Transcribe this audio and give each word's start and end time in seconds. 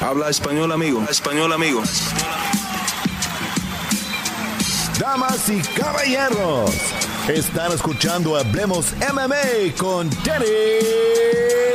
Habla 0.00 0.28
español, 0.28 0.72
amigo. 0.72 1.04
Español, 1.08 1.52
amigo. 1.52 1.82
Damas 4.98 5.48
y 5.48 5.60
caballeros, 5.78 6.70
están 7.28 7.72
escuchando 7.72 8.36
Hablemos 8.36 8.92
MMA 9.12 9.74
con 9.76 10.10
Danny 10.24 10.46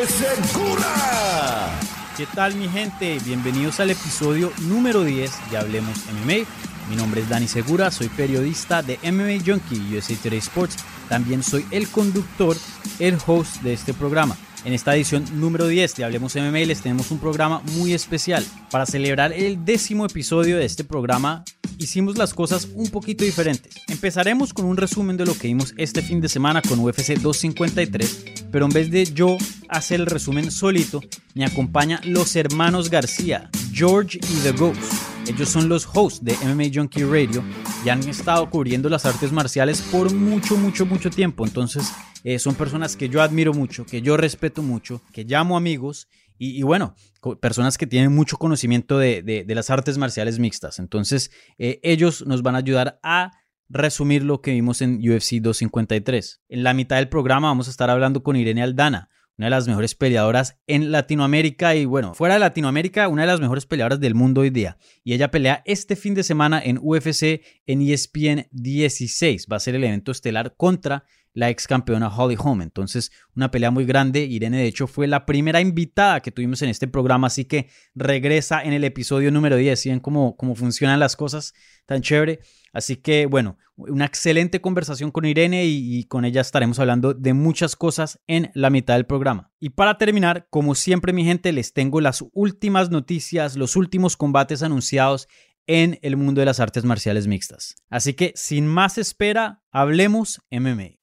Segura. 0.07 1.79
¿Qué 2.17 2.25
tal 2.27 2.55
mi 2.55 2.67
gente? 2.67 3.19
Bienvenidos 3.23 3.79
al 3.79 3.91
episodio 3.91 4.51
número 4.61 5.03
10 5.03 5.31
de 5.51 5.57
Hablemos 5.57 5.97
MMA. 6.07 6.45
Mi 6.89 6.95
nombre 6.95 7.21
es 7.21 7.29
Dani 7.29 7.47
Segura, 7.47 7.91
soy 7.91 8.09
periodista 8.09 8.81
de 8.81 8.97
MMA 9.03 9.43
Junkie 9.45 9.95
USA 9.95 10.15
Today 10.15 10.39
Sports. 10.39 10.77
También 11.07 11.43
soy 11.43 11.65
el 11.71 11.87
conductor, 11.87 12.57
el 12.99 13.17
host 13.25 13.61
de 13.61 13.73
este 13.73 13.93
programa. 13.93 14.35
En 14.65 14.73
esta 14.73 14.93
edición 14.93 15.25
número 15.39 15.67
10 15.67 15.95
de 15.95 16.03
Hablemos 16.03 16.35
MMA 16.35 16.75
tenemos 16.83 17.11
un 17.11 17.19
programa 17.19 17.61
muy 17.77 17.93
especial. 17.93 18.45
Para 18.69 18.85
celebrar 18.85 19.31
el 19.31 19.63
décimo 19.63 20.05
episodio 20.05 20.57
de 20.57 20.65
este 20.65 20.83
programa, 20.83 21.45
hicimos 21.77 22.17
las 22.17 22.33
cosas 22.33 22.67
un 22.73 22.89
poquito 22.89 23.23
diferentes. 23.23 23.75
Empezaremos 23.87 24.53
con 24.53 24.65
un 24.65 24.75
resumen 24.75 25.15
de 25.15 25.25
lo 25.25 25.33
que 25.33 25.47
vimos 25.47 25.73
este 25.77 26.01
fin 26.01 26.19
de 26.19 26.27
semana 26.27 26.61
con 26.61 26.79
UFC 26.79 27.13
253, 27.19 28.25
pero 28.51 28.65
en 28.65 28.71
vez 28.71 28.91
de 28.91 29.05
yo 29.05 29.37
hacer 29.69 30.01
el 30.01 30.07
resumen 30.07 30.51
solito, 30.51 31.01
me 31.35 31.45
acompaña 31.45 32.01
los 32.03 32.35
hermanos 32.35 32.89
García, 32.89 33.49
George 33.71 34.17
y 34.17 34.39
The 34.43 34.51
Ghost. 34.51 35.18
Ellos 35.29 35.49
son 35.49 35.69
los 35.69 35.87
hosts 35.93 36.25
de 36.25 36.33
MMA 36.43 36.71
Junkie 36.73 37.03
Radio 37.03 37.43
y 37.85 37.89
han 37.89 37.99
estado 38.09 38.49
cubriendo 38.49 38.89
las 38.89 39.05
artes 39.05 39.31
marciales 39.31 39.79
por 39.79 40.11
mucho, 40.11 40.57
mucho, 40.57 40.87
mucho 40.87 41.11
tiempo. 41.11 41.45
Entonces, 41.45 41.93
eh, 42.23 42.39
son 42.39 42.55
personas 42.55 42.95
que 42.95 43.09
yo 43.09 43.21
admiro 43.21 43.53
mucho, 43.53 43.85
que 43.85 44.01
yo 44.01 44.17
respeto 44.17 44.63
mucho, 44.63 45.03
que 45.13 45.25
llamo 45.25 45.55
amigos 45.55 46.07
y, 46.39 46.63
bueno, 46.63 46.95
personas 47.41 47.77
que 47.77 47.85
tienen 47.85 48.15
mucho 48.15 48.37
conocimiento 48.37 48.97
de, 48.97 49.45
las 49.49 49.69
artes 49.69 49.99
marciales 49.99 50.39
mixtas. 50.39 50.79
Entonces, 50.79 51.29
eh, 51.59 51.79
ellos 51.83 52.25
nos 52.25 52.41
van 52.41 52.55
a 52.55 52.59
ayudar 52.59 52.99
a 53.03 53.31
resumir 53.67 54.23
lo 54.23 54.41
que 54.41 54.51
vimos 54.51 54.81
en 54.81 54.95
UFC 54.95 55.41
253. 55.41 56.41
En 56.49 56.63
la 56.63 56.73
mitad 56.73 56.95
del 56.95 57.09
programa 57.09 57.49
vamos 57.49 57.67
a 57.67 57.71
estar 57.71 57.91
hablando 57.91 58.23
con 58.23 58.35
Irene 58.35 58.63
Aldana, 58.63 59.08
una 59.39 59.45
de 59.45 59.51
las 59.51 59.69
mejores 59.69 59.95
peleadoras 59.95 60.59
en 60.67 60.91
Latinoamérica 60.91 61.73
y 61.73 61.85
bueno, 61.85 62.13
fuera 62.13 62.33
de 62.33 62.41
Latinoamérica, 62.41 63.07
una 63.07 63.21
de 63.21 63.27
las 63.27 63.39
mejores 63.39 63.65
peleadoras 63.65 64.01
del 64.01 64.13
mundo 64.13 64.41
hoy 64.41 64.49
día. 64.49 64.77
Y 65.01 65.13
ella 65.13 65.31
pelea 65.31 65.63
este 65.65 65.95
fin 65.95 66.13
de 66.13 66.23
semana 66.23 66.61
en 66.61 66.77
UFC 66.77 67.41
en 67.65 67.81
ESPN 67.81 68.49
16. 68.51 69.47
Va 69.49 69.55
a 69.55 69.61
ser 69.61 69.75
el 69.75 69.85
evento 69.85 70.11
estelar 70.11 70.55
contra 70.57 71.05
la 71.33 71.49
ex 71.49 71.67
campeona 71.67 72.07
Holly 72.07 72.35
Holm. 72.37 72.61
Entonces, 72.61 73.11
una 73.35 73.51
pelea 73.51 73.71
muy 73.71 73.85
grande. 73.85 74.21
Irene, 74.21 74.57
de 74.57 74.67
hecho, 74.67 74.87
fue 74.87 75.07
la 75.07 75.25
primera 75.25 75.61
invitada 75.61 76.21
que 76.21 76.31
tuvimos 76.31 76.61
en 76.61 76.69
este 76.69 76.87
programa, 76.87 77.27
así 77.27 77.45
que 77.45 77.69
regresa 77.95 78.61
en 78.61 78.73
el 78.73 78.83
episodio 78.83 79.31
número 79.31 79.55
10. 79.55 79.79
¿Sí 79.79 79.89
ven 79.89 79.99
cómo, 79.99 80.35
funcionan 80.55 80.99
las 80.99 81.15
cosas 81.15 81.53
tan 81.85 82.01
chévere? 82.01 82.39
Así 82.73 82.97
que, 82.97 83.25
bueno, 83.25 83.57
una 83.75 84.05
excelente 84.05 84.61
conversación 84.61 85.11
con 85.11 85.25
Irene 85.25 85.65
y, 85.65 85.99
y, 85.99 86.03
con 86.03 86.25
ella 86.25 86.41
estaremos 86.41 86.79
hablando 86.79 87.13
de 87.13 87.33
muchas 87.33 87.75
cosas 87.75 88.19
en 88.27 88.51
la 88.53 88.69
mitad 88.69 88.95
del 88.95 89.05
programa. 89.05 89.51
Y 89.59 89.69
para 89.69 89.97
terminar, 89.97 90.47
como 90.49 90.75
siempre, 90.75 91.13
mi 91.13 91.23
gente, 91.23 91.51
les 91.51 91.73
tengo 91.73 92.01
las 92.01 92.23
últimas 92.33 92.91
noticias, 92.91 93.55
los 93.55 93.75
últimos 93.75 94.17
combates 94.17 94.61
anunciados 94.61 95.27
en 95.69 95.99
el 96.01 96.17
mundo 96.17 96.41
de 96.41 96.45
las 96.45 96.59
artes 96.59 96.83
marciales 96.83 97.27
mixtas. 97.27 97.75
Así 97.89 98.15
que, 98.15 98.33
sin 98.35 98.65
más 98.65 98.97
espera, 98.97 99.61
hablemos 99.71 100.41
MMA. 100.49 100.98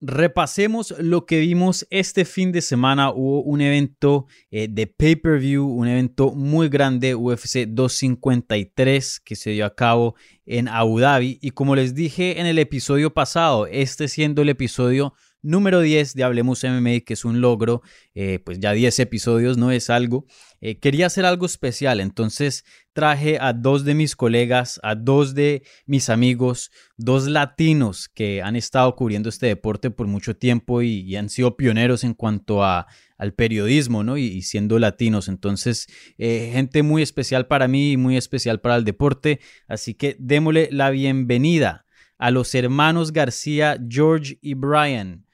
Repasemos 0.00 0.94
lo 0.98 1.24
que 1.24 1.40
vimos 1.40 1.86
este 1.88 2.26
fin 2.26 2.52
de 2.52 2.60
semana. 2.60 3.10
Hubo 3.10 3.42
un 3.42 3.62
evento 3.62 4.26
eh, 4.50 4.68
de 4.70 4.86
pay-per-view, 4.86 5.66
un 5.66 5.88
evento 5.88 6.32
muy 6.32 6.68
grande, 6.68 7.14
UFC 7.14 7.66
253, 7.66 9.20
que 9.20 9.36
se 9.36 9.50
dio 9.50 9.64
a 9.64 9.74
cabo 9.74 10.14
en 10.44 10.68
Abu 10.68 11.00
Dhabi. 11.00 11.38
Y 11.40 11.52
como 11.52 11.74
les 11.74 11.94
dije 11.94 12.38
en 12.40 12.46
el 12.46 12.58
episodio 12.58 13.14
pasado, 13.14 13.66
este 13.66 14.08
siendo 14.08 14.42
el 14.42 14.50
episodio 14.50 15.14
número 15.42 15.80
10 15.80 16.14
de 16.14 16.24
Hablemos 16.24 16.64
MMA, 16.64 17.00
que 17.00 17.14
es 17.14 17.24
un 17.24 17.40
logro, 17.40 17.82
eh, 18.14 18.40
pues 18.44 18.58
ya 18.58 18.72
10 18.72 18.98
episodios 19.00 19.56
no 19.56 19.70
es 19.70 19.90
algo. 19.90 20.26
Eh, 20.60 20.78
quería 20.78 21.06
hacer 21.06 21.24
algo 21.24 21.46
especial, 21.46 22.00
entonces 22.00 22.64
traje 22.92 23.38
a 23.40 23.52
dos 23.52 23.84
de 23.84 23.94
mis 23.94 24.16
colegas, 24.16 24.80
a 24.82 24.94
dos 24.94 25.34
de 25.34 25.62
mis 25.84 26.08
amigos, 26.08 26.70
dos 26.96 27.28
latinos 27.28 28.08
que 28.08 28.42
han 28.42 28.56
estado 28.56 28.96
cubriendo 28.96 29.28
este 29.28 29.46
deporte 29.46 29.90
por 29.90 30.06
mucho 30.06 30.34
tiempo 30.34 30.80
y, 30.82 31.14
han 31.16 31.28
sido 31.28 31.56
pioneros 31.56 32.04
en 32.04 32.14
cuanto 32.14 32.64
a, 32.64 32.86
al 33.18 33.34
periodismo, 33.34 34.02
¿no? 34.02 34.16
Y, 34.16 34.42
siendo 34.42 34.78
latinos. 34.78 35.28
Entonces, 35.28 35.86
eh, 36.18 36.50
gente 36.52 36.82
muy 36.82 37.02
especial 37.02 37.46
para 37.46 37.68
mí 37.68 37.92
y 37.92 37.96
muy 37.96 38.16
especial 38.16 38.60
para 38.60 38.76
el 38.76 38.84
deporte. 38.84 39.40
Así 39.68 39.94
que 39.94 40.16
démosle 40.18 40.68
la 40.72 40.90
bienvenida 40.90 41.84
a 42.18 42.30
los 42.30 42.54
hermanos 42.54 43.12
García, 43.12 43.78
George 43.88 44.38
y 44.40 44.54
Brian. 44.54 45.25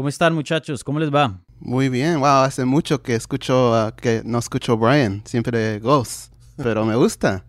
¿Cómo 0.00 0.08
están 0.08 0.32
muchachos? 0.32 0.82
¿Cómo 0.82 0.98
les 0.98 1.14
va? 1.14 1.42
Muy 1.58 1.90
bien, 1.90 2.20
wow, 2.20 2.44
hace 2.44 2.64
mucho 2.64 3.02
que 3.02 3.14
escucho, 3.14 3.72
uh, 3.72 3.94
que 3.94 4.22
no 4.24 4.38
escucho 4.38 4.78
Brian, 4.78 5.20
siempre 5.26 5.78
Ghost, 5.78 6.32
pero 6.56 6.86
me 6.86 6.96
gusta. 6.96 7.44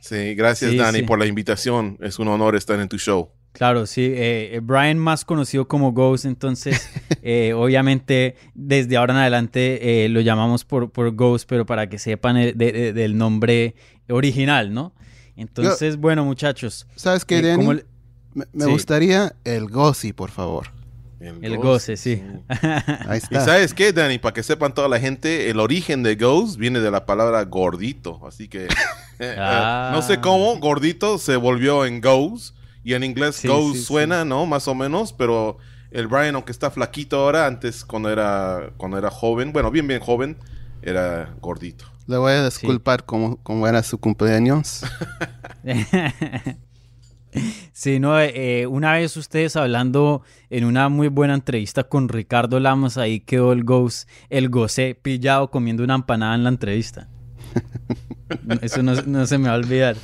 Sí, 0.00 0.34
gracias 0.34 0.76
Dani 0.76 1.00
por 1.00 1.18
la 1.18 1.24
invitación, 1.24 1.96
es 2.02 2.18
un 2.18 2.28
honor 2.28 2.56
estar 2.56 2.78
en 2.78 2.90
tu 2.90 2.98
show. 2.98 3.30
Claro, 3.52 3.86
sí, 3.86 4.02
eh, 4.02 4.50
eh, 4.52 4.60
Brian 4.62 4.98
más 4.98 5.24
conocido 5.24 5.66
como 5.66 5.92
Ghost, 5.92 6.26
entonces 6.26 6.90
eh, 7.22 7.54
obviamente 7.54 8.36
desde 8.52 8.98
ahora 8.98 9.14
en 9.14 9.20
adelante 9.20 10.06
lo 10.10 10.20
llamamos 10.20 10.66
por, 10.66 10.90
por 10.90 11.10
Ghost, 11.10 11.48
pero 11.48 11.64
para 11.64 11.88
que 11.88 11.98
sepan 11.98 12.36
del 12.54 13.16
nombre 13.16 13.76
original, 14.10 14.74
¿no? 14.74 14.92
Entonces, 15.36 15.96
bueno 15.96 16.26
muchachos. 16.26 16.86
¿Sabes 16.96 17.24
qué, 17.24 17.40
Danny? 17.40 17.80
Me, 18.34 18.66
gustaría 18.66 19.36
el 19.44 19.68
Ghost, 19.68 20.04
por 20.14 20.30
favor. 20.30 20.73
El, 21.24 21.58
goce, 21.58 21.96
sí. 21.96 22.22
Ahí 23.08 23.18
está. 23.18 23.42
Y 23.42 23.44
sabes 23.44 23.74
qué, 23.74 23.92
Dani, 23.92 24.18
para 24.18 24.32
que 24.32 24.42
sepan 24.42 24.74
toda 24.74 24.88
la 24.88 25.00
gente, 25.00 25.50
el 25.50 25.60
origen 25.60 26.02
de 26.02 26.16
ghost 26.16 26.56
viene 26.56 26.80
de 26.80 26.90
la 26.90 27.06
palabra 27.06 27.42
gordito. 27.44 28.20
Así 28.26 28.48
que 28.48 28.64
eh, 28.66 28.68
eh, 29.18 29.88
no 29.92 30.02
sé 30.02 30.20
cómo, 30.20 30.58
gordito 30.58 31.18
se 31.18 31.36
volvió 31.36 31.84
en 31.84 32.00
ghost. 32.00 32.54
Y 32.82 32.92
en 32.92 33.02
inglés 33.02 33.42
ghost 33.42 33.86
suena, 33.86 34.26
¿no? 34.26 34.44
Más 34.44 34.68
o 34.68 34.74
menos, 34.74 35.14
pero 35.14 35.56
el 35.90 36.06
Brian, 36.06 36.34
aunque 36.34 36.52
está 36.52 36.70
flaquito 36.70 37.16
ahora, 37.16 37.46
antes 37.46 37.82
cuando 37.82 38.10
era, 38.10 38.72
cuando 38.76 38.98
era 38.98 39.10
joven, 39.10 39.54
bueno, 39.54 39.70
bien, 39.70 39.86
bien 39.86 40.00
joven, 40.00 40.36
era 40.82 41.34
gordito. 41.40 41.86
Le 42.06 42.18
voy 42.18 42.32
a 42.32 42.44
disculpar 42.44 43.04
cómo, 43.04 43.38
cómo 43.42 43.66
era 43.66 43.82
su 43.82 43.96
cumpleaños. 43.96 44.82
Sí, 47.72 47.98
no, 47.98 48.20
eh, 48.20 48.66
una 48.66 48.92
vez 48.92 49.16
ustedes 49.16 49.56
hablando 49.56 50.22
en 50.50 50.64
una 50.64 50.88
muy 50.88 51.08
buena 51.08 51.34
entrevista 51.34 51.84
con 51.84 52.08
Ricardo 52.08 52.60
Lamos, 52.60 52.98
ahí 52.98 53.20
quedó 53.20 53.52
el 53.52 53.64
Ghost, 53.64 54.08
el 54.30 54.48
goce 54.48 54.94
pillado 54.94 55.50
comiendo 55.50 55.82
una 55.82 55.96
empanada 55.96 56.34
en 56.34 56.44
la 56.44 56.50
entrevista. 56.50 57.08
Eso 58.62 58.82
no, 58.82 59.26
se 59.26 59.38
me 59.38 59.48
va 59.48 59.54
a 59.54 59.58
olvidar. 59.58 59.96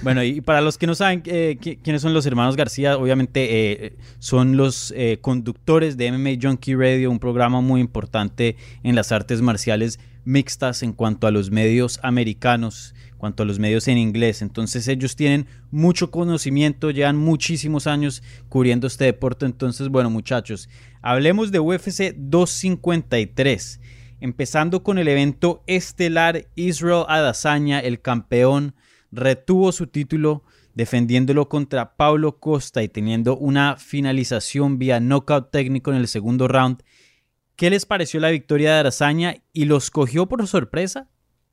Bueno, 0.00 0.22
y 0.22 0.40
para 0.40 0.60
los 0.60 0.78
que 0.78 0.86
no 0.86 0.94
saben 0.94 1.22
eh, 1.26 1.58
quiénes 1.60 2.02
son 2.02 2.14
los 2.14 2.24
hermanos 2.24 2.56
García, 2.56 2.96
obviamente 2.96 3.84
eh, 3.84 3.96
son 4.20 4.56
los 4.56 4.94
conductores 5.20 5.96
de 5.96 6.12
MMA 6.12 6.38
Junkie 6.40 6.76
Radio, 6.76 7.10
un 7.10 7.18
programa 7.18 7.60
muy 7.60 7.80
importante 7.80 8.56
en 8.84 8.94
las 8.94 9.12
artes 9.12 9.42
marciales 9.42 9.98
mixtas 10.24 10.82
en 10.82 10.92
cuanto 10.92 11.26
a 11.26 11.30
los 11.30 11.50
medios 11.50 11.98
americanos 12.02 12.94
cuanto 13.18 13.42
a 13.42 13.46
los 13.46 13.58
medios 13.58 13.86
en 13.88 13.98
inglés. 13.98 14.40
Entonces 14.40 14.88
ellos 14.88 15.16
tienen 15.16 15.46
mucho 15.70 16.10
conocimiento, 16.10 16.90
llevan 16.90 17.16
muchísimos 17.16 17.86
años 17.86 18.22
cubriendo 18.48 18.86
este 18.86 19.04
deporte. 19.04 19.44
Entonces, 19.44 19.88
bueno 19.88 20.08
muchachos, 20.08 20.68
hablemos 21.02 21.52
de 21.52 21.60
UFC 21.60 22.14
253. 22.16 23.80
Empezando 24.20 24.82
con 24.82 24.98
el 24.98 25.08
evento 25.08 25.62
estelar, 25.66 26.46
Israel 26.56 27.04
Adesanya, 27.08 27.80
el 27.80 28.00
campeón, 28.00 28.74
retuvo 29.12 29.70
su 29.72 29.86
título 29.86 30.42
defendiéndolo 30.74 31.48
contra 31.48 31.96
Paulo 31.96 32.38
Costa 32.38 32.82
y 32.82 32.88
teniendo 32.88 33.36
una 33.36 33.76
finalización 33.76 34.78
vía 34.78 35.00
knockout 35.00 35.50
técnico 35.50 35.90
en 35.90 35.98
el 35.98 36.08
segundo 36.08 36.46
round 36.48 36.82
¿Qué 37.58 37.70
les 37.70 37.86
pareció 37.86 38.20
la 38.20 38.30
victoria 38.30 38.74
de 38.74 38.78
Arazaña 38.78 39.34
y 39.52 39.64
los 39.64 39.90
cogió 39.90 40.26
por 40.26 40.46
sorpresa? 40.46 41.08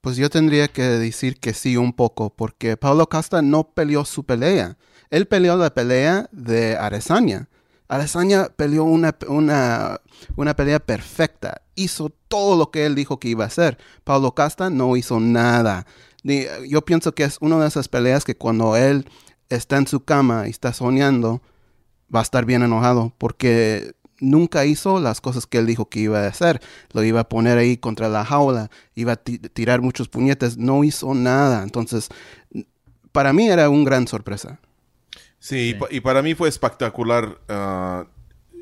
Pues 0.05 0.17
yo 0.17 0.29
tendría 0.29 0.67
que 0.67 0.83
decir 0.83 1.39
que 1.39 1.55
sí 1.55 1.77
un 1.77 1.91
poco, 1.91 2.29
porque 2.29 2.77
Pablo 2.77 3.09
Costa 3.09 3.41
no 3.41 3.71
peleó 3.71 4.05
su 4.05 4.23
pelea. 4.23 4.77
Él 5.09 5.25
peleó 5.27 5.57
la 5.57 5.73
pelea 5.73 6.29
de 6.31 6.77
Arazaña. 6.77 7.49
Arazaña 7.87 8.49
peleó 8.55 8.83
una, 8.83 9.15
una, 9.27 9.99
una 10.35 10.55
pelea 10.55 10.79
perfecta. 10.79 11.63
Hizo 11.73 12.11
todo 12.27 12.55
lo 12.55 12.69
que 12.69 12.85
él 12.85 12.93
dijo 12.93 13.19
que 13.19 13.29
iba 13.29 13.45
a 13.45 13.47
hacer. 13.47 13.79
Pablo 14.03 14.35
Costa 14.35 14.69
no 14.69 14.95
hizo 14.95 15.19
nada. 15.19 15.87
Yo 16.69 16.85
pienso 16.85 17.15
que 17.15 17.23
es 17.23 17.39
una 17.41 17.59
de 17.59 17.67
esas 17.67 17.87
peleas 17.87 18.25
que 18.25 18.37
cuando 18.37 18.75
él 18.75 19.09
está 19.49 19.77
en 19.77 19.87
su 19.87 20.05
cama 20.05 20.45
y 20.45 20.51
está 20.51 20.71
soñando, 20.71 21.41
va 22.15 22.19
a 22.19 22.23
estar 22.23 22.45
bien 22.45 22.61
enojado 22.61 23.11
porque 23.17 23.95
nunca 24.19 24.65
hizo 24.65 24.99
las 24.99 25.21
cosas 25.21 25.45
que 25.47 25.57
él 25.57 25.65
dijo 25.65 25.89
que 25.89 25.99
iba 25.99 26.19
a 26.19 26.27
hacer. 26.27 26.61
Lo 26.93 27.03
iba 27.03 27.21
a 27.21 27.29
poner 27.29 27.57
ahí 27.57 27.77
contra 27.77 28.09
la 28.09 28.25
jaula, 28.25 28.69
iba 28.95 29.13
a 29.13 29.15
tirar 29.15 29.81
muchos 29.81 30.09
puñetes, 30.09 30.57
no 30.57 30.83
hizo 30.83 31.13
nada. 31.13 31.63
Entonces, 31.63 32.09
para 33.11 33.33
mí 33.33 33.47
era 33.47 33.69
un 33.69 33.83
gran 33.83 34.07
sorpresa. 34.07 34.59
Sí, 35.39 35.75
Y, 35.91 35.99
para 35.99 36.21
mí 36.21 36.33
fue 36.33 36.49
espectacular. 36.49 37.37
Uh, 37.47 38.07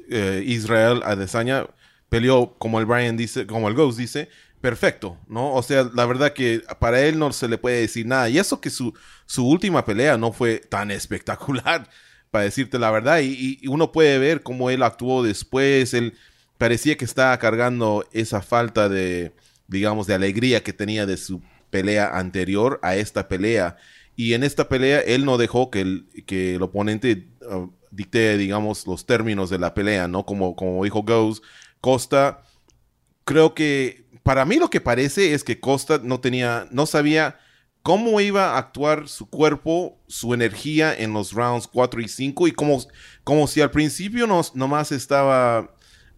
eh, 0.09 0.43
Israel 0.45 1.01
Adesanya 1.05 1.65
peleó, 2.09 2.55
como 2.57 2.79
el 2.79 2.85
Brian 2.85 3.15
dice, 3.15 3.47
como 3.47 3.69
el 3.69 3.73
Ghost 3.73 3.97
dice, 3.97 4.29
perfecto, 4.59 5.17
¿no? 5.27 5.53
O 5.53 5.63
sea, 5.63 5.89
la 5.93 6.05
verdad 6.05 6.33
que 6.33 6.61
para 6.79 7.01
él 7.01 7.17
no 7.17 7.31
se 7.33 7.47
le 7.47 7.57
puede 7.57 7.81
decir 7.81 8.05
nada. 8.05 8.29
Y 8.29 8.37
eso 8.37 8.61
que 8.61 8.69
su, 8.69 8.93
su 9.25 9.47
última 9.47 9.85
pelea 9.85 10.17
no 10.17 10.31
fue 10.31 10.57
tan 10.57 10.91
espectacular 10.99 11.89
para 12.33 12.45
decirte 12.45 12.79
la 12.79 12.89
verdad. 12.89 13.19
Y, 13.21 13.61
uno 13.67 13.91
puede 13.91 14.17
ver 14.17 14.41
cómo 14.41 14.71
él 14.71 14.81
actuó 14.81 15.21
después. 15.21 15.93
Él 15.93 16.15
parecía 16.57 16.97
que 16.97 17.05
estaba 17.05 17.37
cargando 17.37 18.07
esa 18.11 18.41
falta 18.41 18.89
de, 18.89 19.33
digamos, 19.67 20.07
de 20.07 20.15
alegría 20.15 20.63
que 20.63 20.73
tenía 20.73 21.05
de 21.05 21.17
su 21.17 21.43
pelea 21.69 22.17
anterior 22.17 22.79
a 22.81 22.95
esta 22.95 23.27
pelea. 23.27 23.77
Y 24.15 24.33
en 24.33 24.43
esta 24.43 24.67
pelea 24.67 25.01
él 25.01 25.25
no 25.25 25.37
dejó 25.37 25.69
que 25.69 25.81
el, 25.81 26.07
que 26.25 26.55
el 26.55 26.63
oponente 26.63 27.27
uh, 27.41 27.69
dicte, 27.91 28.35
digamos, 28.35 28.87
los 28.87 29.05
términos 29.05 29.51
de 29.51 29.59
la 29.59 29.75
pelea, 29.75 30.07
¿no? 30.07 30.25
Como, 30.25 30.55
como 30.55 30.83
dijo 30.83 31.03
Goes, 31.03 31.43
Costa, 31.81 32.41
creo 33.25 33.53
que 33.53 34.05
para 34.23 34.43
mí 34.45 34.55
lo 34.55 34.71
que 34.71 34.81
parece 34.81 35.35
es 35.35 35.43
que 35.43 35.59
Costa 35.59 36.01
no 36.03 36.19
tenía, 36.19 36.65
no 36.71 36.87
sabía 36.87 37.37
cómo 37.83 38.21
iba 38.21 38.53
a 38.53 38.57
actuar 38.57 39.09
su 39.09 39.29
cuerpo, 39.29 39.99
su 40.07 40.33
energía 40.33 40.95
en 40.97 41.13
los 41.13 41.33
rounds 41.33 41.67
4 41.67 42.01
y 42.01 42.07
5 42.07 42.47
y 42.47 42.51
como, 42.53 42.81
como 43.25 43.45
si 43.45 43.59
al 43.59 43.71
principio 43.71 44.25
no, 44.25 44.41
nomás 44.55 44.93
estaba, 44.93 45.75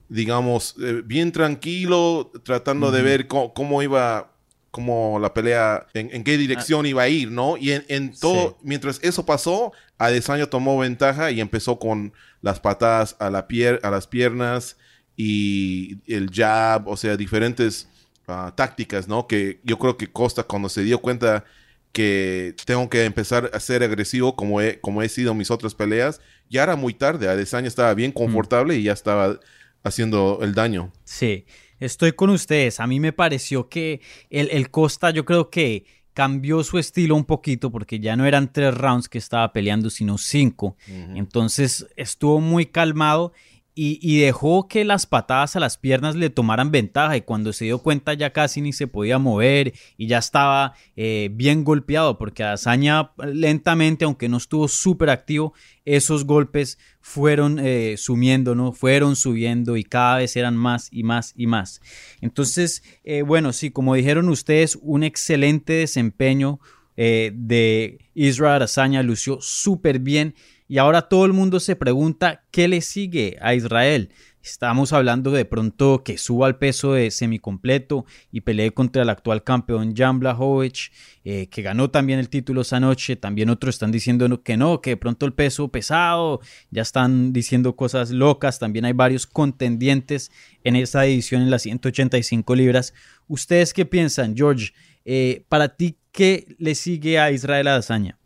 digamos, 0.08 0.76
eh, 0.82 1.02
bien 1.04 1.32
tranquilo, 1.32 2.32
tratando 2.44 2.92
de 2.92 3.02
ver 3.02 3.28
cómo, 3.28 3.82
iba 3.82 4.32
cómo 4.70 5.18
la 5.20 5.34
pelea, 5.34 5.88
en, 5.96 6.24
qué 6.24 6.38
dirección 6.38 6.86
iba 6.86 7.02
a 7.02 7.10
ir, 7.10 7.32
¿no? 7.32 7.58
Y 7.58 7.72
en, 7.72 8.14
todo, 8.14 8.60
mientras 8.62 9.00
eso 9.02 9.26
pasó, 9.26 9.74
Adesanya 9.98 10.48
tomó 10.48 10.78
ventaja 10.78 11.32
y 11.32 11.42
empezó 11.42 11.80
con 11.80 12.14
las 12.42 12.60
patadas 12.60 13.16
a, 13.20 13.32
la 13.32 13.48
pier 13.48 13.80
a 13.82 13.90
las 13.90 14.06
piernas 14.06 14.78
y 15.18 15.98
el 16.06 16.30
jab, 16.32 16.88
o 16.88 16.96
sea, 16.96 17.18
diferentes 17.18 17.88
Ah, 18.28 18.54
tácticas, 18.56 19.08
¿no? 19.08 19.28
Que 19.28 19.60
yo 19.64 19.78
creo 19.78 19.98
que 19.98 20.12
Costa 20.12 20.44
cuando 20.44 20.68
se 20.68 20.84
dio 20.84 21.00
cuenta 21.00 21.44
que 21.92 22.56
tengo 22.66 22.90
que 22.90 23.06
empezar 23.06 23.52
a 23.54 23.60
ser 23.60 23.84
agresivo 23.84 24.36
como 24.36 24.62
he, 24.62 24.80
como 24.80 25.02
he 25.02 25.10
sido 25.10 25.32
en 25.32 25.38
mis 25.38 25.52
otras 25.52 25.76
peleas, 25.76 26.20
ya 26.50 26.64
era 26.64 26.76
muy 26.76 26.94
tarde. 26.94 27.30
Adesanya 27.30 27.68
estaba 27.68 27.94
bien 27.94 28.12
mm. 28.12 28.14
confortable 28.14 28.76
y 28.76 28.84
ya 28.84 28.94
estaba 28.94 29.40
haciendo 29.84 30.40
el 30.42 30.56
daño. 30.56 30.92
Sí, 31.04 31.46
estoy 31.80 32.14
con 32.14 32.32
ustedes. 32.32 32.80
A 32.80 32.88
mí 32.88 33.00
me 33.00 33.14
pareció 33.14 33.70
que 33.70 34.02
el, 34.32 34.50
el 34.52 34.72
Costa, 34.72 35.12
yo 35.12 35.24
creo 35.24 35.52
que 35.52 35.86
cambió 36.16 36.64
su 36.64 36.80
estilo 36.80 37.16
un 37.16 37.26
poquito 37.26 37.72
porque 37.72 38.00
ya 38.00 38.16
no 38.16 38.26
eran 38.26 38.52
tres 38.52 38.74
rounds 38.74 39.08
que 39.08 39.18
estaba 39.18 39.52
peleando, 39.52 39.90
sino 39.90 40.18
cinco. 40.18 40.78
Entonces 41.14 41.86
estuvo 41.98 42.40
muy 42.40 42.66
calmado 42.66 43.34
y, 43.78 44.20
dejó 44.20 44.70
que 44.70 44.86
las 44.86 45.06
patadas 45.06 45.58
a 45.58 45.60
las 45.60 45.78
piernas 45.78 46.16
le 46.16 46.30
tomaran 46.30 46.72
ventaja 46.72 47.18
y 47.18 47.22
cuando 47.22 47.52
se 47.52 47.66
dio 47.66 47.80
cuenta 47.80 48.14
ya 48.14 48.32
casi 48.32 48.62
ni 48.62 48.72
se 48.72 48.88
podía 48.88 49.20
mover 49.20 49.74
y 49.98 50.08
ya 50.08 50.20
estaba 50.20 50.74
eh, 50.96 51.30
bien 51.34 51.66
golpeado 51.66 52.18
porque 52.18 52.44
Azaña 52.44 53.12
lentamente, 53.18 54.06
aunque 54.06 54.30
no 54.30 54.38
estuvo 54.38 54.70
súper 54.70 55.10
activo, 55.10 55.54
esos 55.84 56.24
golpes 56.24 56.80
fueron 57.02 57.60
eh, 57.60 57.96
sumiendo, 57.98 58.56
¿no? 58.56 58.72
Fueron 58.72 59.18
subiendo 59.18 59.76
y 59.76 59.84
cada 59.84 60.18
vez 60.18 60.38
eran 60.38 60.56
más 60.56 60.88
y 60.90 61.04
más 61.04 61.34
y 61.36 61.46
más. 61.46 61.82
Entonces, 62.22 62.82
eh, 63.04 63.24
bueno, 63.24 63.52
sí, 63.52 63.72
como 63.72 63.94
dijeron 63.96 64.30
ustedes, 64.30 64.80
un 64.82 65.04
excelente 65.04 65.74
desempeño 65.74 66.60
de 66.98 68.00
Israel 68.14 68.62
Azaña, 68.62 69.04
lució 69.04 69.40
súper 69.42 70.00
bien 70.00 70.34
y 70.68 70.78
ahora 70.78 71.04
todo 71.04 71.26
el 71.26 71.34
mundo 71.34 71.60
se 71.60 71.76
pregunta 71.76 72.44
qué 72.52 72.68
le 72.68 72.82
sigue 72.82 73.38
a 73.42 73.54
Israel. 73.54 74.10
Estamos 74.46 74.94
hablando 74.94 75.32
de 75.32 75.44
pronto 75.44 76.04
que 76.04 76.20
suba 76.20 76.46
al 76.46 76.60
peso 76.60 76.94
de 76.94 77.10
semicompleto 77.10 78.06
y 78.32 78.42
pelee 78.42 78.72
contra 78.72 79.02
el 79.02 79.10
actual 79.10 79.44
campeón 79.44 79.96
Jan 79.96 80.20
Blachowicz, 80.20 80.92
eh, 81.24 81.48
que 81.48 81.64
ganó 81.64 81.90
también 81.90 82.20
el 82.20 82.30
título 82.30 82.62
esa 82.62 82.80
noche. 82.80 83.16
También 83.16 83.50
otros 83.50 83.74
están 83.74 83.92
diciendo 83.92 84.44
que 84.44 84.56
no, 84.56 84.82
que 84.82 84.92
de 84.92 84.98
pronto 84.98 85.26
el 85.26 85.34
peso 85.34 85.70
pesado, 85.70 86.42
ya 86.70 86.84
están 86.84 87.34
diciendo 87.34 87.76
cosas 87.76 88.12
locas. 88.12 88.60
También 88.60 88.86
hay 88.86 88.94
varios 88.94 89.26
contendientes 89.26 90.32
en 90.64 90.76
esa 90.76 91.08
edición 91.08 91.42
en 91.42 91.50
las 91.50 91.64
185 91.64 92.54
libras. 92.54 92.94
¿Ustedes 93.28 93.74
qué 93.74 93.88
piensan, 93.88 94.38
George? 94.38 94.74
Eh, 95.06 95.44
para 95.50 95.70
ti, 95.70 95.98
¿qué 96.12 96.56
le 96.60 96.76
sigue 96.76 97.18
a 97.18 97.32
Israel 97.32 97.68
Adesanya? 97.68 98.20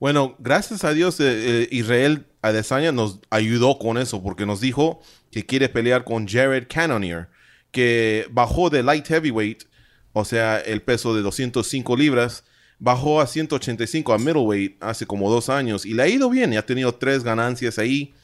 Bueno, 0.00 0.36
gracias 0.38 0.84
a 0.84 0.92
Dios, 0.92 1.18
eh, 1.18 1.24
eh, 1.26 1.68
Israel 1.72 2.26
Adesanya 2.40 2.92
nos 2.92 3.18
ayudó 3.30 3.78
con 3.78 3.98
eso 3.98 4.22
porque 4.22 4.46
nos 4.46 4.60
dijo 4.60 5.00
que 5.32 5.44
quiere 5.44 5.68
pelear 5.68 6.04
con 6.04 6.28
Jared 6.28 6.68
Cannonier, 6.68 7.28
que 7.72 8.26
bajó 8.30 8.70
de 8.70 8.84
light 8.84 9.06
heavyweight, 9.08 9.64
o 10.12 10.24
sea, 10.24 10.60
el 10.60 10.82
peso 10.82 11.16
de 11.16 11.22
205 11.22 11.96
libras, 11.96 12.44
bajó 12.78 13.20
a 13.20 13.26
185 13.26 14.12
a 14.12 14.18
middleweight 14.18 14.76
hace 14.80 15.04
como 15.04 15.28
dos 15.28 15.48
años 15.48 15.84
y 15.84 15.94
le 15.94 16.04
ha 16.04 16.08
ido 16.08 16.30
bien, 16.30 16.52
y 16.52 16.56
ha 16.56 16.64
tenido 16.64 16.94
tres 16.94 17.24
ganancias 17.24 17.76
ahí 17.80 18.14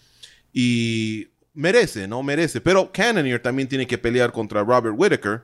y 0.52 1.26
merece, 1.54 2.06
¿no? 2.06 2.22
Merece. 2.22 2.60
Pero 2.60 2.92
Cannonier 2.92 3.42
también 3.42 3.68
tiene 3.68 3.88
que 3.88 3.98
pelear 3.98 4.30
contra 4.30 4.62
Robert 4.62 4.94
Whitaker, 4.96 5.42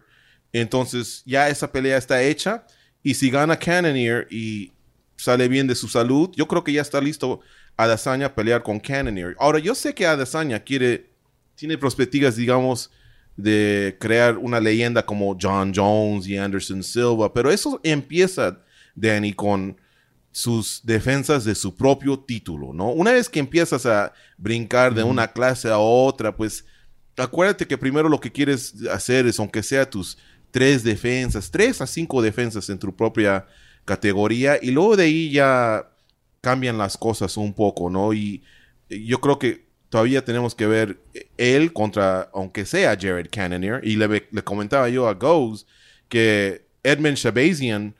entonces 0.53 1.25
ya 1.27 1.49
esa 1.49 1.73
pelea 1.73 1.97
está 1.97 2.23
hecha 2.23 2.65
y 3.03 3.15
si 3.15 3.31
gana 3.31 3.58
Cannonier 3.58 4.29
y 4.31 4.72
sale 5.22 5.48
bien 5.48 5.67
de 5.67 5.74
su 5.74 5.89
salud, 5.89 6.31
yo 6.36 6.46
creo 6.48 6.65
que 6.65 6.72
ya 6.72 6.82
está 6.82 7.00
listo 7.00 7.41
Adesanya 7.77 8.27
a 8.27 8.34
pelear 8.34 8.62
con 8.62 8.79
Cannonier. 8.79 9.36
Ahora, 9.39 9.58
yo 9.58 9.74
sé 9.74 9.94
que 9.94 10.06
Adesanya 10.06 10.60
quiere, 10.60 11.10
tiene 11.55 11.79
perspectivas, 11.79 12.36
digamos, 12.36 12.91
de 13.36 13.96
crear 13.98 14.36
una 14.36 14.60
leyenda 14.60 15.05
como 15.05 15.36
John 15.41 15.72
Jones 15.74 16.27
y 16.27 16.36
Anderson 16.36 16.82
Silva, 16.82 17.32
pero 17.32 17.50
eso 17.50 17.81
empieza, 17.82 18.62
Danny, 18.94 19.32
con 19.32 19.77
sus 20.32 20.81
defensas 20.84 21.44
de 21.44 21.55
su 21.55 21.74
propio 21.74 22.19
título, 22.19 22.72
¿no? 22.72 22.91
Una 22.91 23.12
vez 23.12 23.29
que 23.29 23.41
empiezas 23.41 23.84
a 23.86 24.12
brincar 24.36 24.94
de 24.94 25.03
una 25.03 25.29
clase 25.29 25.69
a 25.69 25.79
otra, 25.79 26.36
pues 26.36 26.65
acuérdate 27.17 27.67
que 27.67 27.79
primero 27.79 28.08
lo 28.08 28.20
que 28.20 28.31
quieres 28.31 28.74
hacer 28.93 29.27
es, 29.27 29.39
aunque 29.41 29.62
sea 29.62 29.89
tus 29.89 30.19
tres 30.50 30.84
defensas, 30.84 31.50
tres 31.50 31.81
a 31.81 31.86
cinco 31.86 32.22
defensas 32.22 32.69
en 32.69 32.79
tu 32.79 32.94
propia 32.94 33.46
categoría 33.91 34.56
y 34.63 34.70
luego 34.70 34.97
de 34.97 35.03
ahí 35.03 35.32
ya 35.32 35.91
cambian 36.41 36.79
las 36.79 36.97
cosas 36.97 37.37
un 37.37 37.53
poco, 37.53 37.91
¿no? 37.91 38.13
Y 38.13 38.41
yo 38.89 39.20
creo 39.20 39.37
que 39.37 39.67
todavía 39.89 40.25
tenemos 40.25 40.55
que 40.55 40.69
ver 40.69 41.01
él 41.37 41.73
contra, 41.73 42.31
aunque 42.32 42.65
sea 42.67 42.97
Jared 42.97 43.27
Cannonier, 43.32 43.81
y 43.82 43.97
le, 43.97 44.29
comentaba 44.44 44.89
yo 44.89 45.09
a 45.09 45.15
Goes 45.15 45.67
que 46.09 46.65
Edmund 46.85 47.17
Shabazian 47.17 47.97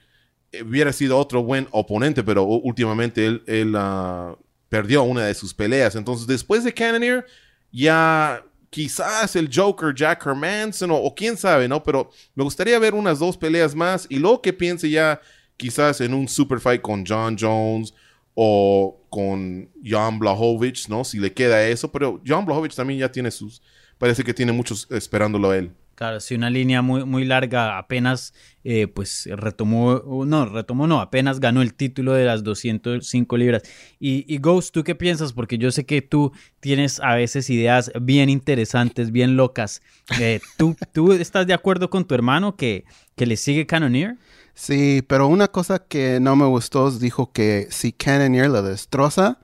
hubiera 0.65 0.93
sido 0.93 1.19
otro 1.19 1.43
buen 1.43 1.67
oponente, 1.73 2.23
pero 2.23 2.45
últimamente 2.45 3.27
él, 3.27 3.43
él 3.49 3.75
ah, 3.77 4.37
perdió 4.69 5.03
una 5.03 5.25
de 5.25 5.35
sus 5.35 5.53
peleas. 5.53 5.97
Entonces, 5.97 6.29
después 6.29 6.63
de 6.63 6.73
Cannonier, 6.73 7.27
ya 7.73 8.45
quizás 8.71 9.35
el 9.35 9.51
Joker, 9.53 9.93
Jack 9.93 10.25
Hermanson, 10.25 10.91
o, 10.93 11.13
quién 11.17 11.37
sabe, 11.37 11.67
¿no? 11.67 11.83
Pero 11.83 12.11
me 12.37 12.45
gustaría 12.45 12.79
ver 12.79 12.95
unas 12.95 13.19
dos 13.19 13.37
peleas 13.37 13.75
más 13.75 14.07
y 14.09 14.21
luego 14.21 14.41
que 14.41 14.53
piense 14.53 14.89
ya 14.89 15.21
quizás 15.61 16.00
en 16.00 16.14
un 16.14 16.26
super 16.26 16.59
fight 16.59 16.81
con 16.81 17.05
John 17.07 17.37
Jones 17.38 17.93
o 18.35 18.99
con 19.11 19.69
Jan 19.85 20.19
Blachowicz, 20.19 20.88
¿no? 20.88 21.05
Si 21.05 21.19
le 21.19 21.35
queda 21.35 21.69
eso, 21.69 21.93
pero 21.93 22.19
Jan 22.25 22.47
Blachowicz 22.47 22.75
también 22.75 22.99
ya 22.99 23.12
tiene 23.12 23.31
sus, 23.31 23.61
parece 23.99 24.25
que 24.25 24.33
tiene 24.33 24.52
muchos 24.52 24.88
esperándolo 24.90 25.50
a 25.50 25.59
él. 25.59 25.71
Claro, 25.97 26.19
sí, 26.19 26.35
una 26.35 26.49
línea 26.49 26.81
muy, 26.81 27.05
muy 27.05 27.26
larga, 27.26 27.76
apenas 27.76 28.33
eh, 28.64 28.87
pues 28.87 29.29
retomó, 29.31 30.02
no, 30.25 30.47
retomó 30.47 30.87
no, 30.87 30.99
apenas 30.99 31.40
ganó 31.40 31.61
el 31.61 31.75
título 31.75 32.14
de 32.14 32.25
las 32.25 32.43
205 32.43 33.37
libras. 33.37 33.62
Y, 33.99 34.25
y 34.26 34.38
Ghost, 34.38 34.73
¿tú 34.73 34.83
qué 34.83 34.95
piensas? 34.95 35.35
Porque 35.35 35.59
yo 35.59 35.71
sé 35.71 35.85
que 35.85 36.00
tú 36.00 36.33
tienes 36.61 37.00
a 37.00 37.17
veces 37.17 37.50
ideas 37.50 37.93
bien 38.00 38.31
interesantes, 38.31 39.12
bien 39.12 39.37
locas. 39.37 39.83
Eh, 40.19 40.40
¿tú, 40.57 40.75
¿Tú 40.95 41.12
estás 41.12 41.47
de 41.47 41.52
acuerdo 41.52 41.90
con 41.90 42.07
tu 42.07 42.14
hermano 42.14 42.57
que, 42.57 42.87
que 43.14 43.26
le 43.26 43.37
sigue 43.37 43.67
Cannoneer? 43.67 44.17
Sí, 44.54 45.02
pero 45.07 45.26
una 45.28 45.49
cosa 45.49 45.78
que 45.78 46.21
no 46.21 46.37
me 46.37 46.47
gustó 46.47 46.88
es 46.88 47.00
dijo 47.00 47.33
que 47.33 47.69
si 47.71 47.92
Cannoneer 47.92 48.50
le 48.50 48.62
destroza, 48.62 49.38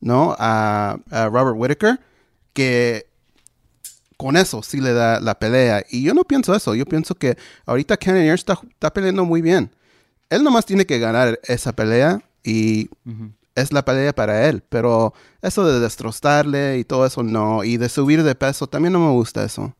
¿no? 0.00 0.34
A, 0.38 0.98
a 1.10 1.28
Robert 1.28 1.56
Whitaker, 1.58 2.00
que 2.52 3.06
con 4.16 4.36
eso 4.36 4.62
sí 4.62 4.80
le 4.80 4.92
da 4.92 5.20
la 5.20 5.38
pelea. 5.38 5.84
Y 5.90 6.02
yo 6.02 6.14
no 6.14 6.24
pienso 6.24 6.54
eso. 6.54 6.74
Yo 6.74 6.86
pienso 6.86 7.14
que 7.14 7.36
ahorita 7.66 7.96
Cannonier 7.96 8.34
está, 8.34 8.58
está 8.70 8.92
peleando 8.92 9.24
muy 9.24 9.42
bien. 9.42 9.70
Él 10.30 10.42
nomás 10.42 10.66
tiene 10.66 10.86
que 10.86 10.98
ganar 10.98 11.38
esa 11.44 11.72
pelea 11.72 12.22
y 12.42 12.88
es 13.54 13.72
la 13.72 13.84
pelea 13.84 14.14
para 14.14 14.48
él. 14.48 14.62
Pero 14.68 15.14
eso 15.42 15.66
de 15.66 15.80
destrozarle 15.80 16.78
y 16.78 16.84
todo 16.84 17.06
eso 17.06 17.22
no. 17.22 17.64
Y 17.64 17.76
de 17.76 17.88
subir 17.88 18.22
de 18.22 18.34
peso 18.34 18.66
también 18.66 18.92
no 18.92 19.00
me 19.00 19.12
gusta 19.12 19.44
eso. 19.44 19.74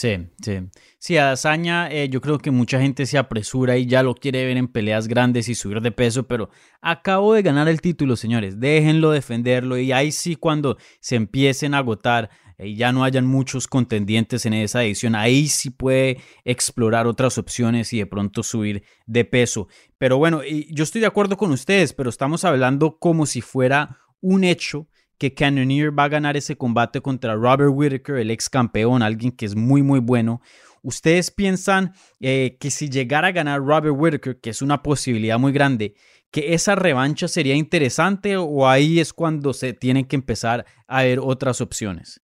Sí, 0.00 0.16
sí. 0.42 0.60
Sí, 0.98 1.18
a 1.18 1.26
Dazaña 1.26 1.90
eh, 1.90 2.08
yo 2.08 2.22
creo 2.22 2.38
que 2.38 2.50
mucha 2.50 2.80
gente 2.80 3.04
se 3.04 3.18
apresura 3.18 3.76
y 3.76 3.84
ya 3.84 4.02
lo 4.02 4.14
quiere 4.14 4.46
ver 4.46 4.56
en 4.56 4.66
peleas 4.66 5.08
grandes 5.08 5.50
y 5.50 5.54
subir 5.54 5.82
de 5.82 5.92
peso, 5.92 6.26
pero 6.26 6.48
acabo 6.80 7.34
de 7.34 7.42
ganar 7.42 7.68
el 7.68 7.82
título, 7.82 8.16
señores. 8.16 8.58
Déjenlo 8.58 9.10
defenderlo 9.10 9.76
y 9.76 9.92
ahí 9.92 10.10
sí 10.10 10.36
cuando 10.36 10.78
se 11.00 11.16
empiecen 11.16 11.74
a 11.74 11.78
agotar 11.80 12.30
y 12.58 12.76
ya 12.76 12.92
no 12.92 13.04
hayan 13.04 13.26
muchos 13.26 13.68
contendientes 13.68 14.46
en 14.46 14.54
esa 14.54 14.82
edición, 14.82 15.14
ahí 15.14 15.48
sí 15.48 15.68
puede 15.68 16.16
explorar 16.46 17.06
otras 17.06 17.36
opciones 17.36 17.92
y 17.92 17.98
de 17.98 18.06
pronto 18.06 18.42
subir 18.42 18.84
de 19.04 19.26
peso. 19.26 19.68
Pero 19.98 20.16
bueno, 20.16 20.40
yo 20.70 20.82
estoy 20.82 21.02
de 21.02 21.08
acuerdo 21.08 21.36
con 21.36 21.50
ustedes, 21.50 21.92
pero 21.92 22.08
estamos 22.08 22.44
hablando 22.46 22.96
como 22.98 23.26
si 23.26 23.42
fuera 23.42 23.98
un 24.22 24.44
hecho 24.44 24.88
que 25.20 25.34
Cannonier 25.34 25.96
va 25.96 26.04
a 26.04 26.08
ganar 26.08 26.38
ese 26.38 26.56
combate 26.56 27.02
contra 27.02 27.34
Robert 27.34 27.70
Whitaker, 27.74 28.16
el 28.16 28.30
ex 28.30 28.48
campeón, 28.48 29.02
alguien 29.02 29.32
que 29.32 29.44
es 29.44 29.54
muy, 29.54 29.82
muy 29.82 30.00
bueno. 30.00 30.40
¿Ustedes 30.82 31.30
piensan 31.30 31.92
eh, 32.20 32.56
que 32.58 32.70
si 32.70 32.88
llegara 32.88 33.28
a 33.28 33.32
ganar 33.32 33.60
Robert 33.60 33.94
Whitaker, 33.94 34.40
que 34.40 34.48
es 34.48 34.62
una 34.62 34.82
posibilidad 34.82 35.38
muy 35.38 35.52
grande, 35.52 35.94
que 36.30 36.54
esa 36.54 36.74
revancha 36.74 37.28
sería 37.28 37.54
interesante 37.54 38.38
o 38.38 38.66
ahí 38.66 38.98
es 38.98 39.12
cuando 39.12 39.52
se 39.52 39.74
tienen 39.74 40.06
que 40.06 40.16
empezar 40.16 40.64
a 40.88 41.02
ver 41.02 41.18
otras 41.22 41.60
opciones? 41.60 42.22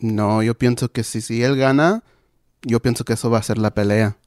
No, 0.00 0.42
yo 0.42 0.58
pienso 0.58 0.90
que 0.90 1.04
si, 1.04 1.20
si 1.20 1.44
él 1.44 1.56
gana, 1.56 2.02
yo 2.62 2.82
pienso 2.82 3.04
que 3.04 3.12
eso 3.12 3.30
va 3.30 3.38
a 3.38 3.44
ser 3.44 3.58
la 3.58 3.72
pelea. 3.72 4.18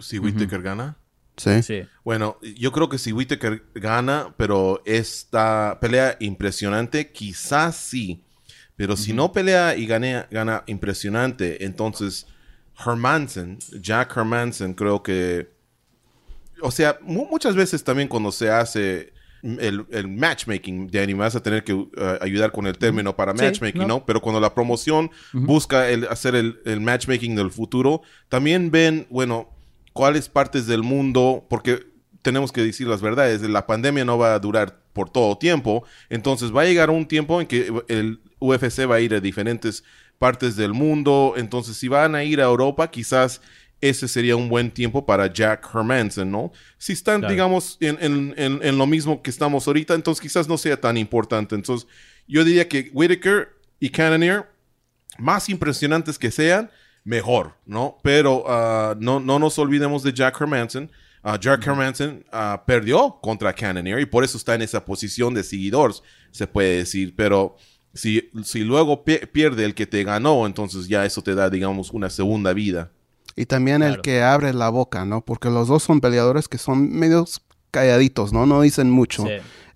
Si 0.00 0.18
Whitaker 0.18 0.62
gana. 0.62 0.96
Sí. 1.36 1.62
Sí. 1.62 1.82
Bueno, 2.04 2.38
yo 2.56 2.72
creo 2.72 2.88
que 2.88 2.98
si 2.98 3.12
Whitaker 3.12 3.62
gana, 3.74 4.34
pero 4.36 4.82
esta 4.86 5.78
pelea 5.80 6.16
impresionante, 6.20 7.12
quizás 7.12 7.76
sí. 7.76 8.22
Pero 8.76 8.96
si 8.96 9.12
no 9.12 9.32
pelea 9.32 9.76
y 9.76 9.86
gana, 9.86 10.28
gana 10.30 10.62
impresionante, 10.66 11.64
entonces 11.64 12.26
Hermansen, 12.84 13.58
Jack 13.80 14.16
Hermansen, 14.16 14.74
creo 14.74 15.02
que. 15.02 15.50
O 16.60 16.70
sea, 16.70 16.98
muchas 17.02 17.54
veces 17.54 17.84
también 17.84 18.08
cuando 18.08 18.32
se 18.32 18.50
hace 18.50 19.12
el, 19.42 20.08
matchmaking, 20.08 20.88
Danny, 20.90 21.14
me 21.14 21.20
vas 21.20 21.36
a 21.36 21.42
tener 21.42 21.64
que 21.64 21.74
uh, 21.74 21.88
ayudar 22.20 22.50
con 22.52 22.66
el 22.66 22.76
término 22.76 23.14
para 23.14 23.32
matchmaking, 23.32 23.86
no. 23.86 24.04
Pero 24.04 24.20
cuando 24.20 24.40
la 24.40 24.54
promoción 24.54 25.10
busca 25.32 25.88
el, 25.88 26.06
hacer 26.08 26.34
el, 26.34 26.60
el, 26.64 26.80
matchmaking 26.80 27.34
del 27.34 27.50
futuro, 27.50 28.02
también 28.28 28.70
ven, 28.70 29.06
bueno, 29.10 29.55
cuáles 29.96 30.28
partes 30.28 30.66
del 30.66 30.82
mundo, 30.82 31.44
porque 31.48 31.80
tenemos 32.22 32.52
que 32.52 32.62
decir 32.62 32.86
las 32.86 33.00
verdades, 33.00 33.40
la 33.42 33.66
pandemia 33.66 34.04
no 34.04 34.18
va 34.18 34.34
a 34.34 34.38
durar 34.38 34.78
por 34.92 35.10
todo 35.10 35.38
tiempo, 35.38 35.84
entonces 36.08 36.54
va 36.54 36.62
a 36.62 36.64
llegar 36.66 36.90
un 36.90 37.06
tiempo 37.06 37.40
en 37.40 37.46
que 37.46 37.72
el 37.88 38.20
UFC 38.38 38.88
va 38.88 38.96
a 38.96 39.00
ir 39.00 39.14
a 39.14 39.20
diferentes 39.20 39.82
partes 40.18 40.56
del 40.56 40.72
mundo, 40.72 41.34
entonces 41.36 41.76
si 41.76 41.88
van 41.88 42.14
a 42.14 42.24
ir 42.24 42.40
a 42.40 42.44
Europa, 42.44 42.90
quizás 42.90 43.40
ese 43.80 44.08
sería 44.08 44.36
un 44.36 44.48
buen 44.48 44.70
tiempo 44.70 45.04
para 45.04 45.32
Jack 45.32 45.68
Hermanson, 45.74 46.30
¿no? 46.30 46.52
Si 46.78 46.92
están, 46.92 47.26
digamos, 47.26 47.76
en, 47.80 48.78
lo 48.78 48.86
mismo 48.86 49.22
que 49.22 49.30
estamos 49.30 49.66
ahorita, 49.66 49.94
entonces 49.94 50.20
quizás 50.20 50.48
no 50.48 50.56
sea 50.56 50.80
tan 50.80 50.96
importante. 50.96 51.54
Entonces, 51.54 51.86
yo 52.26 52.42
diría 52.44 52.68
que 52.68 52.90
Whitaker 52.92 53.50
y 53.78 53.90
Cannonier, 53.90 54.46
más 55.18 55.48
impresionantes 55.48 56.18
que 56.18 56.30
sean, 56.30 56.70
mejor, 57.06 57.54
¿no? 57.64 57.98
Pero 58.02 58.44
ah, 58.48 58.94
no, 58.98 59.20
no 59.20 59.38
nos 59.38 59.58
olvidemos 59.58 60.02
de 60.02 60.12
Jack 60.12 60.40
Hermanson. 60.40 60.90
Ah, 61.22 61.38
Jack 61.40 61.64
Hermanson 61.66 62.24
ah, 62.32 62.64
perdió 62.66 63.18
contra 63.22 63.52
Cannonier 63.54 64.00
y 64.00 64.06
por 64.06 64.24
eso 64.24 64.36
está 64.36 64.54
en 64.56 64.62
esa 64.62 64.84
posición 64.84 65.32
de 65.32 65.44
seguidores, 65.44 66.02
se 66.32 66.46
puede 66.46 66.78
decir. 66.78 67.14
Pero 67.16 67.56
si, 67.94 68.28
si 68.42 68.64
luego 68.64 69.04
pierde 69.04 69.64
el 69.64 69.74
que 69.74 69.86
te 69.86 70.02
ganó, 70.02 70.46
entonces 70.46 70.88
ya 70.88 71.06
eso 71.06 71.22
te 71.22 71.34
da, 71.34 71.48
digamos, 71.48 71.92
una 71.92 72.10
segunda 72.10 72.52
vida. 72.52 72.90
Y 73.36 73.46
también 73.46 73.82
el 73.82 74.00
que 74.00 74.22
abre 74.22 74.52
la 74.52 74.68
boca, 74.70 75.04
¿no? 75.04 75.24
Porque 75.24 75.48
los 75.48 75.68
dos 75.68 75.82
son 75.82 76.00
peleadores 76.00 76.48
que 76.48 76.58
son 76.58 76.90
medios 76.90 77.42
calladitos, 77.70 78.32
¿no? 78.32 78.46
No 78.46 78.62
dicen 78.62 78.90
mucho. 78.90 79.26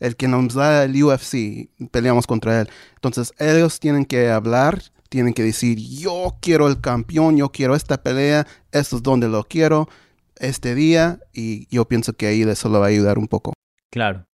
El 0.00 0.16
que 0.16 0.26
nos 0.26 0.54
da 0.54 0.84
el 0.84 1.00
UFC, 1.00 1.68
peleamos 1.90 2.26
contra 2.26 2.62
él. 2.62 2.70
Entonces, 2.94 3.34
ellos 3.38 3.78
tienen 3.78 4.06
que 4.06 4.30
hablar, 4.30 4.82
tienen 5.11 5.35
que 5.35 5.43
decir, 5.43 5.79
yo 5.79 6.38
quiero 6.40 6.69
el 6.69 6.81
campeón, 6.81 7.37
yo 7.37 7.50
quiero 7.50 7.75
esta 7.75 8.02
pelea, 8.02 8.47
esto 8.73 8.97
es 8.97 9.02
donde 9.02 9.29
lo 9.29 9.45
quiero, 9.45 9.88
este 10.37 10.75
día, 10.75 11.19
y 11.35 11.67
yo 11.75 11.87
pienso 11.87 12.14
que 12.14 12.26
ahí 12.26 12.43
eso 12.43 12.71
le 12.71 12.79
va 12.79 12.87
a 12.87 12.88
ayudar 12.88 13.19
un 13.19 13.29
poco. 13.29 13.52
Claro. 13.90 14.26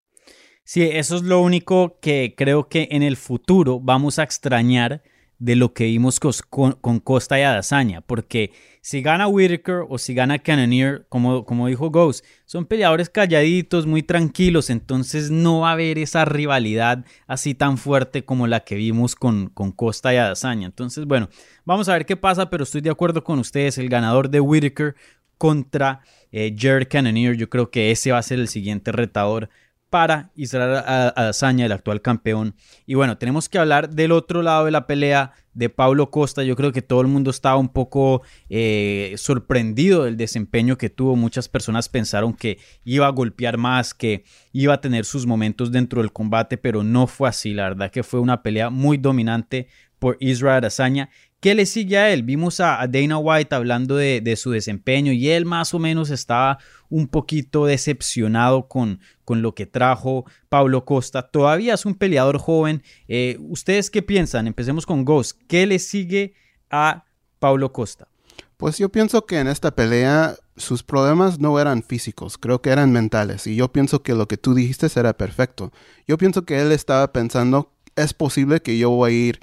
Sí, 0.65 0.83
eso 0.83 1.17
es 1.17 1.23
lo 1.23 1.41
único 1.41 1.99
que 2.01 2.35
creo 2.37 2.69
que 2.69 2.89
en 2.91 3.03
el 3.03 3.17
futuro 3.17 3.81
vamos 3.81 4.19
a 4.19 4.23
extrañar 4.23 5.03
de 5.39 5.57
lo 5.57 5.73
que 5.73 5.85
vimos 5.85 6.21
con, 6.21 7.01
Costa 7.01 7.39
y 7.39 7.43
Adazaña, 7.43 8.01
porque 8.03 8.53
si 8.87 9.03
gana 9.03 9.27
Whitaker 9.27 9.83
o 9.89 9.99
si 9.99 10.15
gana 10.15 10.39
Cannonier, 10.39 11.07
como, 11.09 11.45
como 11.45 11.67
dijo 11.67 11.91
Ghost, 11.91 12.25
son 12.45 12.67
peleadores 12.67 13.11
calladitos, 13.11 13.85
muy 13.85 14.05
tranquilos, 14.05 14.71
entonces 14.71 15.29
no 15.29 15.63
va 15.63 15.71
a 15.71 15.73
haber 15.73 15.99
esa 15.99 16.25
rivalidad 16.25 17.05
así 17.27 17.57
tan 17.57 17.79
fuerte 17.79 18.25
como 18.25 18.47
la 18.47 18.61
que 18.61 18.77
vimos 18.77 19.17
con, 19.17 19.49
con 19.49 19.73
Costa 19.73 20.15
y 20.15 20.19
Adazaña. 20.19 20.67
Entonces, 20.67 21.05
bueno, 21.05 21.29
vamos 21.65 21.89
a 21.89 21.95
ver 21.95 22.07
qué 22.07 22.17
pasa, 22.17 22.49
pero 22.49 22.63
estoy 22.63 22.81
de 22.81 22.91
acuerdo 22.91 23.25
con 23.25 23.41
ustedes, 23.41 23.77
el 23.79 23.89
ganador 23.89 24.31
de 24.31 24.39
Whitaker 24.39 24.95
contra 25.37 26.03
eh, 26.31 26.55
Jared 26.57 26.87
Cannonier, 26.89 27.37
yo 27.37 27.51
creo 27.51 27.73
que 27.73 27.91
ese 27.91 28.13
va 28.13 28.19
a 28.19 28.23
ser 28.23 28.39
el 28.39 28.47
siguiente 28.47 28.93
retador 28.93 29.51
para 29.91 30.31
Israel 30.35 30.83
Adesanya, 31.15 31.67
el 31.67 31.73
actual 31.73 32.03
campeón. 32.03 32.55
Y 32.87 32.95
bueno, 32.95 33.19
tenemos 33.19 33.49
que 33.49 33.59
hablar 33.59 33.91
del 33.91 34.13
otro 34.13 34.43
lado 34.43 34.65
de 34.65 34.71
la 34.71 34.87
pelea 34.87 35.33
de 35.55 35.69
Pablo 35.71 36.11
Costa. 36.11 36.43
Yo 36.43 36.57
creo 36.57 36.73
que 36.73 36.83
todo 36.83 37.01
el 37.01 37.07
mundo 37.07 37.31
estaba 37.31 37.57
un 37.57 37.69
poco 37.69 38.23
eh, 38.51 39.15
sorprendido 39.17 40.05
del 40.05 40.17
desempeño 40.17 40.77
que 40.77 40.91
tuvo. 40.91 41.17
Muchas 41.17 41.49
personas 41.49 41.89
pensaron 41.89 42.35
que 42.35 42.59
iba 42.85 43.07
a 43.07 43.11
golpear 43.11 43.57
más, 43.57 43.95
que 43.95 44.25
iba 44.53 44.75
a 44.75 44.81
tener 44.81 45.05
sus 45.05 45.25
momentos 45.27 45.73
dentro 45.73 46.03
del 46.03 46.13
combate, 46.13 46.59
pero 46.59 46.83
no 46.83 47.07
fue 47.07 47.29
así. 47.29 47.55
La 47.55 47.69
verdad 47.69 47.91
que 47.91 48.03
fue 48.03 48.21
una 48.21 48.43
pelea 48.43 48.71
muy 48.71 48.99
dominante 48.99 49.69
por 49.99 50.19
Israel 50.21 50.59
Adesanya 50.59 51.09
¿Qué 51.41 51.55
le 51.55 51.67
sigue 51.67 51.99
a 51.99 52.13
él? 52.13 52.23
Vimos 52.23 52.61
a, 52.61 52.85
Dana 52.89 53.19
White 53.19 53.55
hablando 53.55 53.95
de, 53.95 54.37
su 54.37 54.51
desempeño 54.51 55.13
y 55.13 55.29
él 55.29 55.45
más 55.45 55.75
o 55.75 55.79
menos 55.79 56.11
estaba 56.11 56.59
un 56.89 57.09
poquito 57.09 57.67
decepcionado 57.67 58.69
con, 58.69 59.01
con 59.27 59.43
lo 59.43 59.55
que 59.55 59.67
trajo 59.67 60.25
Pablo 60.49 60.87
Costa. 60.87 61.29
Todavía 61.29 61.75
es 61.75 61.85
un 61.85 61.97
peleador 61.97 62.39
joven. 62.39 62.83
Eh, 63.09 63.37
¿Ustedes 63.41 63.91
qué 63.91 64.01
piensan? 64.01 64.47
Empecemos 64.47 64.87
con 64.87 65.05
Ghost. 65.05 65.39
¿Qué 65.49 65.67
le 65.67 65.79
sigue 65.79 66.33
a 66.71 67.05
Pablo 67.39 67.73
Costa? 67.73 68.09
Pues 68.57 68.79
yo 68.79 68.89
pienso 68.89 69.27
que 69.27 69.39
en 69.39 69.49
esta 69.49 69.75
pelea 69.75 70.37
sus 70.57 70.83
problemas 70.83 71.39
no 71.41 71.59
eran 71.61 71.83
físicos, 71.83 72.39
creo 72.39 72.63
que 72.63 72.71
eran 72.71 72.93
mentales. 72.93 73.47
Y 73.47 73.57
yo 73.57 73.71
pienso 73.71 74.03
que 74.03 74.15
lo 74.15 74.29
que 74.29 74.39
tú 74.39 74.55
dijiste 74.55 74.87
era 74.95 75.13
perfecto. 75.13 75.73
Yo 76.07 76.17
pienso 76.17 76.45
que 76.47 76.63
él 76.63 76.73
estaba 76.73 77.13
pensando, 77.13 77.73
es 77.97 78.15
posible 78.15 78.61
que 78.61 78.79
yo 78.79 78.91
voy 78.91 79.11
a 79.11 79.15
ir 79.15 79.41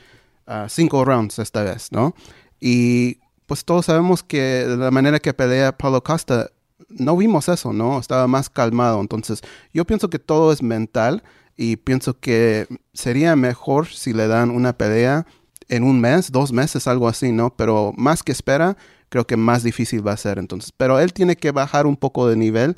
cinco 0.70 1.06
rounds 1.06 1.40
esta 1.40 1.62
vez, 1.63 1.92
¿no? 1.92 2.16
Y 2.60 3.20
pues 3.46 3.66
todos 3.66 3.86
sabemos 3.86 4.24
que 4.24 4.66
la 4.66 4.90
manera 4.92 5.20
que 5.20 5.34
pelea 5.34 5.78
Paulo 5.78 6.02
Costa, 6.02 6.50
no 6.90 7.18
vimos 7.18 7.50
eso, 7.50 7.74
¿no? 7.74 8.00
Estaba 8.00 8.28
más 8.28 8.50
calmado. 8.50 9.02
Entonces, 9.02 9.42
yo 9.74 9.86
pienso 9.86 10.10
que 10.10 10.20
todo 10.20 10.52
es 10.52 10.62
mental 10.62 11.24
y 11.56 11.78
pienso 11.78 12.20
que 12.20 12.68
sería 12.94 13.36
mejor 13.36 13.88
si 13.88 14.13
le 14.13 14.28
dan 14.28 14.50
una 14.50 14.78
pelea 14.78 15.25
en 15.70 15.84
un 15.84 16.00
mes, 16.00 16.32
dos 16.32 16.52
meses, 16.52 16.88
algo 16.88 17.08
así, 17.08 17.32
¿no? 17.32 17.56
Pero 17.56 17.94
más 17.98 18.24
que 18.24 18.32
espera, 18.32 18.78
creo 19.10 19.28
que 19.28 19.38
más 19.38 19.63
difícil 19.63 20.06
va 20.06 20.13
a 20.13 20.18
ser. 20.18 20.40
Entonces, 20.40 20.72
pero 20.75 21.00
él 21.00 21.13
tiene 21.13 21.36
que 21.36 21.52
bajar 21.52 21.86
un 21.86 21.98
poco 21.98 22.28
de 22.28 22.36
nivel 22.36 22.78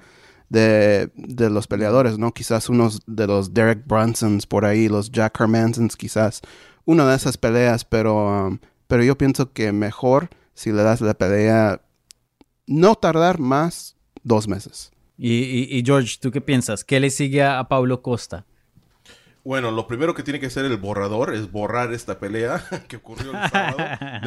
de, 0.50 1.12
de 1.16 1.50
los 1.50 1.68
peleadores, 1.68 2.18
¿no? 2.18 2.34
Quizás 2.34 2.70
unos 2.70 3.02
de 3.08 3.28
los 3.28 3.54
Derek 3.54 3.86
Brunsons 3.88 4.46
por 4.46 4.66
ahí, 4.66 4.88
los 4.88 5.12
Jack 5.12 5.40
Hermansons, 5.40 5.96
quizás 5.96 6.42
una 6.86 7.08
de 7.10 7.16
esas 7.16 7.38
peleas, 7.38 7.84
pero, 7.84 8.48
um, 8.48 8.60
pero 8.88 9.04
yo 9.04 9.18
pienso 9.18 9.52
que 9.54 9.72
mejor 9.72 10.30
si 10.56 10.72
le 10.72 10.82
das 10.82 11.02
la 11.02 11.14
pelea, 11.14 11.82
no 12.66 12.96
tardar 12.96 13.40
más 13.40 13.95
dos 14.26 14.50
meses. 14.50 14.92
Y, 15.18 15.82
George, 15.86 16.18
¿tú 16.20 16.30
qué 16.30 16.42
piensas? 16.42 16.84
¿Qué 16.84 17.00
le 17.00 17.10
sigue 17.10 17.42
a, 17.42 17.64
Pablo 17.70 18.02
Costa? 18.02 18.46
Bueno, 19.46 19.72
lo 19.72 19.88
primero 19.88 20.14
que 20.14 20.24
tiene 20.24 20.42
que 20.42 20.48
hacer 20.48 20.66
el 20.66 20.76
borrador 20.76 21.34
es 21.34 21.50
borrar 21.50 21.94
esta 21.94 22.20
pelea 22.20 22.62
que 22.90 22.98
ocurrió 22.98 23.32
el 23.32 23.50
sábado 23.50 23.78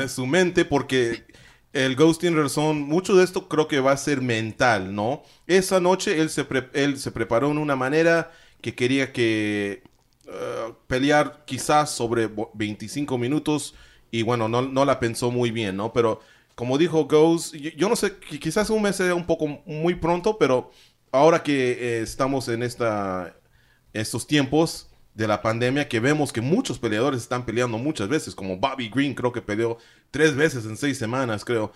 de 0.01 0.09
su 0.09 0.27
mente 0.27 0.65
porque 0.65 1.27
el 1.73 1.97
Ghost 1.97 2.21
tiene 2.21 2.41
razón, 2.41 2.81
mucho 2.83 3.17
de 3.17 3.25
esto 3.25 3.49
creo 3.49 3.69
que 3.69 3.81
va 3.81 3.93
a 3.93 3.97
ser 3.97 4.23
mental, 4.23 4.95
¿no? 4.95 5.23
Esa 5.47 5.81
noche 5.81 6.21
él 6.21 6.31
se, 6.31 6.47
él 6.73 6.99
se 6.99 7.11
preparó 7.11 7.51
en 7.51 7.59
una 7.59 7.77
manera 7.77 8.31
que 8.63 8.75
quería 8.75 9.13
que 9.13 9.83
uh, 10.27 10.73
pelear 10.87 11.43
quizás 11.45 11.91
sobre 11.91 12.31
25 12.55 13.19
minutos 13.19 13.75
y 14.11 14.23
bueno, 14.23 14.49
no, 14.49 14.63
no, 14.63 14.85
la 14.85 15.01
pensó 15.01 15.31
muy 15.31 15.51
bien, 15.51 15.77
¿no? 15.77 15.93
Pero 15.93 16.21
como 16.59 16.77
dijo 16.77 17.07
Ghost, 17.07 17.55
yo, 17.55 17.89
no 17.89 17.95
sé, 17.95 18.17
quizás 18.19 18.69
un 18.69 18.83
mes 18.83 18.97
sea 18.97 19.15
un 19.15 19.25
poco 19.25 19.63
muy 19.65 19.95
pronto, 19.95 20.39
pero 20.39 20.73
ahora 21.13 21.41
que 21.41 21.71
eh, 21.71 22.03
estamos 22.03 22.49
en 22.49 22.65
esta, 22.65 23.37
estos 23.93 24.27
tiempos, 24.27 24.91
de 25.15 25.29
la 25.29 25.41
pandemia 25.41 25.89
que 25.89 26.01
vemos 26.01 26.33
que 26.33 26.41
muchos 26.41 26.81
peleadores 26.81 27.23
están 27.23 27.47
peleando 27.47 27.79
muchas 27.79 28.09
veces, 28.09 28.35
como 28.35 28.57
Bobby 28.57 28.89
Green 28.89 29.15
creo 29.15 29.31
que 29.31 29.41
peleó 29.41 29.79
tres 30.11 30.35
veces 30.35 30.65
en 30.65 30.77
seis 30.77 30.99
semanas, 30.99 31.45
creo. 31.45 31.73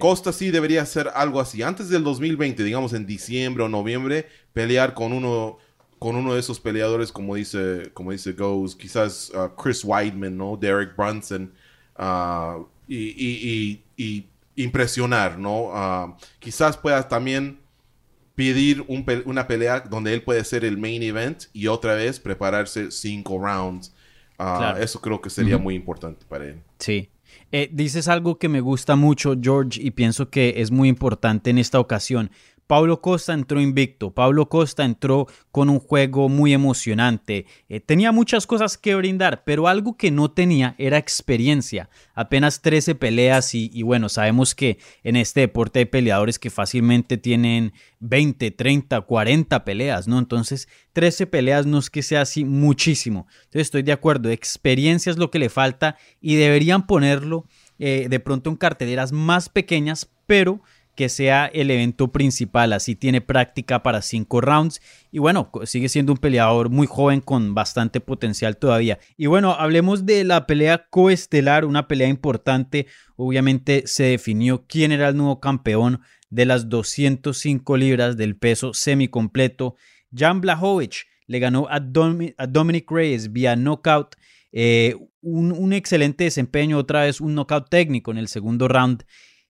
Costa 0.00 0.34
sí 0.34 0.50
debería 0.50 0.82
hacer 0.82 1.10
algo 1.14 1.40
así. 1.40 1.62
Antes 1.62 1.88
del 1.88 2.04
2020, 2.04 2.62
digamos 2.62 2.92
en 2.92 3.06
diciembre 3.06 3.64
o 3.64 3.70
noviembre, 3.70 4.28
pelear 4.52 4.92
con 4.92 5.14
uno, 5.14 5.56
con 5.98 6.14
uno 6.14 6.34
de 6.34 6.40
esos 6.40 6.60
peleadores, 6.60 7.10
como 7.10 7.36
dice, 7.36 7.90
como 7.94 8.12
dice 8.12 8.32
Ghost, 8.32 8.78
quizás 8.78 9.32
uh, 9.34 9.54
Chris 9.56 9.82
Weidman, 9.82 10.36
¿no? 10.36 10.58
Derek 10.58 10.94
Brunson, 10.94 11.54
uh, 11.98 12.66
y, 12.88 14.26
impresionar, 14.56 15.38
¿no? 15.38 15.66
Uh, 15.66 16.16
quizás 16.40 16.76
pueda 16.76 17.06
también 17.06 17.60
pedir 18.34 18.84
una 18.88 19.46
pelea 19.46 19.80
donde 19.80 20.14
él 20.14 20.22
puede 20.22 20.44
ser 20.44 20.64
el 20.64 20.78
main 20.78 21.02
event 21.02 21.44
y 21.52 21.66
otra 21.66 21.94
vez 21.94 22.20
prepararse 22.20 22.90
cinco 22.90 23.38
rounds. 23.38 23.92
Ah, 24.38 24.76
eso 24.80 25.00
creo 25.00 25.20
que 25.20 25.28
sería 25.28 25.58
muy 25.58 25.74
importante 25.74 26.24
para 26.28 26.46
él. 26.46 26.62
Sí. 26.78 27.10
Eh, 27.50 27.68
dices 27.72 28.06
algo 28.06 28.38
que 28.38 28.48
me 28.48 28.60
gusta 28.60 28.94
mucho, 28.94 29.34
George, 29.40 29.80
y 29.82 29.90
pienso 29.90 30.30
que 30.30 30.54
es 30.58 30.70
muy 30.70 30.88
importante 30.88 31.50
en 31.50 31.58
esta 31.58 31.80
ocasión. 31.80 32.30
Pablo 32.68 33.00
Costa 33.00 33.32
entró 33.32 33.62
invicto, 33.62 34.12
Pablo 34.12 34.50
Costa 34.50 34.84
entró 34.84 35.26
con 35.50 35.70
un 35.70 35.80
juego 35.80 36.28
muy 36.28 36.52
emocionante, 36.52 37.46
eh, 37.70 37.80
tenía 37.80 38.12
muchas 38.12 38.46
cosas 38.46 38.76
que 38.76 38.94
brindar, 38.94 39.42
pero 39.44 39.68
algo 39.68 39.96
que 39.96 40.10
no 40.10 40.30
tenía 40.30 40.74
era 40.76 40.98
experiencia, 40.98 41.88
apenas 42.14 42.60
13 42.60 42.94
peleas 42.94 43.54
y, 43.54 43.82
bueno, 43.82 44.10
sabemos 44.10 44.54
que 44.54 44.78
en 45.02 45.16
este 45.16 45.40
deporte 45.40 45.78
hay 45.78 45.86
peleadores 45.86 46.38
que 46.38 46.50
fácilmente 46.50 47.16
tienen 47.16 47.72
20, 48.00 48.50
30, 48.50 49.00
40 49.00 49.64
peleas, 49.64 50.06
¿no? 50.06 50.18
Entonces 50.18 50.68
13 50.92 51.26
peleas 51.26 51.64
no 51.64 51.78
es 51.78 51.88
que 51.88 52.02
sea 52.02 52.20
así 52.20 52.44
muchísimo, 52.44 53.26
entonces 53.44 53.62
estoy 53.62 53.82
de 53.82 53.92
acuerdo, 53.92 54.28
experiencia 54.28 55.10
es 55.10 55.16
lo 55.16 55.30
que 55.30 55.38
le 55.38 55.48
falta 55.48 55.96
y 56.20 56.36
deberían 56.36 56.86
ponerlo 56.86 57.46
eh, 57.78 58.08
de 58.10 58.20
pronto 58.20 58.50
en 58.50 58.56
carteleras 58.56 59.10
más 59.10 59.48
pequeñas, 59.48 60.10
pero 60.26 60.60
que 60.98 61.08
sea 61.08 61.46
el 61.46 61.70
evento 61.70 62.10
principal. 62.10 62.72
Así 62.72 62.96
tiene 62.96 63.20
práctica 63.20 63.84
para 63.84 64.02
cinco 64.02 64.40
rounds. 64.40 64.82
Y 65.12 65.20
bueno, 65.20 65.48
sigue 65.62 65.88
siendo 65.88 66.10
un 66.10 66.18
peleador 66.18 66.70
muy 66.70 66.88
joven 66.88 67.20
con 67.20 67.54
bastante 67.54 68.00
potencial 68.00 68.56
todavía. 68.56 68.98
Y 69.16 69.26
bueno, 69.26 69.52
hablemos 69.52 70.06
de 70.06 70.24
la 70.24 70.44
pelea 70.48 70.88
coestelar, 70.90 71.64
una 71.64 71.86
pelea 71.86 72.08
importante. 72.08 72.88
Obviamente 73.14 73.84
se 73.86 74.02
definió 74.02 74.66
quién 74.66 74.90
era 74.90 75.10
el 75.10 75.16
nuevo 75.16 75.38
campeón 75.38 76.00
de 76.30 76.46
las 76.46 76.68
205 76.68 77.76
libras 77.76 78.16
del 78.16 78.36
peso 78.36 78.74
semicompleto. 78.74 79.76
Jan 80.12 80.40
Blachowicz 80.40 81.04
le 81.28 81.38
ganó 81.38 81.68
a, 81.70 81.78
Dominic 81.78 82.90
Reyes 82.90 83.32
vía 83.32 83.54
knockout. 83.54 84.16
Eh, 84.50 84.96
un, 85.20 85.52
un, 85.52 85.72
excelente 85.72 86.24
desempeño, 86.24 86.76
otra 86.76 87.02
vez 87.02 87.20
un 87.20 87.36
knockout 87.36 87.68
técnico 87.70 88.10
en 88.10 88.18
el 88.18 88.26
segundo 88.26 88.66
round. 88.66 89.04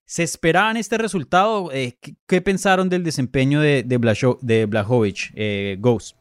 ¿Se 0.09 0.23
esperaban 0.23 0.79
este 0.79 0.97
resultado? 0.97 1.71
Eh, 1.71 1.99
¿qué, 2.27 2.41
pensaron 2.41 2.89
del 2.89 3.05
desempeño 3.05 3.61
de, 3.61 3.83
de, 3.83 3.99
de 4.41 5.15
eh, 5.35 5.77
Ghost? 5.79 6.17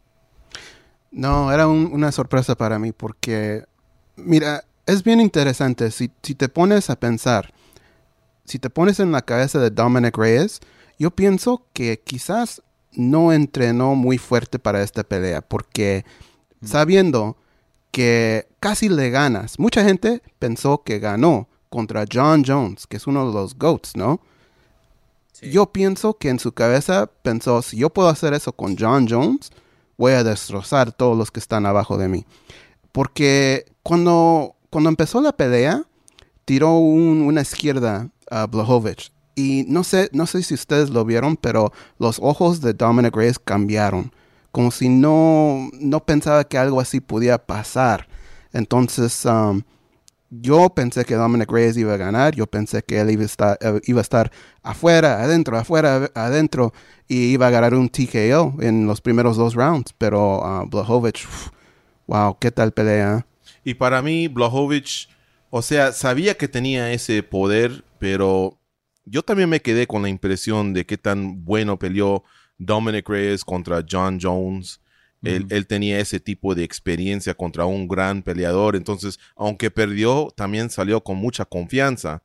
No, 1.09 1.53
era 1.53 1.69
una 1.69 2.11
sorpresa 2.11 2.55
para 2.55 2.79
mí 2.79 2.91
porque, 2.91 3.63
mira, 4.17 4.65
es 4.85 5.05
bien 5.05 5.21
interesante. 5.21 5.89
Si, 5.91 6.11
si, 6.21 6.35
te 6.35 6.49
pones 6.49 6.89
a 6.89 6.99
pensar, 6.99 7.53
si 8.43 8.59
te 8.59 8.69
pones 8.69 8.99
en 8.99 9.13
la 9.13 9.21
cabeza 9.21 9.57
de 9.57 9.69
Dominic 9.69 10.17
Reyes, 10.17 10.59
yo 10.99 11.11
pienso 11.11 11.65
que 11.71 12.01
quizás 12.03 12.61
no 12.91 13.31
entrenó 13.31 13.95
muy 13.95 14.17
fuerte 14.17 14.59
para 14.59 14.83
esta 14.83 15.05
pelea 15.05 15.41
porque 15.41 16.03
sabiendo 16.61 17.37
que 17.91 18.49
casi 18.59 18.89
le 18.89 19.11
ganas, 19.11 19.59
mucha 19.59 19.85
gente 19.85 20.21
pensó 20.39 20.83
que 20.83 20.99
ganó 20.99 21.47
contra 21.69 22.05
John 22.11 22.43
Jones, 22.45 22.87
que 22.87 22.97
es 22.97 23.07
uno 23.07 23.27
de 23.27 23.33
los 23.33 23.57
GOATs, 23.57 23.95
¿no? 23.95 24.21
Yo 25.41 25.67
pienso 25.67 26.17
que 26.17 26.29
en 26.29 26.39
su 26.39 26.51
cabeza 26.51 27.09
pensó, 27.21 27.61
si 27.61 27.77
yo 27.77 27.91
puedo 27.91 28.09
hacer 28.09 28.33
eso 28.33 28.53
con 28.53 28.75
John 28.77 29.07
Jones, 29.07 29.51
voy 29.97 30.13
a 30.13 30.23
destrozar 30.23 30.91
todos 30.91 31.17
los 31.17 31.29
que 31.29 31.39
están 31.39 31.65
abajo 31.65 31.97
de 31.97 32.07
mí. 32.07 32.25
Porque 32.91 33.65
cuando, 33.83 34.55
cuando 34.69 34.89
empezó 34.89 35.21
la 35.21 35.33
pelea, 35.33 35.83
tiró 36.45 36.77
una 36.77 37.41
izquierda 37.41 38.09
a 38.31 38.47
Blahovic. 38.47 39.11
Y 39.35 39.65
no 39.67 39.83
sé, 39.83 40.09
no 40.13 40.25
sé 40.25 40.41
si 40.41 40.55
ustedes 40.55 40.89
lo 40.89 41.05
vieron, 41.05 41.37
pero 41.37 41.71
los 41.99 42.17
ojos 42.19 42.61
de 42.61 42.73
Dominic 42.73 43.15
Reyes 43.15 43.37
cambiaron. 43.37 44.11
Como 44.51 44.71
si 44.71 44.89
no, 44.89 45.69
no 45.73 46.03
pensaba 46.03 46.43
que 46.45 46.57
algo 46.57 46.81
así 46.81 46.99
podía 46.99 47.37
pasar. 47.37 48.07
Entonces, 48.53 49.25
um, 49.25 49.61
yo 50.29 50.69
pensé 50.69 51.05
que 51.05 51.15
Dominic 51.15 51.51
Reyes 51.51 51.77
iba 51.77 51.93
a 51.93 51.97
ganar, 51.97 52.35
yo 52.35 52.47
pensé 52.47 52.83
que 52.83 52.99
él 52.99 53.11
iba 53.11 53.21
a 53.21 54.01
estar, 54.01 54.31
eh, 54.31 54.37
afuera, 54.61 55.21
adentro, 55.21 55.57
afuera, 55.57 56.11
adentro, 56.13 56.73
y 57.07 57.31
iba 57.31 57.47
a 57.47 57.51
ganar 57.51 57.73
un 57.73 57.89
TKO 57.89 58.57
en 58.59 58.85
los 58.85 59.01
primeros 59.01 59.37
dos 59.37 59.55
rounds, 59.55 59.93
pero 59.97 60.39
uh, 60.39 61.11
wow, 62.07 62.37
qué 62.39 62.51
tal 62.51 62.71
pelea. 62.71 63.25
Y 63.63 63.73
para 63.73 64.01
mí, 64.01 64.27
Blachowicz, 64.27 65.07
o 65.49 65.61
sea, 65.61 65.91
sabía 65.91 66.35
que 66.35 66.47
tenía 66.47 66.91
ese 66.91 67.23
poder, 67.23 67.83
pero 67.99 68.57
yo 69.05 69.23
también 69.23 69.49
me 69.49 69.61
quedé 69.61 69.87
con 69.87 70.01
la 70.01 70.09
impresión 70.09 70.73
de 70.73 70.85
qué 70.85 70.97
tan 70.97 71.45
bueno 71.45 71.79
peleó 71.79 72.23
Dominic 72.57 73.07
Reyes 73.07 73.45
contra 73.45 73.83
John 73.89 74.19
Jones. 74.21 74.81
Él, 75.23 75.67
tenía 75.67 75.99
ese 75.99 76.19
tipo 76.19 76.55
de 76.55 76.63
experiencia 76.63 77.33
contra 77.33 77.65
un 77.65 77.87
gran 77.87 78.21
peleador. 78.21 78.75
Entonces, 78.75 79.19
aunque 79.35 79.71
perdió, 79.71 80.29
también 80.35 80.69
salió 80.69 81.03
con 81.03 81.17
mucha 81.17 81.45
confianza. 81.45 82.21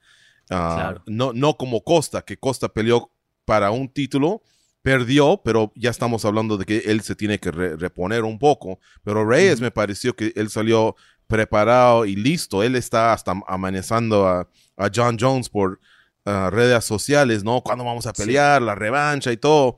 Ah, 0.50 0.96
no, 1.06 1.32
no 1.32 1.56
como 1.56 1.82
Costa, 1.82 2.22
que 2.22 2.36
Costa 2.36 2.68
peleó 2.68 3.10
para 3.44 3.70
un 3.70 3.88
título, 3.88 4.42
perdió, 4.82 5.40
pero 5.42 5.72
ya 5.74 5.90
estamos 5.90 6.24
hablando 6.24 6.58
de 6.58 6.64
que 6.64 6.78
él 6.86 7.00
se 7.00 7.14
tiene 7.14 7.38
que 7.38 7.50
reponer 7.50 8.24
un 8.24 8.38
poco. 8.38 8.78
Pero 9.04 9.24
Reyes 9.24 9.60
me 9.60 9.70
pareció 9.70 10.14
que 10.14 10.32
él 10.36 10.50
salió 10.50 10.94
preparado 11.26 12.04
y 12.04 12.16
listo. 12.16 12.62
Él 12.62 12.76
está 12.76 13.12
hasta 13.12 13.34
amenazando 13.46 14.28
a, 14.28 14.48
John 14.94 15.16
Jones 15.18 15.48
por 15.48 15.80
ah, 16.24 16.50
redes 16.50 16.84
sociales, 16.84 17.44
¿no? 17.44 17.62
Cuando 17.62 17.84
vamos 17.84 18.06
a 18.06 18.12
pelear? 18.12 18.60
La 18.60 18.74
revancha 18.74 19.30
y 19.30 19.36
todo. 19.36 19.76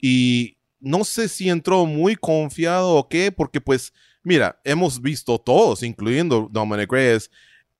Y 0.00 0.58
no 0.84 1.04
sé 1.04 1.28
si 1.28 1.48
entró 1.48 1.86
muy 1.86 2.14
confiado 2.14 2.94
o 2.94 3.08
qué, 3.08 3.32
porque 3.32 3.60
pues, 3.60 3.92
mira, 4.22 4.60
hemos 4.64 5.00
visto 5.00 5.38
todos, 5.38 5.82
incluyendo 5.82 6.48
Dominic 6.50 6.92
Reyes, 6.92 7.30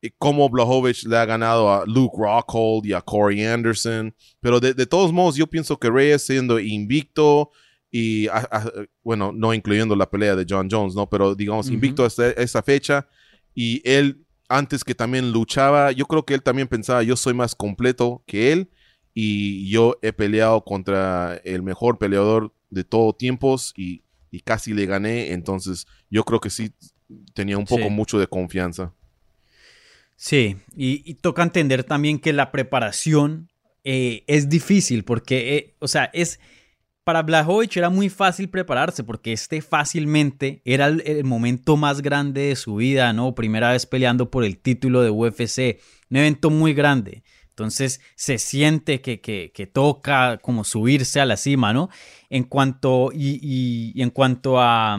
eh, 0.02 0.10
cómo 0.18 0.48
Blahovic 0.48 1.04
le 1.04 1.16
ha 1.16 1.24
ganado 1.24 1.72
a 1.72 1.84
Luke 1.86 2.16
Rockhold 2.18 2.86
y 2.86 2.92
a 2.92 3.00
Corey 3.00 3.44
Anderson. 3.44 4.14
Pero 4.40 4.60
de, 4.60 4.86
todos 4.86 5.12
modos, 5.12 5.36
yo 5.36 5.46
pienso 5.46 5.78
que 5.78 5.90
Reyes 5.90 6.26
siendo 6.26 6.58
invicto 6.58 7.50
y, 7.90 8.26
bueno, 9.02 9.32
no 9.32 9.54
incluyendo 9.54 9.94
la 9.94 10.10
pelea 10.10 10.34
de 10.34 10.46
John 10.48 10.68
Jones, 10.70 10.94
¿no? 10.94 11.08
Pero 11.08 11.34
digamos, 11.34 11.68
invicto 11.68 12.04
hasta 12.04 12.30
esa 12.30 12.62
fecha 12.62 13.06
y 13.54 13.80
él, 13.88 14.24
antes 14.48 14.82
que 14.82 14.94
también 14.94 15.30
luchaba, 15.30 15.92
yo 15.92 16.06
creo 16.06 16.24
que 16.24 16.34
él 16.34 16.42
también 16.42 16.66
pensaba, 16.66 17.02
yo 17.02 17.16
soy 17.16 17.34
más 17.34 17.54
completo 17.54 18.22
que 18.26 18.52
él 18.52 18.68
y 19.14 19.70
yo 19.70 19.96
he 20.02 20.12
peleado 20.12 20.64
contra 20.64 21.40
el 21.44 21.62
mejor 21.62 21.98
peleador 21.98 22.52
de 22.70 22.84
todo 22.84 23.12
tiempos 23.12 23.72
y, 23.76 24.02
casi 24.44 24.74
le 24.74 24.86
gané. 24.86 25.32
Entonces 25.32 25.86
yo 26.10 26.24
creo 26.24 26.40
que 26.40 26.50
sí 26.50 26.72
tenía 27.34 27.56
un 27.56 27.66
poco 27.66 27.88
mucho 27.88 28.18
de 28.18 28.26
confianza. 28.26 28.92
Sí, 30.16 30.56
y, 30.74 31.14
toca 31.14 31.42
entender 31.42 31.84
también 31.84 32.18
que 32.18 32.32
la 32.32 32.50
preparación 32.50 33.50
eh, 33.84 34.24
es 34.26 34.48
difícil 34.48 35.04
porque, 35.04 35.56
eh, 35.56 35.74
o 35.78 35.88
sea, 35.88 36.10
es... 36.12 36.40
Para 37.04 37.22
Blachowicz 37.22 37.76
era 37.76 37.90
muy 37.90 38.08
fácil 38.08 38.48
prepararse 38.48 39.04
porque 39.04 39.34
este 39.34 39.60
fácilmente 39.60 40.62
era 40.64 40.86
el, 40.86 41.22
momento 41.24 41.76
más 41.76 42.00
grande 42.00 42.46
de 42.46 42.56
su 42.56 42.76
vida, 42.76 43.12
¿no? 43.12 43.34
Primera 43.34 43.72
vez 43.72 43.84
peleando 43.84 44.30
por 44.30 44.42
el 44.42 44.56
título 44.56 45.02
de 45.02 45.10
UFC, 45.10 45.82
un 46.08 46.16
evento 46.16 46.48
muy 46.48 46.72
grande. 46.72 47.22
Entonces 47.54 48.00
se 48.16 48.38
siente 48.38 49.00
que, 49.00 49.20
que, 49.20 49.66
toca 49.72 50.38
como 50.38 50.64
subirse 50.64 51.20
a 51.20 51.24
la 51.24 51.36
cima, 51.36 51.72
¿no? 51.72 51.88
En 52.30 52.42
cuanto, 52.42 53.10
y, 53.14 53.92
en 54.02 54.10
cuanto 54.10 54.60
a, 54.60 54.98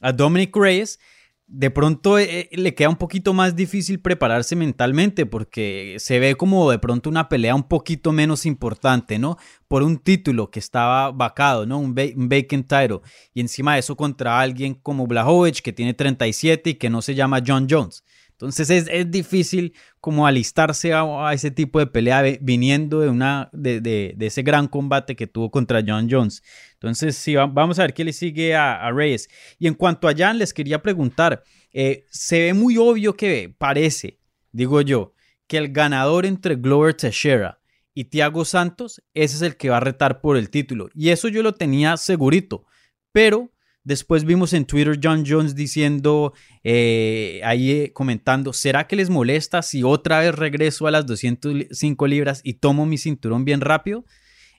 a 0.00 0.12
Dominic 0.12 0.54
Reyes, 0.54 1.00
de 1.48 1.70
pronto 1.70 2.18
eh, 2.18 2.48
le 2.52 2.74
queda 2.74 2.90
un 2.90 2.96
poquito 2.96 3.32
más 3.32 3.56
difícil 3.56 4.00
prepararse 4.00 4.54
mentalmente 4.54 5.26
porque 5.26 5.96
se 5.98 6.20
ve 6.20 6.36
como 6.36 6.70
de 6.70 6.78
pronto 6.78 7.08
una 7.08 7.28
pelea 7.28 7.54
un 7.54 7.64
poquito 7.64 8.12
menos 8.12 8.46
importante, 8.46 9.18
¿no? 9.18 9.38
Por 9.66 9.82
un 9.82 9.98
título 9.98 10.50
que 10.50 10.60
estaba 10.60 11.10
vacado, 11.10 11.66
¿no? 11.66 11.78
Un, 11.78 11.94
vacant 11.94 12.68
title. 12.68 13.00
Y 13.34 13.40
encima 13.40 13.74
de 13.74 13.80
eso 13.80 13.96
contra 13.96 14.38
alguien 14.38 14.74
como 14.74 15.06
Blahovic 15.06 15.62
que 15.62 15.72
tiene 15.72 15.94
37 15.94 16.70
y 16.70 16.74
que 16.74 16.90
no 16.90 17.02
se 17.02 17.14
llama 17.16 17.42
John 17.44 17.66
Jones. 17.68 18.04
Entonces 18.38 18.70
es, 18.70 19.10
difícil 19.10 19.74
como 20.00 20.24
alistarse 20.24 20.94
a, 20.94 21.32
ese 21.32 21.50
tipo 21.50 21.80
de 21.80 21.88
pelea 21.88 22.22
viniendo 22.40 23.00
de, 23.00 23.08
una, 23.08 23.50
de, 23.52 24.14
ese 24.20 24.42
gran 24.42 24.68
combate 24.68 25.16
que 25.16 25.26
tuvo 25.26 25.50
contra 25.50 25.82
John 25.84 26.06
Jones. 26.08 26.44
Entonces 26.74 27.16
sí, 27.16 27.34
vamos 27.34 27.80
a 27.80 27.82
ver 27.82 27.94
qué 27.94 28.04
le 28.04 28.12
sigue 28.12 28.54
a, 28.54 28.88
Reyes. 28.92 29.28
Y 29.58 29.66
en 29.66 29.74
cuanto 29.74 30.06
a 30.06 30.14
Jan, 30.14 30.38
les 30.38 30.54
quería 30.54 30.80
preguntar, 30.80 31.42
eh, 31.72 32.06
se 32.10 32.38
ve 32.38 32.54
muy 32.54 32.76
obvio 32.76 33.16
que 33.16 33.52
parece, 33.58 34.20
digo 34.52 34.82
yo, 34.82 35.14
que 35.48 35.56
el 35.56 35.72
ganador 35.72 36.24
entre 36.24 36.54
Glover 36.54 36.94
Teixeira 36.94 37.58
y 37.92 38.04
Thiago 38.04 38.44
Santos, 38.44 39.02
ese 39.14 39.34
es 39.34 39.42
el 39.42 39.56
que 39.56 39.70
va 39.70 39.78
a 39.78 39.80
retar 39.80 40.20
por 40.20 40.36
el 40.36 40.48
título. 40.48 40.90
Y 40.94 41.08
eso 41.08 41.26
yo 41.26 41.42
lo 41.42 41.54
tenía 41.54 41.96
segurito, 41.96 42.66
pero 43.10 43.50
Después 43.88 44.24
vimos 44.24 44.52
en 44.52 44.66
Twitter 44.66 45.00
John 45.02 45.24
Jones 45.26 45.54
diciendo, 45.54 46.34
eh, 46.62 47.40
ahí 47.42 47.70
eh, 47.70 47.92
comentando, 47.94 48.52
¿será 48.52 48.86
que 48.86 48.96
les 48.96 49.08
molesta 49.08 49.62
si 49.62 49.82
otra 49.82 50.20
vez 50.20 50.34
regreso 50.34 50.86
a 50.86 50.90
las 50.90 51.06
205 51.06 52.06
libras 52.06 52.42
y 52.44 52.52
tomo 52.52 52.84
mi 52.84 52.98
cinturón 52.98 53.46
bien 53.46 53.62
rápido? 53.62 54.04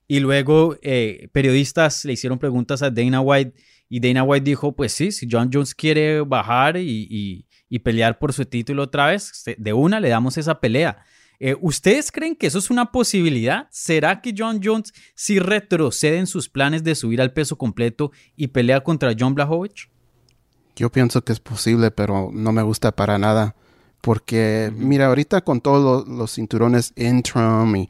Y 0.07 0.19
luego 0.19 0.79
eh, 0.81 1.29
periodistas 1.31 2.05
le 2.05 2.13
hicieron 2.13 2.39
preguntas 2.39 2.81
a 2.81 2.89
Dana 2.89 3.21
White 3.21 3.53
y 3.87 3.99
Dana 3.99 4.23
White 4.23 4.45
dijo, 4.45 4.75
pues 4.75 4.93
sí, 4.93 5.11
si 5.11 5.27
John 5.29 5.51
Jones 5.53 5.75
quiere 5.75 6.21
bajar 6.21 6.77
y 6.79 7.45
pelear 7.83 8.17
por 8.17 8.33
su 8.33 8.45
título 8.45 8.81
otra 8.81 9.05
vez, 9.11 9.43
de 9.55 9.73
una 9.73 9.99
le 9.99 10.09
damos 10.09 10.39
esa 10.39 10.59
pelea. 10.59 11.05
Eh, 11.39 11.55
¿Ustedes 11.61 12.11
creen 12.11 12.35
que 12.35 12.47
eso 12.47 12.59
es 12.59 12.69
una 12.69 12.91
posibilidad? 12.91 13.67
¿Será 13.71 14.21
que 14.21 14.35
John 14.37 14.59
Jones 14.61 14.93
sí 15.15 15.39
retrocede 15.39 16.17
en 16.17 16.27
sus 16.27 16.49
planes 16.49 16.83
de 16.83 16.95
subir 16.95 17.21
al 17.21 17.31
peso 17.31 17.57
completo 17.57 18.11
y 18.35 18.47
pelea 18.47 18.83
contra 18.83 19.15
John 19.17 19.35
Blachowicz? 19.35 19.87
Yo 20.75 20.91
pienso 20.91 21.23
que 21.23 21.31
es 21.31 21.39
posible, 21.39 21.91
pero 21.91 22.29
no 22.33 22.51
me 22.51 22.61
gusta 22.61 22.91
para 22.91 23.17
nada. 23.17 23.55
Porque, 24.01 24.71
mira, 24.75 25.07
ahorita 25.07 25.41
con 25.41 25.61
todos 25.61 26.07
los, 26.07 26.33
cinturones 26.33 26.93
Intrum 26.95 27.75
y 27.75 27.89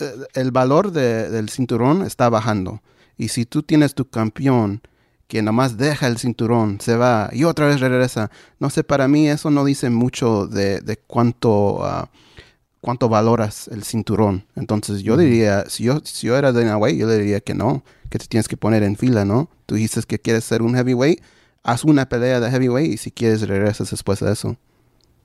eh, 0.00 0.12
el 0.34 0.50
valor 0.50 0.92
del 0.92 1.48
cinturón 1.48 2.02
está 2.02 2.28
bajando. 2.28 2.82
Y 3.16 3.28
si 3.28 3.46
tú 3.46 3.62
tienes 3.62 3.94
tu 3.94 4.08
campeón 4.08 4.82
que 5.26 5.40
nomás 5.40 5.78
deja 5.78 6.06
el 6.06 6.18
cinturón, 6.18 6.80
se 6.80 6.96
va 6.96 7.30
y 7.32 7.44
otra 7.44 7.66
vez 7.66 7.80
regresa, 7.80 8.30
no 8.58 8.68
sé, 8.68 8.84
para 8.84 9.08
mí 9.08 9.28
eso 9.28 9.50
no 9.50 9.64
dice 9.64 9.90
mucho 9.90 10.46
de, 10.46 11.00
cuánto... 11.06 11.84
Ah, 11.84 12.10
cuánto 12.82 13.08
valoras 13.08 13.68
el 13.68 13.84
cinturón. 13.84 14.44
Entonces 14.56 15.02
yo 15.02 15.16
diría, 15.16 15.64
si 15.68 15.84
yo, 15.84 16.00
si 16.04 16.26
yo 16.26 16.36
era 16.36 16.52
Dana 16.52 16.76
White, 16.76 16.98
yo 16.98 17.06
le 17.06 17.16
diría 17.16 17.40
que 17.40 17.54
no, 17.54 17.84
que 18.10 18.18
te 18.18 18.26
tienes 18.26 18.48
que 18.48 18.56
poner 18.58 18.82
en 18.82 18.96
fila, 18.96 19.24
¿no? 19.24 19.48
Tú 19.66 19.76
dices 19.76 20.04
que 20.04 20.18
quieres 20.18 20.44
ser 20.44 20.62
un 20.62 20.74
heavyweight, 20.74 21.22
haz 21.62 21.84
una 21.84 22.08
pelea 22.08 22.40
de 22.40 22.50
heavyweight 22.50 22.92
y 22.92 22.96
si 22.98 23.12
quieres 23.12 23.46
regresas 23.48 23.90
después 23.90 24.18
de 24.18 24.32
eso. 24.32 24.58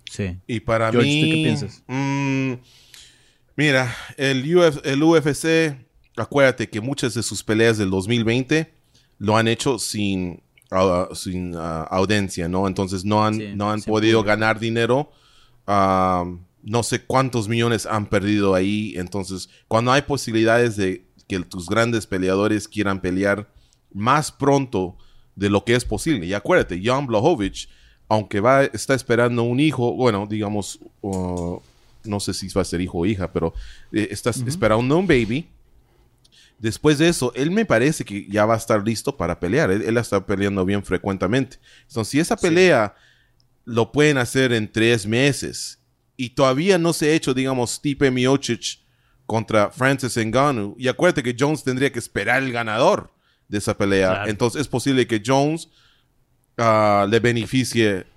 Sí. 0.09 0.37
Y 0.45 0.59
para 0.61 0.91
mí, 0.91 1.31
qué 1.31 1.33
piensas? 1.33 1.83
Mm, 1.87 2.53
mira, 3.55 3.93
el, 4.17 4.45
el 4.83 5.03
UFC, 5.03 5.75
acuérdate 6.15 6.69
que 6.69 6.79
muchas 6.79 7.15
de 7.15 7.23
sus 7.23 7.43
peleas 7.43 7.79
del 7.79 7.89
2020 7.89 8.71
lo 9.17 9.35
han 9.35 9.47
hecho 9.47 9.79
sin, 9.79 10.43
uh, 10.71 11.13
sin 11.15 11.55
uh, 11.55 11.87
audiencia, 11.89 12.47
¿no? 12.47 12.67
Entonces 12.67 13.03
no 13.03 13.25
han, 13.25 13.57
no 13.57 13.71
han 13.71 13.81
podido 13.81 14.21
ganar 14.23 14.59
dinero. 14.59 15.11
Um, 15.67 16.45
no 16.67 16.83
sé 16.83 17.01
cuántos 17.01 17.47
millones 17.47 17.85
han 17.85 18.07
perdido 18.07 18.53
ahí. 18.53 18.93
Entonces, 18.97 19.49
cuando 19.69 19.93
hay 19.93 20.01
posibilidades 20.01 20.75
de 20.75 21.05
que 21.25 21.39
tus 21.39 21.67
grandes 21.67 22.05
peleadores 22.05 22.67
quieran 22.67 22.99
pelear 22.99 23.49
más 23.93 24.33
pronto 24.33 24.97
de 25.33 25.49
lo 25.49 25.63
que 25.63 25.75
es 25.75 25.85
posible. 25.85 26.25
Y 26.25 26.33
acuérdate, 26.33 26.81
Jan 26.83 27.07
Blahovic, 27.07 27.69
aunque 28.09 28.41
va, 28.41 28.65
está 28.65 28.95
esperando 28.95 29.43
un 29.43 29.61
hijo, 29.61 29.93
bueno, 29.93 30.27
digamos, 30.29 30.79
uh, 31.01 31.57
no 32.03 32.19
sé 32.19 32.33
si 32.33 32.49
va 32.49 32.63
a 32.63 32.65
ser 32.65 32.81
hijo 32.81 32.97
o 32.97 33.05
hija, 33.05 33.31
pero 33.31 33.53
eh, 33.93 34.09
está 34.11 34.31
esperando 34.31 34.97
un 34.97 35.07
baby. 35.07 35.47
Después 36.59 36.97
de 36.97 37.07
eso, 37.07 37.31
él 37.35 37.49
me 37.49 37.65
parece 37.65 38.03
que 38.03 38.27
ya 38.27 38.45
va 38.45 38.55
a 38.55 38.57
estar 38.57 38.85
listo 38.85 39.15
para 39.15 39.39
pelear. 39.39 39.71
Él, 39.71 39.95
está 39.95 40.25
peleando 40.25 40.65
bien 40.65 40.83
frecuentemente. 40.83 41.59
Entonces, 41.87 42.11
si 42.11 42.19
esa 42.19 42.35
pelea 42.35 42.93
lo 43.63 43.93
pueden 43.93 44.17
hacer 44.17 44.51
en 44.51 44.69
tres 44.69 45.05
meses 45.05 45.76
y 46.17 46.31
todavía 46.31 46.79
no 46.79 46.91
se 46.93 47.09
ha 47.09 47.13
hecho, 47.13 47.33
digamos, 47.33 47.75
Stipe 47.75 48.09
Miocic 48.09 48.79
contra 49.27 49.69
Francis 49.69 50.17
Ngannou. 50.17 50.75
Y 50.79 50.87
acuérdate 50.87 51.21
que 51.21 51.35
Jones 51.39 51.63
tendría 51.63 51.91
que 51.91 51.99
esperar 51.99 52.41
el 52.41 52.51
ganador 52.51 53.13
de 53.47 53.59
esa 53.59 53.77
pelea. 53.77 54.23
Entonces 54.25 54.61
es 54.61 54.67
posible 54.67 55.05
que 55.05 55.21
Jones 55.23 55.69
ah, 56.57 57.05
le 57.07 57.19
beneficie 57.19 58.07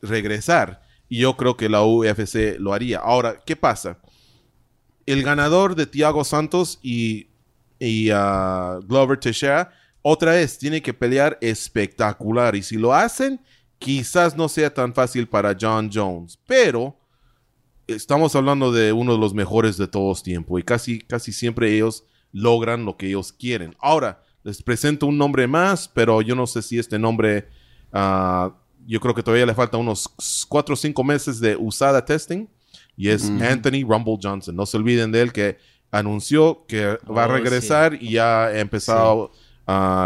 regresar. 0.00 0.82
Y 1.08 1.18
yo 1.18 1.36
creo 1.36 1.56
que 1.56 1.68
la 1.68 1.82
UFC 1.82 2.56
lo 2.58 2.72
haría. 2.72 3.00
Ahora, 3.00 3.38
¿qué 3.44 3.56
pasa? 3.56 3.98
El 5.04 5.22
ganador 5.22 5.74
de 5.74 5.86
Thiago 5.86 6.24
Santos 6.24 6.78
y, 6.82 7.28
y 7.78 8.10
ah, 8.10 8.78
Glover 8.84 9.18
Teixeira 9.18 9.72
otra 10.02 10.32
vez 10.32 10.56
tiene 10.56 10.80
que 10.80 10.94
pelear 10.94 11.36
espectacular. 11.42 12.56
Y 12.56 12.62
si 12.62 12.76
lo 12.76 12.94
hacen, 12.94 13.40
quizás 13.78 14.34
no 14.34 14.48
sea 14.48 14.72
tan 14.72 14.94
fácil 14.94 15.28
para 15.28 15.54
John 15.60 15.90
Jones. 15.92 16.38
Pero 16.46 16.99
estamos 17.94 18.34
hablando 18.36 18.72
de 18.72 18.92
uno 18.92 19.12
de 19.12 19.18
los 19.18 19.34
mejores 19.34 19.76
de 19.76 19.88
todos 19.88 20.22
tiempos 20.22 20.60
y 20.60 20.62
casi, 20.62 20.98
casi 21.00 21.32
siempre 21.32 21.74
ellos 21.74 22.04
logran 22.32 22.84
lo 22.84 22.96
que 22.96 23.08
ellos 23.08 23.32
quieren. 23.32 23.74
Ahora, 23.80 24.22
les 24.42 24.62
presento 24.62 25.06
un 25.06 25.18
nombre 25.18 25.46
más, 25.46 25.88
pero 25.88 26.22
yo 26.22 26.34
no 26.34 26.46
sé 26.46 26.62
si 26.62 26.78
este 26.78 26.98
nombre, 26.98 27.48
ah, 27.92 28.54
yo 28.86 29.00
creo 29.00 29.14
que 29.14 29.22
todavía 29.22 29.46
le 29.46 29.54
falta 29.54 29.76
unos 29.76 30.08
cuatro 30.48 30.74
o 30.74 30.76
cinco 30.76 31.04
meses 31.04 31.40
de 31.40 31.56
usada 31.56 32.04
testing 32.04 32.46
y 32.96 33.08
es 33.08 33.30
Anthony 33.30 33.84
Rumble 33.86 34.18
Johnson. 34.22 34.54
No 34.54 34.66
se 34.66 34.76
olviden 34.76 35.12
de 35.12 35.22
él 35.22 35.32
que 35.32 35.58
anunció 35.90 36.64
que 36.66 36.98
va 37.10 37.24
a 37.24 37.28
oh, 37.28 37.32
regresar 37.32 37.94
y 38.00 38.12
ya 38.12 38.46
ha 38.46 38.58
empezado 38.58 39.32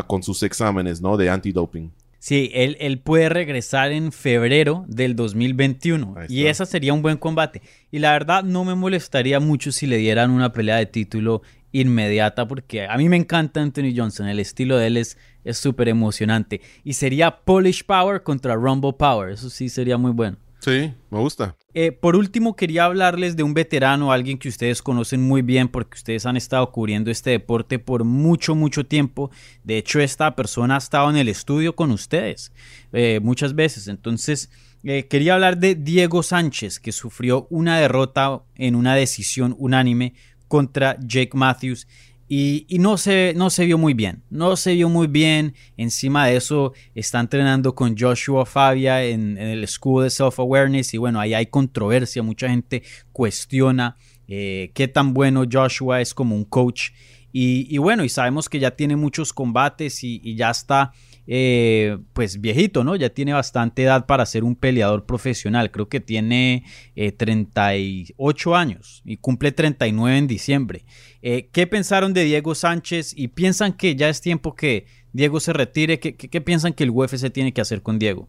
con 0.06 0.22
sus 0.22 0.42
exámenes 0.42 1.00
¿no? 1.00 1.16
de 1.16 1.30
antidoping. 1.30 1.90
Sí, 2.24 2.50
él, 2.54 2.78
él 2.80 3.00
puede 3.00 3.28
regresar 3.28 3.92
en 3.92 4.10
febrero 4.10 4.86
del 4.88 5.14
2021 5.14 6.14
y 6.30 6.46
ese 6.46 6.64
sería 6.64 6.94
un 6.94 7.02
buen 7.02 7.18
combate. 7.18 7.60
Y 7.90 7.98
la 7.98 8.12
verdad 8.12 8.42
no 8.42 8.64
me 8.64 8.74
molestaría 8.74 9.40
mucho 9.40 9.72
si 9.72 9.86
le 9.86 9.98
dieran 9.98 10.30
una 10.30 10.50
pelea 10.50 10.76
de 10.76 10.86
título 10.86 11.42
inmediata 11.70 12.48
porque 12.48 12.86
a 12.86 12.96
mí 12.96 13.10
me 13.10 13.18
encanta 13.18 13.60
Anthony 13.60 13.92
Johnson, 13.94 14.26
el 14.26 14.40
estilo 14.40 14.78
de 14.78 14.86
él 14.86 14.96
es 14.96 15.18
súper 15.50 15.90
emocionante. 15.90 16.62
Y 16.82 16.94
sería 16.94 17.42
Polish 17.44 17.84
Power 17.84 18.22
contra 18.22 18.54
Rumble 18.54 18.94
Power, 18.94 19.28
eso 19.30 19.50
sí 19.50 19.68
sería 19.68 19.98
muy 19.98 20.12
bueno. 20.12 20.38
Sí, 20.64 20.94
me 21.10 21.18
gusta. 21.18 21.56
Eh, 21.74 21.92
por 21.92 22.16
último, 22.16 22.56
quería 22.56 22.86
hablarles 22.86 23.36
de 23.36 23.42
un 23.42 23.52
veterano, 23.52 24.12
alguien 24.12 24.38
que 24.38 24.48
ustedes 24.48 24.80
conocen 24.80 25.20
muy 25.20 25.42
bien 25.42 25.68
porque 25.68 25.98
ustedes 25.98 26.24
han 26.24 26.38
estado 26.38 26.72
cubriendo 26.72 27.10
este 27.10 27.28
deporte 27.28 27.78
por 27.78 28.04
mucho, 28.04 28.54
mucho 28.54 28.86
tiempo. 28.86 29.30
De 29.62 29.76
hecho, 29.76 30.00
esta 30.00 30.34
persona 30.34 30.76
ha 30.76 30.78
estado 30.78 31.10
en 31.10 31.16
el 31.16 31.28
estudio 31.28 31.76
con 31.76 31.90
ustedes 31.90 32.50
eh, 32.94 33.20
muchas 33.22 33.54
veces. 33.54 33.88
Entonces, 33.88 34.48
eh, 34.84 35.06
quería 35.06 35.34
hablar 35.34 35.58
de 35.58 35.74
Diego 35.74 36.22
Sánchez, 36.22 36.80
que 36.80 36.92
sufrió 36.92 37.46
una 37.50 37.78
derrota 37.78 38.40
en 38.54 38.74
una 38.74 38.94
decisión 38.94 39.54
unánime 39.58 40.14
contra 40.48 40.96
Jake 40.98 41.32
Matthews 41.34 41.86
y, 42.36 42.78
no, 42.80 42.98
se, 42.98 43.32
no 43.36 43.48
se 43.48 43.64
vio 43.64 43.78
muy 43.78 43.94
bien, 43.94 44.24
no 44.28 44.56
se 44.56 44.74
vio 44.74 44.88
muy 44.88 45.06
bien. 45.06 45.54
Encima 45.76 46.26
de 46.26 46.34
eso, 46.34 46.72
está 46.96 47.20
entrenando 47.20 47.76
con 47.76 47.96
Joshua 47.96 48.44
Fabia 48.44 49.04
en, 49.04 49.38
el 49.38 49.68
School 49.68 50.02
de 50.02 50.10
Self-Awareness 50.10 50.94
y 50.94 50.98
bueno, 50.98 51.20
ahí 51.20 51.32
hay 51.32 51.46
controversia, 51.46 52.24
mucha 52.24 52.48
gente 52.48 52.82
cuestiona 53.12 53.96
eh, 54.26 54.72
qué 54.74 54.88
tan 54.88 55.14
bueno 55.14 55.44
Joshua 55.48 56.00
es 56.00 56.12
como 56.12 56.34
un 56.34 56.44
coach. 56.44 56.90
Y, 57.36 57.78
bueno, 57.78 58.04
y 58.04 58.08
sabemos 58.08 58.48
que 58.48 58.60
ya 58.60 58.72
tiene 58.72 58.94
muchos 58.94 59.32
combates 59.32 60.04
y 60.04 60.36
ya 60.36 60.50
está 60.50 60.92
eh, 61.26 61.98
pues 62.12 62.40
viejito, 62.40 62.84
¿no? 62.84 62.96
Ya 62.96 63.10
tiene 63.10 63.32
bastante 63.32 63.82
edad 63.82 64.06
para 64.06 64.26
ser 64.26 64.44
un 64.44 64.56
peleador 64.56 65.06
profesional. 65.06 65.70
Creo 65.70 65.88
que 65.88 66.00
tiene 66.00 66.64
38 66.94 68.50
eh, 68.50 68.56
años 68.56 69.02
y 69.04 69.16
cumple 69.16 69.52
39 69.52 70.18
en 70.18 70.26
diciembre. 70.26 70.84
Eh, 71.22 71.48
¿Qué 71.52 71.66
pensaron 71.66 72.12
de 72.12 72.24
Diego 72.24 72.54
Sánchez 72.54 73.14
y 73.16 73.28
piensan 73.28 73.72
que 73.72 73.96
ya 73.96 74.08
es 74.08 74.20
tiempo 74.20 74.54
que 74.54 74.86
Diego 75.12 75.40
se 75.40 75.52
retire? 75.52 75.98
¿Qué, 75.98 76.40
piensan 76.40 76.74
que 76.74 76.84
el 76.84 76.90
UFC 76.90 77.32
tiene 77.32 77.52
que 77.52 77.60
hacer 77.60 77.82
con 77.82 77.98
Diego? 77.98 78.28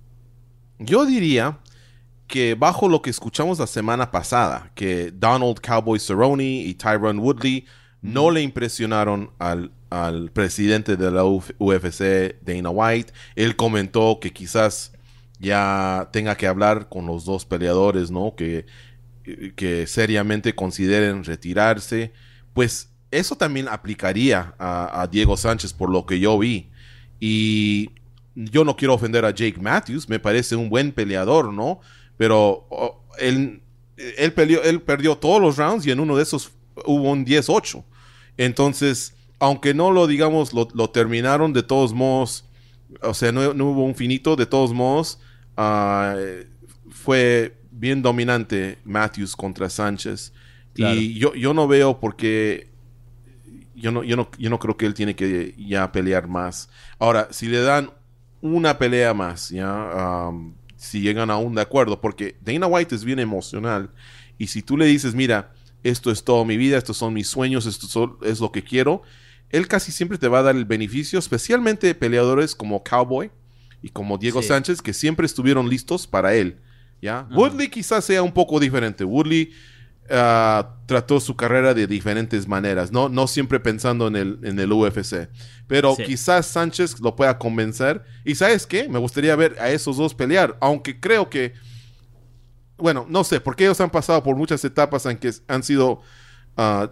Yo 0.79 1.05
diría 1.05 1.59
que 2.27 2.55
bajo 2.55 2.87
lo 2.87 3.01
que 3.01 3.09
escuchamos 3.09 3.59
la 3.59 3.67
semana 3.67 4.11
pasada, 4.11 4.71
que 4.75 5.11
Donald 5.11 5.59
Cowboy 5.59 5.99
Cerrone 5.99 6.43
y 6.43 6.73
Tyron 6.73 7.19
Woodley 7.19 7.65
no 8.05 8.29
le 8.29 8.41
impresionaron 8.41 9.31
al, 9.39 9.71
al 9.89 10.31
presidente 10.31 10.95
de 10.95 11.11
la 11.11 11.25
UFC, 11.25 12.35
Dana 12.41 12.69
White. 12.69 13.11
Él 13.35 13.55
comentó 13.55 14.19
que 14.21 14.31
quizás 14.31 14.93
ya 15.39 16.09
tenga 16.13 16.35
que 16.35 16.47
hablar 16.47 16.87
con 16.87 17.07
los 17.07 17.25
dos 17.25 17.45
peleadores, 17.45 18.11
¿no? 18.11 18.35
Que, 18.35 18.65
que 19.55 19.87
seriamente 19.87 20.53
consideren 20.53 21.23
retirarse. 21.23 22.13
Pues 22.53 22.89
eso 23.09 23.35
también 23.35 23.67
aplicaría 23.67 24.53
a, 24.59 25.07
Diego 25.11 25.35
Sánchez 25.35 25.73
por 25.73 25.89
lo 25.89 26.05
que 26.05 26.19
yo 26.19 26.37
vi. 26.37 26.69
Y 27.19 27.89
yo 28.35 28.63
no 28.63 28.75
quiero 28.75 28.93
ofender 28.93 29.25
a 29.25 29.31
Jake 29.31 29.59
Matthews, 29.59 30.07
me 30.07 30.19
parece 30.19 30.55
un 30.55 30.69
buen 30.69 30.91
peleador, 30.91 31.51
¿no? 31.51 31.79
Pero 32.17 32.67
él, 33.17 33.61
él, 33.97 34.33
él 34.63 34.81
perdió 34.81 35.17
todos 35.17 35.41
los 35.41 35.57
rounds 35.57 35.87
y 35.87 35.91
en 35.91 35.99
uno 35.99 36.17
de 36.17 36.23
esos 36.23 36.51
hubo 36.85 37.11
un 37.11 37.25
10-8. 37.25 37.83
Entonces, 38.37 39.15
aunque 39.39 39.73
no 39.73 39.91
lo 39.91 40.07
digamos, 40.07 40.53
lo, 40.53 40.89
terminaron 40.89 41.53
de 41.53 41.63
todos 41.63 41.93
modos, 41.93 42.45
o 43.01 43.13
sea, 43.13 43.31
no, 43.31 43.41
hubo 43.41 43.83
un 43.83 43.95
finito, 43.95 44.35
de 44.35 44.45
todos 44.45 44.73
modos, 44.73 45.19
ah, 45.57 46.15
fue 46.89 47.57
bien 47.71 48.01
dominante 48.01 48.79
Matthews 48.83 49.35
contra 49.35 49.69
Sánchez. 49.69 50.33
Y 50.75 51.17
yo, 51.17 51.33
yo 51.35 51.53
no 51.53 51.67
veo 51.67 51.99
por 51.99 52.15
qué, 52.17 52.69
yo 53.75 53.91
no, 53.91 54.03
yo, 54.03 54.17
no, 54.17 54.29
yo 54.37 54.49
no 54.49 54.59
creo 54.59 54.75
que 54.75 54.85
él 54.85 54.93
tiene 54.93 55.15
que 55.15 55.55
ya 55.57 55.91
pelear 55.91 56.27
más. 56.27 56.69
Ahora, 56.99 57.29
si 57.31 57.47
le 57.47 57.61
dan 57.61 57.91
una 58.41 58.77
pelea 58.77 59.13
más, 59.13 59.49
ya, 59.49 60.31
si 60.75 61.01
llegan 61.01 61.31
a 61.31 61.37
un 61.37 61.55
de 61.55 61.61
acuerdo, 61.61 62.01
porque 62.01 62.37
Dana 62.41 62.67
White 62.67 62.93
es 62.93 63.03
bien 63.03 63.19
emocional. 63.19 63.89
Y 64.37 64.47
si 64.47 64.61
tú 64.61 64.77
le 64.77 64.85
dices, 64.85 65.15
mira, 65.15 65.53
esto 65.85 66.09
es 66.09 66.23
toda 66.23 66.43
mi 66.45 66.57
vida, 66.57 66.77
estos 66.77 66.97
son 66.97 67.13
mis 67.13 67.27
sueños, 67.27 67.67
esto 67.67 68.17
es 68.23 68.39
lo 68.39 68.51
que 68.51 68.63
quiero, 68.63 69.03
él 69.51 69.67
casi 69.67 69.91
siempre 69.91 70.17
te 70.17 70.27
va 70.27 70.39
a 70.39 70.43
dar 70.43 70.55
el 70.55 70.65
beneficio, 70.65 71.19
especialmente 71.19 71.93
peleadores 71.93 72.55
como 72.55 72.83
Cowboy 72.83 73.29
y 73.83 73.89
como 73.89 74.17
Diego 74.17 74.41
Sánchez, 74.41 74.81
que 74.81 74.93
siempre 74.93 75.27
estuvieron 75.27 75.69
listos 75.69 76.07
para 76.07 76.33
él. 76.33 76.57
¿ya? 77.01 77.27
Woodley 77.31 77.69
quizás 77.69 78.03
sea 78.03 78.23
un 78.23 78.31
poco 78.31 78.59
diferente. 78.59 79.03
Woodley 79.03 79.51
ah, 80.09 80.75
trató 80.87 81.19
su 81.19 81.35
carrera 81.35 81.75
de 81.75 81.85
diferentes 81.85 82.47
maneras, 82.47 82.91
no, 82.91 83.07
no 83.07 83.27
siempre 83.27 83.59
pensando 83.59 84.07
en 84.07 84.15
el, 84.15 84.39
en 84.41 84.59
el 84.59 84.71
UFC. 84.71 85.29
Pero 85.67 85.95
quizás 85.95 86.47
Sánchez 86.47 86.99
lo 86.99 87.15
pueda 87.15 87.37
convencer. 87.37 88.03
Y 88.23 88.33
sabes 88.33 88.65
qué, 88.65 88.89
me 88.89 88.97
gustaría 88.97 89.35
ver 89.35 89.55
a 89.59 89.69
esos 89.69 89.97
dos 89.97 90.15
pelear, 90.15 90.57
aunque 90.59 90.99
creo 90.99 91.29
que 91.29 91.53
bueno, 92.77 93.05
no 93.09 93.23
sé, 93.23 93.39
porque 93.39 93.65
ellos 93.65 93.79
han 93.81 93.89
pasado 93.89 94.23
por 94.23 94.35
muchas 94.35 94.63
etapas 94.65 95.05
en 95.05 95.17
que 95.17 95.31
han 95.47 95.63
sido, 95.63 96.01
ah, 96.57 96.91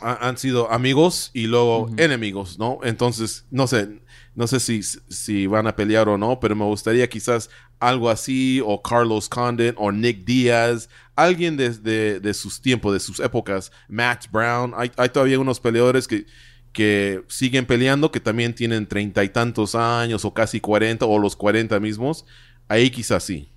han 0.00 0.36
sido 0.36 0.70
amigos 0.70 1.30
y 1.32 1.46
luego 1.46 1.90
enemigos, 1.96 2.58
¿no? 2.58 2.78
Entonces, 2.82 3.46
no 3.50 3.66
sé, 3.66 4.00
no 4.34 4.46
sé 4.46 4.60
si, 4.60 4.82
si 4.82 5.46
van 5.46 5.66
a 5.66 5.76
pelear 5.76 6.08
o 6.08 6.18
no, 6.18 6.38
pero 6.40 6.54
me 6.54 6.64
gustaría 6.64 7.08
quizás 7.08 7.50
algo 7.78 8.10
así, 8.10 8.60
o 8.64 8.82
Carlos 8.82 9.28
Condon, 9.28 9.74
o 9.78 9.92
Nick 9.92 10.24
Díaz, 10.24 10.88
alguien 11.14 11.56
desde 11.56 12.20
de, 12.20 12.34
sus 12.34 12.60
tiempos, 12.60 12.92
de 12.92 13.00
sus 13.00 13.20
épocas, 13.20 13.72
Matt 13.88 14.30
Brown. 14.30 14.72
Hay, 14.76 14.90
hay 14.96 15.08
todavía 15.08 15.38
unos 15.38 15.60
peleadores 15.60 16.06
que, 16.08 16.26
que 16.72 17.22
siguen 17.28 17.66
peleando, 17.66 18.10
que 18.10 18.20
también 18.20 18.54
tienen 18.54 18.86
treinta 18.86 19.24
y 19.24 19.28
tantos 19.28 19.74
años, 19.74 20.24
o 20.24 20.32
casi 20.32 20.60
cuarenta, 20.60 21.06
o 21.06 21.18
los 21.18 21.36
cuarenta 21.36 21.80
mismos. 21.80 22.24
Ahí 22.68 22.90
quizás 22.90 23.24
sí. 23.24 23.50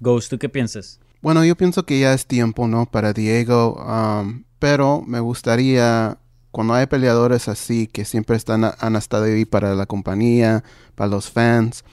Ghost, 0.00 0.30
¿tú 0.30 0.38
qué 0.38 0.48
piensas? 0.48 1.00
Bueno, 1.22 1.44
yo 1.44 1.56
pienso 1.56 1.86
que 1.86 1.98
ya 1.98 2.12
es 2.12 2.26
tiempo, 2.26 2.68
¿no? 2.68 2.86
Para 2.86 3.12
Diego, 3.12 3.82
um, 3.82 4.44
pero 4.58 5.02
me 5.06 5.20
gustaría, 5.20 6.18
cuando 6.50 6.74
hay 6.74 6.86
peleadores 6.86 7.48
así, 7.48 7.86
que 7.86 8.04
siempre 8.04 8.36
están, 8.36 8.64
han 8.78 8.96
estado 8.96 9.24
ahí 9.24 9.44
para 9.44 9.74
la 9.74 9.86
compañía, 9.86 10.62
para 10.94 11.08
los 11.08 11.30
fans, 11.30 11.84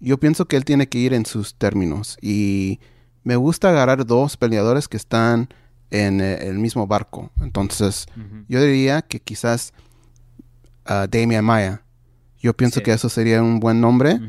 yo 0.00 0.18
pienso 0.18 0.46
que 0.46 0.56
él 0.56 0.64
tiene 0.64 0.88
que 0.88 0.98
ir 0.98 1.12
en 1.12 1.26
sus 1.26 1.54
términos. 1.54 2.16
Y 2.22 2.80
me 3.24 3.36
gusta 3.36 3.68
agarrar 3.68 4.06
dos 4.06 4.36
peleadores 4.36 4.88
que 4.88 4.96
están 4.96 5.48
en 5.90 6.20
eh, 6.20 6.48
el 6.48 6.58
mismo 6.58 6.86
barco. 6.86 7.30
Entonces, 7.40 8.06
yo 8.48 8.62
diría 8.62 9.02
que 9.02 9.20
quizás 9.20 9.72
uh, 10.88 11.06
Damian 11.10 11.44
Maya. 11.44 11.82
Yo 12.38 12.54
pienso 12.56 12.82
que 12.82 12.92
eso 12.92 13.08
sería 13.08 13.42
un 13.42 13.60
buen 13.60 13.80
nombre. 13.80 14.20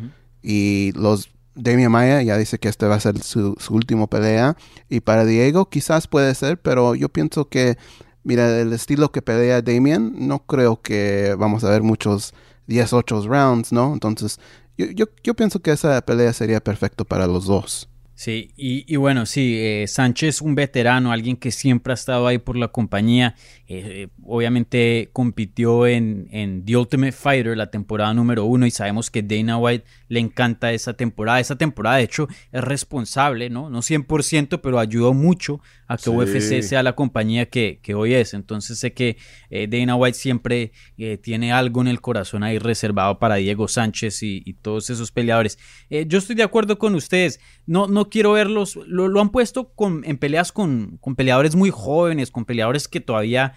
Y 0.41 0.91
los 0.95 1.29
Damian 1.59 1.91
Maya 1.91 2.21
ya 2.21 2.37
dice 2.37 2.57
que 2.57 2.69
este 2.69 2.87
va 2.87 2.95
a 2.95 2.99
ser 2.99 3.21
su, 3.21 3.55
último 3.69 4.07
pelea. 4.07 4.55
Y 4.89 5.01
para 5.01 5.25
Diego 5.25 5.69
quizás 5.69 6.07
puede 6.07 6.33
ser, 6.35 6.59
pero 6.59 6.95
yo 6.95 7.09
pienso 7.09 7.49
que, 7.49 7.77
mira, 8.23 8.59
el 8.59 8.73
estilo 8.73 9.11
que 9.11 9.21
pelea 9.21 9.61
Damian, 9.61 10.13
no 10.27 10.39
creo 10.45 10.81
que 10.81 11.35
vamos 11.37 11.63
a 11.63 11.69
ver 11.69 11.83
muchos 11.83 12.33
10-8 12.67 13.25
rounds, 13.27 13.71
¿no? 13.71 13.93
Entonces, 13.93 14.39
yo, 14.77 14.87
yo, 14.87 15.05
yo 15.23 15.33
pienso 15.35 15.59
que 15.59 15.71
esa 15.71 16.01
pelea 16.01 16.33
sería 16.33 16.63
perfecto 16.63 17.05
para 17.05 17.27
los 17.27 17.45
dos. 17.45 17.89
Sí, 18.19 18.51
y, 18.57 18.97
bueno, 18.97 19.25
sí, 19.25 19.55
eh, 19.57 19.87
Sánchez, 19.87 20.41
un 20.41 20.53
veterano, 20.53 21.13
alguien 21.13 21.37
que 21.37 21.51
siempre 21.51 21.91
ha 21.91 21.93
estado 21.93 22.27
ahí 22.27 22.37
por 22.37 22.57
la 22.57 22.67
compañía, 22.67 23.33
eh, 23.65 24.09
obviamente 24.23 25.09
compitió 25.13 25.87
en, 25.87 26.27
en, 26.31 26.65
The 26.65 26.75
Ultimate 26.75 27.13
Fighter 27.13 27.55
la 27.55 27.71
temporada 27.71 28.13
número 28.13 28.43
uno 28.43 28.65
y 28.65 28.71
sabemos 28.71 29.09
que 29.09 29.23
Dana 29.23 29.57
White 29.57 29.85
le 30.09 30.19
encanta 30.19 30.73
esa 30.73 30.95
temporada. 30.95 31.39
Esa 31.39 31.55
temporada, 31.55 31.95
de 31.95 32.03
hecho, 32.03 32.27
es 32.51 32.61
responsable, 32.61 33.49
¿no? 33.49 33.69
No 33.69 33.79
100%, 33.81 34.59
pero 34.61 34.79
ayudó 34.79 35.13
mucho 35.13 35.61
a 35.87 35.95
que 35.95 36.09
UFC 36.09 36.61
sea 36.61 36.83
la 36.83 36.95
compañía 36.95 37.45
que, 37.45 37.79
hoy 37.95 38.15
es. 38.15 38.33
Entonces 38.33 38.79
sé 38.79 38.91
que 38.91 39.15
eh, 39.49 39.67
Dana 39.69 39.95
White 39.95 40.17
siempre 40.17 40.73
eh, 40.97 41.17
tiene 41.17 41.53
algo 41.53 41.79
en 41.79 41.87
el 41.87 42.01
corazón 42.01 42.43
ahí 42.43 42.59
reservado 42.59 43.17
para 43.17 43.35
Diego 43.35 43.69
Sánchez 43.69 44.23
y, 44.23 44.53
todos 44.61 44.89
esos 44.89 45.11
peleadores. 45.11 45.57
Yo 45.89 46.17
estoy 46.17 46.35
de 46.35 46.43
acuerdo 46.43 46.77
con 46.77 46.95
ustedes. 46.95 47.39
No, 47.65 47.87
no 47.87 48.08
quiero 48.09 48.33
verlos. 48.33 48.77
Lo, 48.87 49.19
han 49.19 49.29
puesto 49.29 49.69
con, 49.73 50.03
en 50.05 50.17
peleas 50.17 50.51
con, 50.51 50.99
peleadores 51.15 51.55
muy 51.55 51.69
jóvenes, 51.69 52.31
con 52.31 52.45
peleadores 52.45 52.87
que 52.87 52.99
todavía 52.99 53.53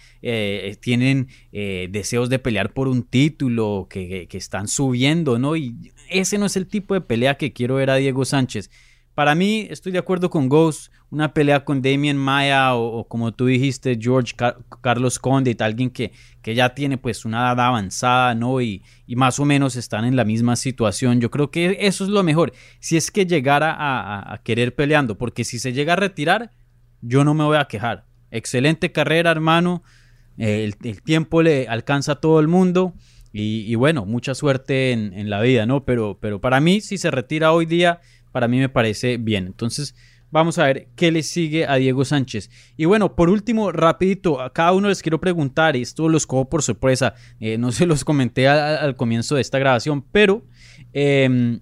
tienen 0.79 1.27
deseos 1.51 2.29
de 2.29 2.39
pelear 2.39 2.73
por 2.73 2.87
un 2.87 3.03
título, 3.03 3.87
que, 3.89 4.27
que 4.27 4.37
están 4.37 4.67
subiendo, 4.67 5.39
¿no? 5.39 5.55
Y 5.55 5.93
ese 6.09 6.37
no 6.37 6.45
es 6.45 6.55
el 6.55 6.67
tipo 6.67 6.93
de 6.93 7.01
pelea 7.01 7.35
que 7.37 7.53
quiero 7.53 7.75
ver 7.75 7.89
a 7.89 7.95
Diego 7.95 8.25
Sánchez. 8.25 8.69
Para 9.15 9.35
mí, 9.35 9.67
estoy 9.69 9.91
de 9.91 9.99
acuerdo 9.99 10.31
con 10.31 10.49
Ghost, 10.49 10.91
una 11.11 11.35
pelea 11.35 11.63
con 11.63 11.83
Damien 11.83 12.17
Maya 12.17 12.73
o, 12.73 13.07
como 13.07 13.31
tú 13.31 13.45
dijiste, 13.45 13.95
George 14.01 14.33
Carlos 14.81 15.19
Condit, 15.19 15.61
alguien 15.61 15.91
que, 15.91 16.11
que 16.41 16.55
ya 16.55 16.73
tiene 16.73 16.97
pues 16.97 17.23
una 17.23 17.37
edad 17.41 17.59
avanzada, 17.67 18.33
¿no? 18.33 18.59
Y, 18.59 18.81
y, 19.05 19.15
más 19.15 19.37
o 19.39 19.45
menos 19.45 19.75
están 19.75 20.05
en 20.05 20.15
la 20.15 20.25
misma 20.25 20.55
situación. 20.55 21.21
Yo 21.21 21.29
creo 21.29 21.51
que 21.51 21.77
eso 21.81 22.03
es 22.03 22.09
lo 22.09 22.23
mejor, 22.23 22.53
si 22.79 22.97
es 22.97 23.11
que 23.11 23.27
llegara 23.27 23.75
a, 23.77 24.41
querer 24.43 24.73
peleando, 24.73 25.15
porque 25.15 25.43
si 25.43 25.59
se 25.59 25.73
llega 25.73 25.93
a 25.93 25.97
retirar, 25.97 26.49
yo 27.01 27.23
no 27.23 27.35
me 27.35 27.43
voy 27.43 27.57
a 27.57 27.65
quejar. 27.65 28.05
Excelente 28.31 28.91
carrera, 28.91 29.29
hermano. 29.29 29.83
el, 30.37 30.75
tiempo 31.03 31.43
le 31.43 31.67
alcanza 31.67 32.13
a 32.13 32.15
todo 32.15 32.39
el 32.39 32.47
mundo. 32.47 32.95
Y, 33.35 33.73
bueno, 33.75 34.05
mucha 34.05 34.35
suerte 34.35 34.91
en, 34.91 35.11
en, 35.13 35.31
la 35.31 35.41
vida, 35.41 35.65
¿no? 35.65 35.85
Pero, 35.85 36.19
pero 36.21 36.39
para 36.39 36.59
mí, 36.59 36.81
si 36.81 36.99
se 36.99 37.09
retira 37.09 37.51
hoy 37.51 37.65
día, 37.65 37.99
para 38.33 38.49
mí 38.49 38.59
me 38.59 38.67
parece 38.67 39.15
bien. 39.15 39.45
Entonces, 39.47 39.95
vamos 40.33 40.57
a 40.57 40.65
ver 40.65 40.87
qué 40.95 41.11
le 41.11 41.21
sigue 41.21 41.67
a 41.67 41.75
Diego 41.75 42.03
Sánchez. 42.03 42.49
Y 42.75 42.85
bueno, 42.85 43.15
por 43.15 43.29
último, 43.29 43.71
rapidito, 43.71 44.41
a 44.41 44.51
cada 44.51 44.73
uno 44.73 44.89
les 44.89 45.03
quiero 45.03 45.21
preguntar, 45.21 45.77
esto 45.77 46.09
los 46.09 46.25
cojo 46.25 46.49
por 46.49 46.63
sorpresa, 46.63 47.13
eh, 47.39 47.59
no 47.59 47.71
se 47.71 47.85
los 47.85 48.03
comenté 48.03 48.47
al 48.47 48.95
comienzo 48.95 49.35
de 49.35 49.41
esta 49.41 49.59
grabación, 49.59 50.03
pero 50.11 50.43
em, 50.91 51.59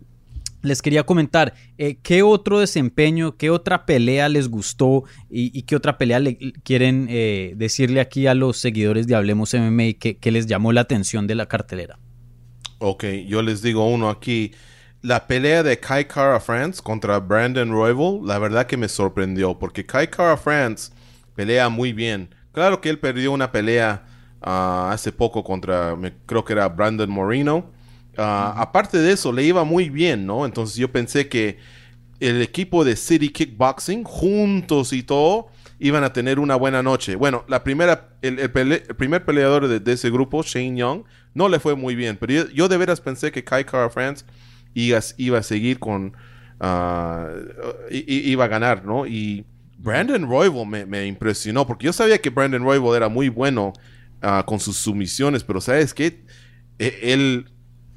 les 0.62 0.82
quería 0.82 1.04
comentar 1.04 1.54
eh, 1.78 1.98
qué 2.02 2.24
otro 2.24 2.60
desempeño, 2.62 3.36
qué 3.36 3.50
otra 3.50 3.86
pelea 3.86 4.30
les 4.30 4.48
gustó 4.48 5.04
y, 5.30 5.64
qué 5.64 5.76
otra 5.76 5.98
pelea 5.98 6.20
le 6.20 6.38
quieren 6.64 7.08
eh, 7.10 7.54
decirle 7.58 8.00
aquí 8.00 8.26
a 8.28 8.34
los 8.34 8.56
seguidores 8.56 9.06
de 9.06 9.16
Hablemos 9.16 9.54
MMA 9.54 9.94
que, 10.00 10.18
que 10.18 10.32
les 10.32 10.48
llamó 10.48 10.72
la 10.72 10.82
atención 10.82 11.28
de 11.28 11.36
la 11.36 11.48
cartelera. 11.48 12.00
Ok, 12.80 13.04
yo 13.28 13.42
les 13.42 13.62
digo 13.62 13.86
uno 13.86 14.10
aquí 14.10 14.54
la 15.02 15.26
pelea 15.28 15.64
de 15.64 15.80
Kai 15.80 16.06
Kara 16.06 16.40
France 16.40 16.82
contra 16.82 17.20
Brandon 17.20 17.72
Royval, 17.72 18.26
la 18.26 18.38
verdad 18.38 18.68
que 18.68 18.78
me 18.78 18.88
sorprendió, 18.88 19.58
porque 19.58 19.86
Kai 19.86 20.08
Kara 20.08 20.38
France 20.38 20.92
pelea 21.36 21.70
muy 21.70 21.92
bien. 21.92 22.30
Claro 22.52 22.82
que 22.82 22.90
él 22.90 23.00
perdió 23.00 23.32
una 23.32 23.52
pelea 23.52 24.04
ah, 24.42 24.90
hace 24.92 25.12
poco 25.12 25.44
contra, 25.44 25.98
creo 26.26 26.46
que 26.46 26.54
era 26.54 26.68
Brandon 26.70 27.10
Moreno. 27.10 27.72
Ah, 28.18 28.54
aparte 28.58 29.00
de 29.00 29.14
eso, 29.14 29.32
le 29.32 29.44
iba 29.44 29.64
muy 29.64 29.90
bien, 29.90 30.26
¿no? 30.26 30.46
Entonces 30.46 30.76
yo 30.76 30.92
pensé 30.92 31.28
que 31.28 31.58
el 32.20 32.42
equipo 32.42 32.84
de 32.84 32.96
City 32.96 33.30
Kickboxing, 33.30 34.04
juntos 34.04 34.94
y 34.94 35.02
todo, 35.02 35.48
iban 35.80 36.04
a 36.04 36.14
tener 36.14 36.38
una 36.38 36.56
buena 36.56 36.84
noche. 36.84 37.16
Bueno, 37.16 37.44
la 37.48 37.64
primera, 37.64 38.10
el, 38.22 38.52
primer 38.52 39.26
peleador 39.26 39.68
de, 39.68 39.92
ese 39.92 40.12
grupo, 40.12 40.44
Shane 40.44 40.78
Young, 40.78 41.04
no 41.34 41.50
le 41.50 41.60
fue 41.60 41.76
muy 41.76 41.96
bien, 41.96 42.18
pero 42.20 42.34
yo, 42.34 42.50
yo 42.50 42.68
de 42.68 42.78
veras 42.78 43.02
pensé 43.02 43.32
que 43.32 43.44
Kai 43.44 43.64
Kara 43.64 43.90
France 43.90 44.26
iba, 44.74 45.00
iba 45.18 45.40
a 45.40 45.44
seguir 45.44 45.80
con, 45.80 46.14
ah, 46.60 47.30
iba 47.90 48.46
a 48.46 48.48
ganar, 48.48 48.86
¿no? 48.86 49.06
Y 49.06 49.46
Brandon 49.78 50.28
Royval 50.28 50.68
me, 50.68 50.86
me, 50.86 51.06
impresionó 51.06 51.66
porque 51.66 51.88
yo 51.88 51.94
sabía 51.94 52.20
que 52.20 52.30
Brandon 52.30 52.64
Royval 52.64 52.96
era 52.96 53.10
muy 53.10 53.30
bueno 53.30 53.74
ah, 54.22 54.44
con 54.46 54.60
sus 54.60 54.78
sumisiones, 54.78 55.44
pero 55.44 55.60
¿sabes 55.60 55.94
qué? 55.94 56.24
E, 56.78 57.14
él 57.14 57.52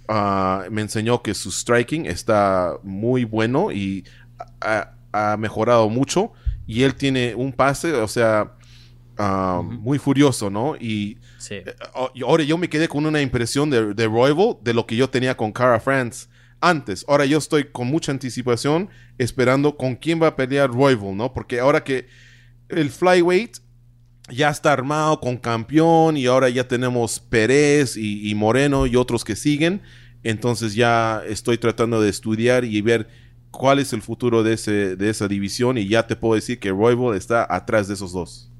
ah, 0.09 0.65
me 0.71 0.83
enseñó 0.83 1.23
que 1.23 1.35
su 1.35 1.51
striking 1.51 2.07
está 2.07 2.75
muy 2.83 3.25
bueno 3.25 3.71
y 3.71 4.05
ha, 4.61 4.91
mejorado 5.39 5.89
mucho 5.89 6.33
y 6.67 6.83
él 6.83 6.97
tiene 6.97 7.37
un 7.37 7.53
pase, 7.53 7.93
o 7.93 8.09
sea, 8.09 8.55
muy 9.63 9.99
furioso, 9.99 10.51
¿no? 10.51 10.75
Y, 10.75 11.19
eh, 11.51 11.65
ahora 12.27 12.43
yo 12.43 12.59
me 12.59 12.69
quedé 12.69 12.89
con 12.89 13.07
una 13.07 13.21
impresión 13.21 13.71
de, 13.71 13.95
de 13.95 14.07
Royval 14.09 14.57
de 14.63 14.75
lo 14.75 14.87
que 14.87 14.97
yo 14.97 15.09
tenía 15.09 15.37
con 15.37 15.53
Cara 15.53 15.79
France 15.79 16.27
antes. 16.68 17.05
Ahora 17.09 17.27
yo 17.27 17.38
estoy 17.38 17.64
con 17.64 17.88
mucha 17.88 18.12
anticipación 18.12 18.88
esperando 19.18 19.77
con 19.77 19.96
quién 19.96 20.20
va 20.20 20.29
a 20.29 20.37
pelear 20.37 20.70
Royval, 20.70 21.16
¿no? 21.16 21.33
Porque 21.33 21.61
ahora 21.61 21.85
que 21.85 22.07
el 22.68 22.90
flyweight 22.90 23.59
ya 24.31 24.48
está 24.48 24.72
armado 24.72 25.20
con 25.20 25.37
campeón 25.37 26.16
y 26.16 26.27
ahora 26.27 26.48
ya 26.48 26.66
tenemos 26.66 27.20
Pérez 27.20 27.96
y, 27.96 28.35
Moreno 28.35 28.87
y 28.87 28.96
otros 28.96 29.22
que 29.24 29.37
siguen, 29.37 29.83
entonces 30.22 30.74
ya 30.74 31.22
estoy 31.29 31.59
tratando 31.59 32.00
de 32.00 32.09
estudiar 32.09 32.64
y 32.64 32.81
ver 32.81 33.09
cuál 33.50 33.79
es 33.79 33.92
el 33.92 34.00
futuro 34.00 34.42
de, 34.42 34.55
ese, 34.55 34.96
de 34.96 35.11
esa 35.11 35.29
división 35.29 35.77
y 35.77 35.87
ya 35.87 36.07
te 36.07 36.16
puedo 36.16 36.35
decir 36.35 36.59
que 36.59 36.70
Royval 36.70 37.16
está 37.16 37.46
atrás 37.48 37.88
de 37.88 37.94
esos 37.94 38.12
dos. 38.12 38.50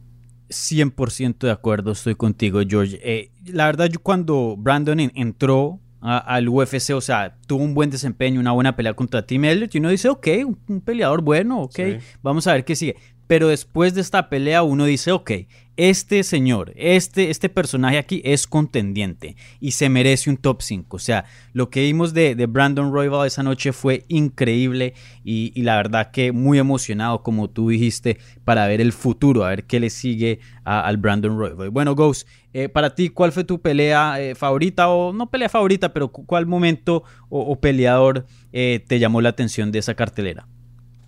100% 0.51 1.39
de 1.39 1.51
acuerdo, 1.51 1.93
estoy 1.93 2.15
contigo, 2.15 2.61
George. 2.69 3.01
Eh, 3.03 3.31
la 3.47 3.65
verdad, 3.67 3.87
yo 3.87 3.99
cuando 4.01 4.57
Brandon 4.59 5.01
entró 5.01 5.81
al 6.05 6.49
UFC, 6.51 6.91
o 6.95 7.01
sea, 7.01 7.35
tuvo 7.47 7.65
un 7.65 7.73
buen 7.73 7.89
desempeño, 7.89 8.39
una 8.39 8.53
buena 8.53 8.77
pelea 8.77 8.93
contra 8.93 9.27
Tim 9.27 9.45
Elliott 9.47 9.75
y 9.75 9.79
uno 9.79 9.89
dice, 9.89 10.11
ok, 10.11 10.29
un, 10.69 10.81
peleador 10.83 11.23
bueno, 11.23 11.63
ok, 11.63 11.79
vamos 12.23 12.47
a 12.47 12.53
ver 12.53 12.65
qué 12.65 12.77
sigue. 12.77 12.97
Pero 13.27 13.49
después 13.49 13.95
de 13.95 14.01
esta 14.01 14.29
pelea 14.29 14.63
uno 14.63 14.85
dice, 14.85 15.13
ok, 15.13 15.31
este 15.77 16.23
señor, 16.23 16.73
este, 16.77 17.31
este 17.31 17.49
personaje 17.49 17.99
aquí 17.99 18.23
es 18.25 18.47
contendiente 18.47 19.37
y 19.59 19.73
se 19.73 19.89
merece 19.89 20.31
un 20.31 20.37
top 20.37 20.63
5. 20.63 20.97
O 20.97 21.01
sea, 21.01 21.25
lo 21.53 21.69
que 21.69 21.83
vimos 21.83 22.15
de, 22.15 22.35
Brandon 22.47 22.93
Royval 22.93 23.27
esa 23.27 23.43
noche 23.43 23.73
fue 23.73 24.05
increíble 24.09 24.95
y, 25.25 25.61
la 25.63 25.77
verdad 25.77 26.11
que 26.13 26.31
muy 26.31 26.59
emocionado, 26.59 27.23
como 27.23 27.51
tú 27.51 27.71
dijiste, 27.71 28.19
para 28.45 28.67
ver 28.67 28.81
el 28.81 28.93
futuro, 28.93 29.45
a 29.45 29.49
ver 29.49 29.65
qué 29.65 29.81
le 29.81 29.91
sigue 29.91 30.39
al 30.65 30.97
Brandon 30.99 31.37
Royval. 31.37 31.71
Bueno, 31.71 31.95
Ghost, 31.95 32.29
eh, 32.53 32.69
para 32.69 32.95
ti, 32.95 33.09
¿cuál 33.09 33.33
fue 33.33 33.43
tu 33.43 33.61
pelea 33.61 34.21
eh, 34.21 34.35
favorita 34.37 34.89
o 34.89 35.13
no 35.13 35.31
pelea 35.31 35.49
favorita, 35.49 35.93
pero 35.93 36.09
cuál 36.09 36.47
momento 36.47 37.03
o, 37.29 37.59
peleador 37.59 38.27
eh, 38.53 38.85
te 38.87 39.01
llamó 39.01 39.21
la 39.21 39.31
atención 39.31 39.73
de 39.73 39.81
esa 39.81 39.95
cartelera? 39.95 40.47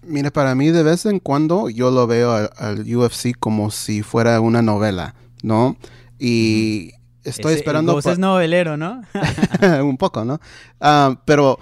Mire, 0.07 0.31
para 0.31 0.55
mí 0.55 0.71
de 0.71 0.83
vez 0.83 1.07
en 1.07 1.19
cuando 1.19 1.69
yo 1.69 1.91
lo 1.91 2.07
veo 2.07 2.33
al, 2.33 2.97
UFC 2.97 3.37
como 3.39 3.71
si 3.71 4.03
fuera 4.03 4.41
una 4.41 4.63
novela, 4.63 5.15
¿no? 5.43 5.77
Y 6.19 6.93
estoy 7.25 7.55
esperando... 7.55 7.93
Vos 7.93 8.07
es 8.07 8.19
novelero, 8.19 8.77
¿no? 8.77 9.03
un 9.83 9.97
poco, 9.97 10.25
¿no? 10.25 10.41
Ah, 10.81 11.21
pero 11.25 11.59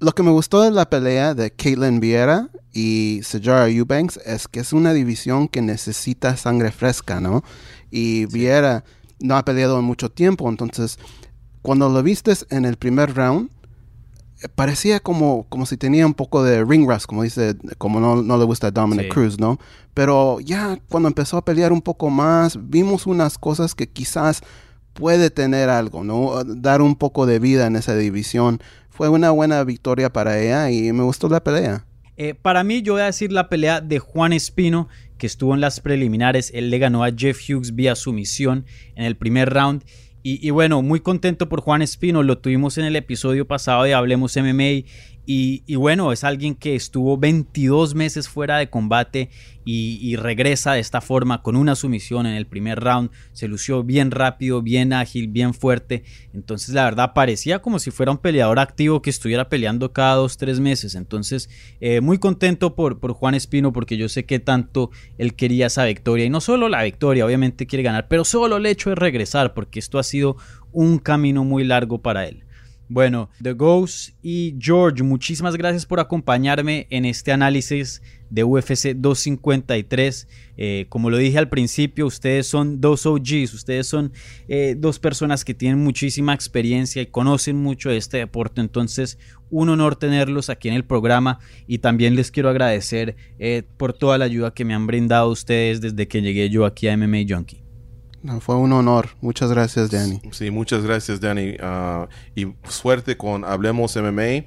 lo 0.00 0.12
que 0.12 0.22
me 0.22 0.30
gustó 0.30 0.62
de 0.62 0.70
la 0.70 0.88
pelea 0.88 1.34
de 1.34 1.50
Caitlin 1.50 2.00
Vieira 2.00 2.48
y 2.72 3.20
Sejara 3.22 3.68
Eubanks 3.68 4.18
es 4.24 4.48
que 4.48 4.60
es 4.60 4.72
una 4.72 4.92
división 4.92 5.48
que 5.48 5.62
necesita 5.62 6.36
sangre 6.36 6.70
fresca, 6.72 7.20
¿no? 7.20 7.42
Y 7.90 8.26
Vieira 8.26 8.84
no 9.20 9.36
ha 9.36 9.44
peleado 9.44 9.78
en 9.78 9.84
mucho 9.84 10.10
tiempo, 10.10 10.48
entonces 10.48 10.98
cuando 11.62 11.88
lo 11.88 12.02
vistes 12.02 12.46
en 12.50 12.64
el 12.64 12.76
primer 12.76 13.14
round, 13.14 13.50
parecía 14.54 15.00
como, 15.00 15.46
como 15.48 15.66
si 15.66 15.76
tenía 15.76 16.06
un 16.06 16.14
poco 16.14 16.42
de 16.42 16.64
ring 16.64 16.88
rust, 16.88 17.06
como 17.06 17.22
dice, 17.22 17.56
como 17.78 18.00
no, 18.00 18.22
no 18.22 18.38
le 18.38 18.44
gusta 18.44 18.68
a 18.68 18.70
Dominic 18.70 19.12
Cruz, 19.12 19.38
¿no? 19.38 19.58
Pero 19.94 20.40
ya 20.40 20.78
cuando 20.88 21.08
empezó 21.08 21.38
a 21.38 21.44
pelear 21.44 21.72
un 21.72 21.82
poco 21.82 22.10
más, 22.10 22.58
vimos 22.68 23.06
unas 23.06 23.38
cosas 23.38 23.74
que 23.74 23.88
quizás 23.88 24.42
puede 24.92 25.30
tener 25.30 25.68
algo, 25.68 26.04
¿no? 26.04 26.42
Dar 26.44 26.82
un 26.82 26.96
poco 26.96 27.26
de 27.26 27.38
vida 27.38 27.66
en 27.66 27.76
esa 27.76 27.96
división. 27.96 28.60
Fue 28.90 29.08
una 29.08 29.30
buena 29.30 29.62
victoria 29.64 30.12
para 30.12 30.38
ella 30.38 30.70
y 30.70 30.92
me 30.92 31.02
gustó 31.02 31.28
la 31.28 31.42
pelea. 31.42 31.86
Eh, 32.16 32.34
para 32.34 32.64
mí, 32.64 32.82
yo 32.82 32.94
voy 32.94 33.02
a 33.02 33.06
decir 33.06 33.30
la 33.30 33.48
pelea 33.48 33.80
de 33.80 33.98
Juan 33.98 34.32
Espino, 34.32 34.88
que 35.18 35.26
estuvo 35.26 35.54
en 35.54 35.60
las 35.60 35.80
preliminares. 35.80 36.50
Él 36.54 36.70
le 36.70 36.78
ganó 36.78 37.04
a 37.04 37.10
Jeff 37.14 37.38
Hughes 37.48 37.74
vía 37.74 37.94
sumisión 37.94 38.64
en 38.94 39.04
el 39.04 39.16
primer 39.16 39.52
round. 39.52 39.84
Y, 40.28 40.50
bueno, 40.50 40.82
muy 40.82 40.98
contento 40.98 41.48
por 41.48 41.60
Juan 41.60 41.82
Espino, 41.82 42.24
lo 42.24 42.38
tuvimos 42.38 42.78
en 42.78 42.84
el 42.84 42.96
episodio 42.96 43.46
pasado 43.46 43.84
de 43.84 43.94
Hablemos 43.94 44.36
MMA 44.36 44.84
y, 45.28 45.74
bueno, 45.74 46.12
es 46.12 46.22
alguien 46.22 46.54
que 46.54 46.76
estuvo 46.76 47.18
22 47.18 47.96
meses 47.96 48.28
fuera 48.28 48.58
de 48.58 48.70
combate 48.70 49.30
y, 49.64 50.14
regresa 50.14 50.74
de 50.74 50.80
esta 50.80 51.00
forma 51.00 51.42
con 51.42 51.56
una 51.56 51.74
sumisión 51.74 52.26
en 52.26 52.34
el 52.34 52.46
primer 52.46 52.78
round. 52.78 53.10
Se 53.32 53.48
lució 53.48 53.82
bien 53.82 54.12
rápido, 54.12 54.62
bien 54.62 54.92
ágil, 54.92 55.26
bien 55.26 55.52
fuerte. 55.52 56.04
Entonces 56.32 56.72
la 56.74 56.84
verdad 56.84 57.12
parecía 57.12 57.58
como 57.58 57.80
si 57.80 57.90
fuera 57.90 58.12
un 58.12 58.18
peleador 58.18 58.60
activo 58.60 59.02
que 59.02 59.10
estuviera 59.10 59.48
peleando 59.48 59.92
cada 59.92 60.14
dos, 60.14 60.36
tres 60.36 60.60
meses. 60.60 60.94
Entonces 60.94 61.50
eh, 61.80 62.00
muy 62.00 62.18
contento 62.18 62.76
por, 62.76 63.00
por 63.00 63.12
Juan 63.12 63.34
Espino 63.34 63.72
porque 63.72 63.96
yo 63.96 64.08
sé 64.08 64.24
que 64.24 64.38
tanto 64.38 64.90
él 65.18 65.34
quería 65.34 65.66
esa 65.66 65.84
victoria. 65.84 66.24
Y 66.24 66.30
no 66.30 66.40
solo 66.40 66.68
la 66.68 66.84
victoria, 66.84 67.26
obviamente 67.26 67.66
quiere 67.66 67.82
ganar, 67.82 68.06
pero 68.06 68.24
solo 68.24 68.58
el 68.58 68.66
hecho 68.66 68.90
de 68.90 68.96
regresar 68.96 69.52
porque 69.52 69.80
esto 69.80 69.98
ha 69.98 70.04
sido 70.04 70.36
un 70.70 70.98
camino 70.98 71.42
muy 71.42 71.64
largo 71.64 72.00
para 72.02 72.26
él. 72.28 72.45
Bueno, 72.88 73.30
The 73.42 73.52
Ghost 73.52 74.10
y 74.22 74.54
George, 74.60 75.02
muchísimas 75.02 75.56
gracias 75.56 75.84
por 75.84 75.98
acompañarme 75.98 76.86
en 76.90 77.04
este 77.04 77.32
análisis 77.32 78.00
de 78.30 78.44
UFC 78.44 78.94
253. 78.94 80.28
Eh, 80.56 80.86
como 80.88 81.10
lo 81.10 81.16
dije 81.16 81.38
al 81.38 81.48
principio, 81.48 82.06
ustedes 82.06 82.46
son 82.46 82.80
dos 82.80 83.04
OGs, 83.04 83.54
ustedes 83.54 83.88
son 83.88 84.12
eh, 84.46 84.76
dos 84.78 85.00
personas 85.00 85.44
que 85.44 85.52
tienen 85.52 85.82
muchísima 85.82 86.32
experiencia 86.32 87.02
y 87.02 87.06
conocen 87.06 87.56
mucho 87.56 87.90
de 87.90 87.96
este 87.96 88.18
deporte. 88.18 88.60
Entonces, 88.60 89.18
un 89.50 89.68
honor 89.68 89.96
tenerlos 89.96 90.48
aquí 90.48 90.68
en 90.68 90.74
el 90.74 90.84
programa 90.84 91.40
y 91.66 91.78
también 91.78 92.14
les 92.14 92.30
quiero 92.30 92.50
agradecer 92.50 93.16
eh, 93.40 93.64
por 93.76 93.94
toda 93.94 94.16
la 94.16 94.26
ayuda 94.26 94.54
que 94.54 94.64
me 94.64 94.74
han 94.74 94.86
brindado 94.86 95.28
ustedes 95.28 95.80
desde 95.80 96.06
que 96.06 96.22
llegué 96.22 96.50
yo 96.50 96.66
aquí 96.66 96.86
a 96.86 96.96
MMA 96.96 97.24
Junkie 97.28 97.65
fue 98.40 98.56
un 98.56 98.72
honor. 98.72 99.10
Muchas 99.20 99.50
gracias, 99.50 99.90
Danny. 99.90 100.20
Sí, 100.32 100.50
muchas 100.50 100.82
gracias, 100.82 101.20
Danny. 101.20 101.56
Ah, 101.60 102.08
y 102.34 102.46
suerte 102.68 103.16
con 103.16 103.44
Hablemos 103.44 103.96
MMA. 103.96 104.46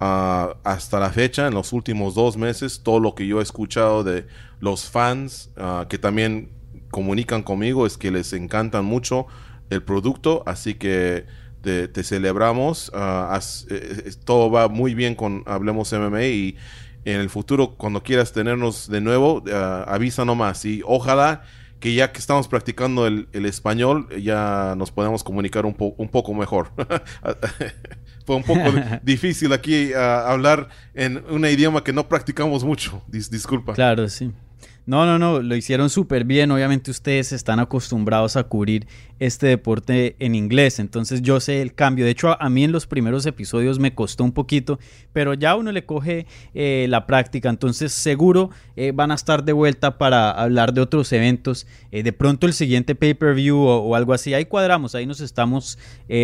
Ah, 0.00 0.56
hasta 0.64 1.00
la 1.00 1.10
fecha, 1.10 1.48
en 1.48 1.54
los 1.54 1.72
últimos 1.72 2.14
dos 2.14 2.36
meses, 2.36 2.82
todo 2.82 3.00
lo 3.00 3.14
que 3.14 3.26
yo 3.26 3.40
he 3.40 3.42
escuchado 3.42 4.04
de 4.04 4.26
los 4.60 4.88
fans 4.88 5.50
ah, 5.56 5.86
que 5.88 5.98
también 5.98 6.50
comunican 6.90 7.42
conmigo 7.42 7.84
es 7.86 7.98
que 7.98 8.10
les 8.10 8.32
encantan 8.32 8.84
mucho 8.84 9.26
el 9.70 9.82
producto. 9.82 10.42
Así 10.46 10.74
que 10.74 11.26
te, 11.62 12.02
celebramos. 12.02 12.90
Eh, 12.94 13.40
eh, 13.70 14.10
todo 14.24 14.50
va 14.50 14.68
muy 14.68 14.94
bien 14.94 15.14
con 15.14 15.42
Hablemos 15.46 15.92
MMA 15.92 16.22
y 16.24 16.56
en 17.04 17.20
el 17.20 17.30
futuro, 17.30 17.74
cuando 17.76 18.02
quieras 18.02 18.32
tenernos 18.32 18.88
de 18.88 19.00
nuevo, 19.00 19.42
avisa 19.86 20.24
nomás. 20.24 20.64
Y 20.64 20.82
ojalá 20.84 21.42
que 21.80 21.94
ya 21.94 22.12
que 22.12 22.18
estamos 22.18 22.48
practicando 22.48 23.06
el, 23.06 23.28
español, 23.32 24.08
ya 24.20 24.74
nos 24.76 24.90
podemos 24.90 25.22
comunicar 25.22 25.64
un, 25.66 25.76
un 25.78 26.08
poco 26.08 26.34
mejor. 26.34 26.72
Fue 28.26 28.36
un 28.36 28.42
poco 28.42 28.64
difícil 29.02 29.52
aquí 29.52 29.92
ah, 29.94 30.30
hablar 30.30 30.68
en 30.94 31.24
un 31.30 31.44
idioma 31.46 31.84
que 31.84 31.92
no 31.92 32.08
practicamos 32.08 32.64
mucho. 32.64 33.02
disculpa. 33.08 33.74
Claro, 33.74 34.08
sí. 34.08 34.32
No, 34.88 35.04
no, 35.04 35.18
no, 35.18 35.42
lo 35.42 35.54
hicieron 35.54 35.90
súper 35.90 36.24
bien. 36.24 36.50
Obviamente 36.50 36.90
ustedes 36.90 37.32
están 37.32 37.60
acostumbrados 37.60 38.38
a 38.38 38.44
cubrir 38.44 38.86
este 39.18 39.48
deporte 39.48 40.16
en 40.20 40.34
inglés, 40.34 40.78
entonces 40.78 41.22
yo 41.22 41.40
sé 41.40 41.60
el 41.60 41.74
cambio. 41.74 42.04
De 42.04 42.12
hecho, 42.12 42.40
a 42.40 42.48
mí 42.48 42.64
en 42.64 42.72
los 42.72 42.86
primeros 42.86 43.26
episodios 43.26 43.78
me 43.78 43.94
costó 43.94 44.24
un 44.24 44.32
poquito, 44.32 44.78
pero 45.12 45.34
ya 45.34 45.56
uno 45.56 45.72
le 45.72 45.84
coge 45.84 46.26
eh, 46.54 46.86
la 46.88 47.06
práctica, 47.06 47.48
entonces 47.48 47.92
seguro 47.92 48.50
eh, 48.76 48.92
van 48.94 49.10
a 49.10 49.14
estar 49.14 49.44
de 49.44 49.52
vuelta 49.52 49.98
para 49.98 50.30
hablar 50.30 50.72
de 50.72 50.80
otros 50.80 51.12
eventos. 51.12 51.66
Eh, 51.90 52.02
de 52.02 52.12
pronto 52.12 52.46
el 52.46 52.52
siguiente 52.52 52.94
pay-per-view 52.94 53.58
o, 53.58 53.94
algo 53.96 54.12
así, 54.12 54.34
ahí 54.34 54.44
cuadramos, 54.44 54.94
ahí 54.94 55.06
nos 55.06 55.20
estamos 55.20 55.78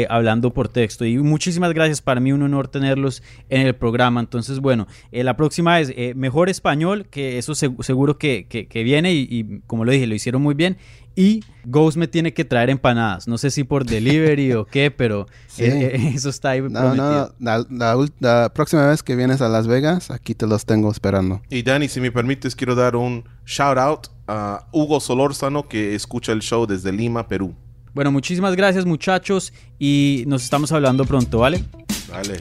hablando 0.09 0.55
por 0.55 0.69
texto. 0.69 1.05
Y 1.05 1.19
muchísimas 1.19 1.73
gracias, 1.75 2.01
para 2.01 2.21
mí 2.21 2.33
un 2.33 2.43
honor 2.43 2.69
tenerlos 2.69 3.23
en 3.49 3.67
el 3.67 3.75
programa. 3.75 4.21
Entonces, 4.21 4.61
bueno, 4.61 4.87
la 5.11 5.37
próxima 5.37 5.81
es 5.81 5.93
mejor 6.17 6.49
español, 6.49 7.07
que 7.11 7.39
eso 7.39 7.55
seguro 7.55 8.19
que, 8.19 8.47
viene 8.63 9.13
y, 9.13 9.27
y 9.31 9.61
como 9.67 9.85
lo 9.85 9.93
dije, 9.93 10.07
lo 10.07 10.15
hicieron 10.15 10.43
muy 10.43 10.55
bien. 10.55 10.77
Y 11.17 11.45
Ghost 11.65 11.97
me 11.97 12.09
tiene 12.09 12.33
que 12.33 12.45
traer 12.45 12.71
empanadas. 12.71 13.29
No 13.29 13.39
sé 13.39 13.51
si 13.51 13.63
por 13.65 13.85
delivery 13.85 14.53
o 14.53 14.65
qué, 14.65 14.91
pero 14.91 15.27
eh, 15.59 15.93
eh, 15.95 16.13
eso 16.15 16.29
está 16.29 16.51
ahí. 16.51 16.63
No, 16.63 16.95
no, 17.39 18.09
la, 18.21 18.53
próxima 18.53 18.87
vez 18.87 19.03
que 19.03 19.15
vienes 19.15 19.41
a 19.41 19.49
Las 19.49 19.67
Vegas, 19.67 20.11
aquí 20.11 20.35
te 20.35 20.47
los 20.47 20.67
tengo 20.67 20.91
esperando. 20.91 21.41
Y 21.51 21.63
Dani, 21.63 21.89
si 21.89 22.01
me 22.01 22.11
permites, 22.11 22.57
quiero 22.57 22.75
dar 22.75 22.97
un 22.97 23.25
shout 23.47 23.79
out 23.79 24.07
a 24.27 24.67
Hugo 24.73 25.01
Solórzano 25.01 25.69
que 25.69 25.95
escucha 25.95 26.33
el 26.33 26.41
show 26.41 26.67
desde 26.67 26.93
Lima, 26.93 27.29
Perú. 27.29 27.55
Bueno, 27.93 28.11
muchísimas 28.11 28.57
gracias 28.57 28.85
muchachos 28.85 29.53
y 29.79 30.25
nos 30.27 30.43
estamos 30.43 30.73
hablando 30.73 31.05
pronto, 31.05 31.39
¿vale? 31.39 31.65
Vale. 32.11 32.41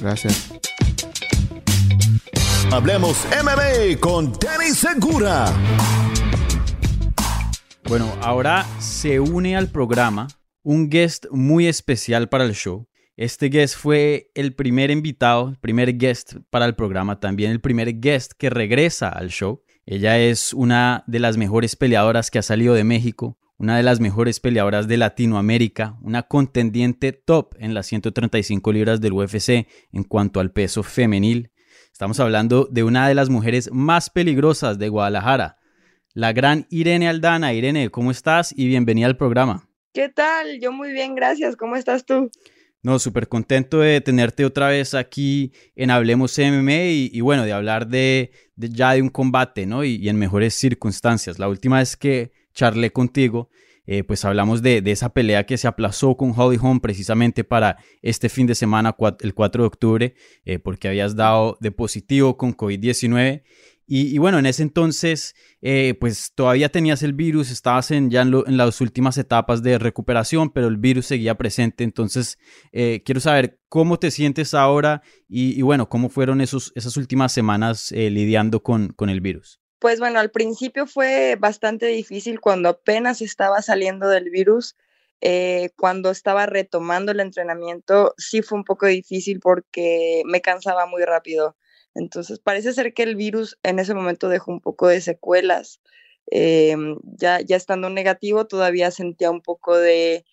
Gracias. 0.00 0.55
Hablemos 2.72 3.26
MMA 3.42 4.00
con 4.00 4.32
Danny 4.32 4.70
Segura. 4.70 5.46
Bueno, 7.88 8.12
ahora 8.20 8.66
se 8.80 9.20
une 9.20 9.56
al 9.56 9.70
programa 9.70 10.26
un 10.62 10.90
guest 10.90 11.26
muy 11.30 11.68
especial 11.68 12.28
para 12.28 12.44
el 12.44 12.54
show. 12.54 12.88
Este 13.16 13.48
guest 13.48 13.76
fue 13.76 14.30
el 14.34 14.54
primer 14.54 14.90
invitado, 14.90 15.50
el 15.50 15.56
primer 15.56 15.96
guest 15.96 16.34
para 16.50 16.66
el 16.66 16.74
programa, 16.74 17.20
también 17.20 17.52
el 17.52 17.60
primer 17.60 18.00
guest 18.00 18.32
que 18.36 18.50
regresa 18.50 19.08
al 19.08 19.30
show. 19.30 19.62
Ella 19.86 20.18
es 20.18 20.52
una 20.52 21.04
de 21.06 21.20
las 21.20 21.36
mejores 21.36 21.76
peleadoras 21.76 22.30
que 22.32 22.40
ha 22.40 22.42
salido 22.42 22.74
de 22.74 22.84
México, 22.84 23.38
una 23.58 23.76
de 23.76 23.84
las 23.84 24.00
mejores 24.00 24.40
peleadoras 24.40 24.88
de 24.88 24.96
Latinoamérica, 24.96 25.96
una 26.02 26.24
contendiente 26.24 27.12
top 27.12 27.54
en 27.58 27.74
las 27.74 27.86
135 27.86 28.72
libras 28.72 29.00
del 29.00 29.12
UFC 29.12 29.68
en 29.92 30.02
cuanto 30.02 30.40
al 30.40 30.50
peso 30.50 30.82
femenil. 30.82 31.52
Estamos 31.96 32.20
hablando 32.20 32.68
de 32.70 32.84
una 32.84 33.08
de 33.08 33.14
las 33.14 33.30
mujeres 33.30 33.70
más 33.72 34.10
peligrosas 34.10 34.78
de 34.78 34.90
Guadalajara, 34.90 35.56
la 36.12 36.34
gran 36.34 36.66
Irene 36.68 37.08
Aldana. 37.08 37.54
Irene, 37.54 37.88
¿cómo 37.88 38.10
estás? 38.10 38.52
Y 38.54 38.68
bienvenida 38.68 39.06
al 39.06 39.16
programa. 39.16 39.66
¿Qué 39.94 40.10
tal? 40.10 40.60
Yo 40.60 40.72
muy 40.72 40.92
bien, 40.92 41.14
gracias. 41.14 41.56
¿Cómo 41.56 41.74
estás 41.74 42.04
tú? 42.04 42.30
No, 42.82 42.98
súper 42.98 43.28
contento 43.28 43.78
de 43.78 44.02
tenerte 44.02 44.44
otra 44.44 44.68
vez 44.68 44.92
aquí 44.92 45.54
en 45.74 45.90
Hablemos 45.90 46.38
MMA 46.38 46.82
y, 47.14 47.20
bueno, 47.22 47.44
de 47.46 47.54
hablar 47.54 47.86
de, 47.86 48.30
ya 48.56 48.92
de 48.92 49.00
un 49.00 49.08
combate, 49.08 49.64
¿no? 49.64 49.82
Y, 49.82 50.06
en 50.06 50.18
mejores 50.18 50.52
circunstancias. 50.52 51.38
La 51.38 51.48
última 51.48 51.78
vez 51.78 51.96
que 51.96 52.30
charlé 52.52 52.92
contigo, 52.92 53.48
eh, 53.86 54.02
pues 54.02 54.24
hablamos 54.24 54.62
de, 54.62 54.82
esa 54.86 55.10
pelea 55.10 55.46
que 55.46 55.56
se 55.56 55.68
aplazó 55.68 56.16
con 56.16 56.32
Holly 56.36 56.58
Holm 56.60 56.80
precisamente 56.80 57.44
para 57.44 57.78
este 58.02 58.28
fin 58.28 58.46
de 58.46 58.54
semana, 58.54 58.96
el 59.20 59.34
4 59.34 59.62
de 59.62 59.66
octubre, 59.66 60.14
eh, 60.44 60.58
porque 60.58 60.88
habías 60.88 61.14
dado 61.16 61.56
de 61.60 61.70
positivo 61.70 62.36
con 62.36 62.56
COVID-19 62.56 63.42
y, 63.88 64.18
bueno, 64.18 64.40
en 64.40 64.46
ese 64.46 64.64
entonces, 64.64 65.36
eh, 65.62 65.94
pues 66.00 66.32
todavía 66.34 66.70
tenías 66.70 67.04
el 67.04 67.12
virus, 67.12 67.52
estabas 67.52 67.92
en, 67.92 68.10
ya 68.10 68.22
en, 68.22 68.56
las 68.56 68.80
últimas 68.80 69.16
etapas 69.16 69.62
de 69.62 69.78
recuperación, 69.78 70.50
pero 70.50 70.66
el 70.66 70.76
virus 70.76 71.06
seguía 71.06 71.36
presente. 71.36 71.84
Entonces, 71.84 72.36
quiero 72.72 73.20
saber 73.20 73.60
cómo 73.68 74.00
te 74.00 74.10
sientes 74.10 74.54
ahora 74.54 75.02
y, 75.28 75.62
bueno, 75.62 75.88
cómo 75.88 76.08
fueron 76.08 76.40
esos, 76.40 76.72
esas 76.74 76.96
últimas 76.96 77.30
semanas 77.30 77.92
lidiando 77.92 78.60
con, 78.60 78.88
con 78.88 79.08
el 79.08 79.20
virus. 79.20 79.60
Pues 79.86 80.00
bueno, 80.00 80.18
al 80.18 80.32
principio 80.32 80.88
fue 80.88 81.36
bastante 81.38 81.86
difícil 81.86 82.40
cuando 82.40 82.70
apenas 82.70 83.22
estaba 83.22 83.62
saliendo 83.62 84.08
del 84.08 84.30
virus. 84.30 84.74
cuando 85.76 86.10
estaba 86.10 86.44
retomando 86.46 87.12
el 87.12 87.20
entrenamiento, 87.20 88.12
sí 88.18 88.42
fue 88.42 88.58
un 88.58 88.64
poco 88.64 88.86
difícil 88.86 89.38
porque 89.38 90.22
me 90.26 90.40
cansaba 90.40 90.86
muy 90.86 91.04
rápido 91.04 91.56
entonces, 91.94 92.40
parece 92.40 92.72
ser 92.72 92.94
que 92.94 93.04
el 93.04 93.14
virus 93.14 93.60
en 93.62 93.78
ese 93.78 93.94
momento 93.94 94.28
dejó 94.28 94.50
un 94.50 94.60
poco 94.60 94.88
de 94.88 95.00
secuelas. 95.00 95.80
Em, 96.32 96.96
ya, 97.04 97.40
ya 97.40 97.54
estando 97.54 97.88
negativo, 97.88 98.48
todavía 98.48 98.90
sentía 98.90 99.30
un 99.30 99.40
poco 99.40 99.78
de, 99.78 100.24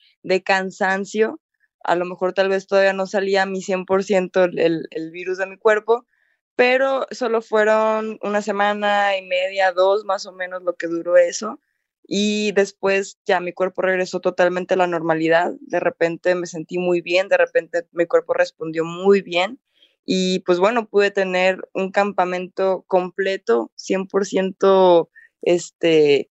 cansancio. 0.43 1.39
A 1.83 1.95
lo 1.95 2.05
mejor 2.05 2.33
tal 2.33 2.49
vez 2.49 2.65
todavía 2.65 2.93
no 2.93 3.05
salía 3.05 3.43
a 3.43 3.45
mi 3.45 3.61
100% 3.61 4.45
el, 4.45 4.87
el 4.89 5.11
virus 5.11 5.37
de 5.37 5.45
mi 5.45 5.57
cuerpo, 5.57 6.07
pero 6.55 7.07
solo 7.11 7.41
fueron 7.41 8.19
una 8.21 8.41
semana 8.41 9.17
y 9.17 9.23
media, 9.23 9.71
dos 9.71 10.05
más 10.05 10.25
o 10.25 10.31
menos 10.33 10.63
lo 10.63 10.75
que 10.75 10.87
duró 10.87 11.17
eso. 11.17 11.59
Y 12.05 12.51
después 12.53 13.17
ya 13.25 13.39
mi 13.39 13.53
cuerpo 13.53 13.81
regresó 13.81 14.19
totalmente 14.19 14.73
a 14.75 14.77
la 14.77 14.87
normalidad. 14.87 15.53
De 15.61 15.79
repente 15.79 16.35
me 16.35 16.47
sentí 16.47 16.77
muy 16.77 17.01
bien, 17.01 17.29
de 17.29 17.37
repente 17.37 17.87
mi 17.91 18.05
cuerpo 18.07 18.33
respondió 18.33 18.83
muy 18.85 19.21
bien 19.21 19.59
y 20.05 20.39
pues 20.39 20.59
bueno, 20.59 20.87
pude 20.87 21.11
tener 21.11 21.59
un 21.73 21.91
campamento 21.91 22.83
completo, 22.87 23.71
100% 23.75 25.09
este, 25.41 26.29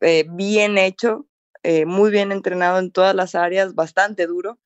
eh, 0.00 0.26
bien 0.30 0.78
hecho, 0.78 1.26
eh, 1.62 1.86
muy 1.86 2.10
bien 2.10 2.32
entrenado 2.32 2.78
en 2.78 2.90
todas 2.92 3.14
las 3.14 3.34
áreas, 3.34 3.74
bastante 3.74 4.26
duro. 4.26 4.58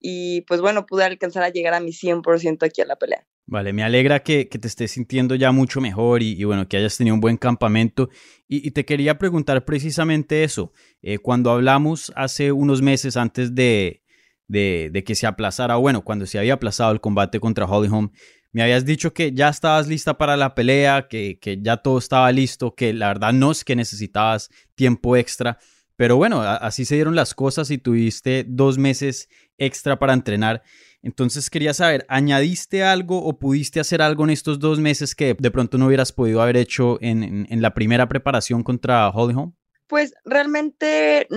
Y 0.00 0.42
pues 0.42 0.60
bueno, 0.60 0.86
pude 0.86 1.04
alcanzar 1.04 1.42
a 1.44 1.50
llegar 1.50 1.74
a 1.74 1.80
mi 1.80 1.92
100% 1.92 2.66
aquí 2.66 2.82
a 2.82 2.86
la 2.86 2.96
pelea. 2.96 3.26
Vale, 3.46 3.74
me 3.74 3.82
alegra 3.82 4.22
que, 4.22 4.46
te 4.46 4.66
estés 4.66 4.92
sintiendo 4.92 5.34
ya 5.34 5.52
mucho 5.52 5.80
mejor 5.80 6.22
y, 6.22 6.42
bueno, 6.44 6.66
que 6.66 6.78
hayas 6.78 6.96
tenido 6.96 7.14
un 7.14 7.20
buen 7.20 7.36
campamento. 7.36 8.08
Y, 8.48 8.70
te 8.70 8.86
quería 8.86 9.18
preguntar 9.18 9.64
precisamente 9.66 10.44
eso. 10.44 10.72
Eh, 11.02 11.18
cuando 11.18 11.50
hablamos 11.50 12.10
hace 12.16 12.52
unos 12.52 12.80
meses 12.80 13.18
antes 13.18 13.54
de, 13.54 14.02
de, 14.48 15.04
que 15.04 15.14
se 15.14 15.26
aplazara, 15.26 15.76
bueno, 15.76 16.02
cuando 16.04 16.24
se 16.24 16.38
había 16.38 16.54
aplazado 16.54 16.92
el 16.92 17.00
combate 17.00 17.38
contra 17.38 17.66
Holly 17.66 17.88
Holm, 17.90 18.12
me 18.52 18.62
habías 18.62 18.86
dicho 18.86 19.12
que 19.12 19.32
ya 19.32 19.50
estabas 19.50 19.88
lista 19.88 20.16
para 20.16 20.36
la 20.36 20.54
pelea, 20.54 21.06
que, 21.08 21.38
que 21.38 21.58
ya 21.60 21.76
todo 21.76 21.98
estaba 21.98 22.32
listo, 22.32 22.74
que 22.74 22.94
la 22.94 23.08
verdad 23.08 23.32
no 23.34 23.50
es 23.50 23.64
que 23.64 23.76
necesitabas 23.76 24.48
tiempo 24.74 25.16
extra, 25.16 25.58
pero 25.96 26.16
bueno, 26.16 26.40
así 26.40 26.84
se 26.84 26.96
dieron 26.96 27.14
las 27.14 27.34
cosas 27.34 27.70
y 27.70 27.78
tuviste 27.78 28.44
dos 28.48 28.78
meses 28.78 29.28
extra 29.58 29.98
para 29.98 30.12
entrenar. 30.12 30.62
Entonces 31.04 31.50
quería 31.50 31.74
saber, 31.74 32.06
¿añadiste 32.08 32.82
algo 32.82 33.22
o 33.22 33.38
pudiste 33.38 33.78
hacer 33.78 34.00
algo 34.00 34.24
en 34.24 34.30
estos 34.30 34.58
dos 34.58 34.80
meses 34.80 35.14
que 35.14 35.36
de 35.38 35.50
pronto 35.50 35.76
no 35.76 35.86
hubieras 35.86 36.12
podido 36.12 36.40
haber 36.40 36.56
hecho 36.56 36.98
en, 37.02 37.46
en 37.50 37.62
la 37.62 37.74
primera 37.74 38.08
preparación 38.08 38.62
contra 38.62 39.10
Holly 39.10 39.34
Holm? 39.34 39.54
Pues 39.86 40.14
realmente 40.24 41.28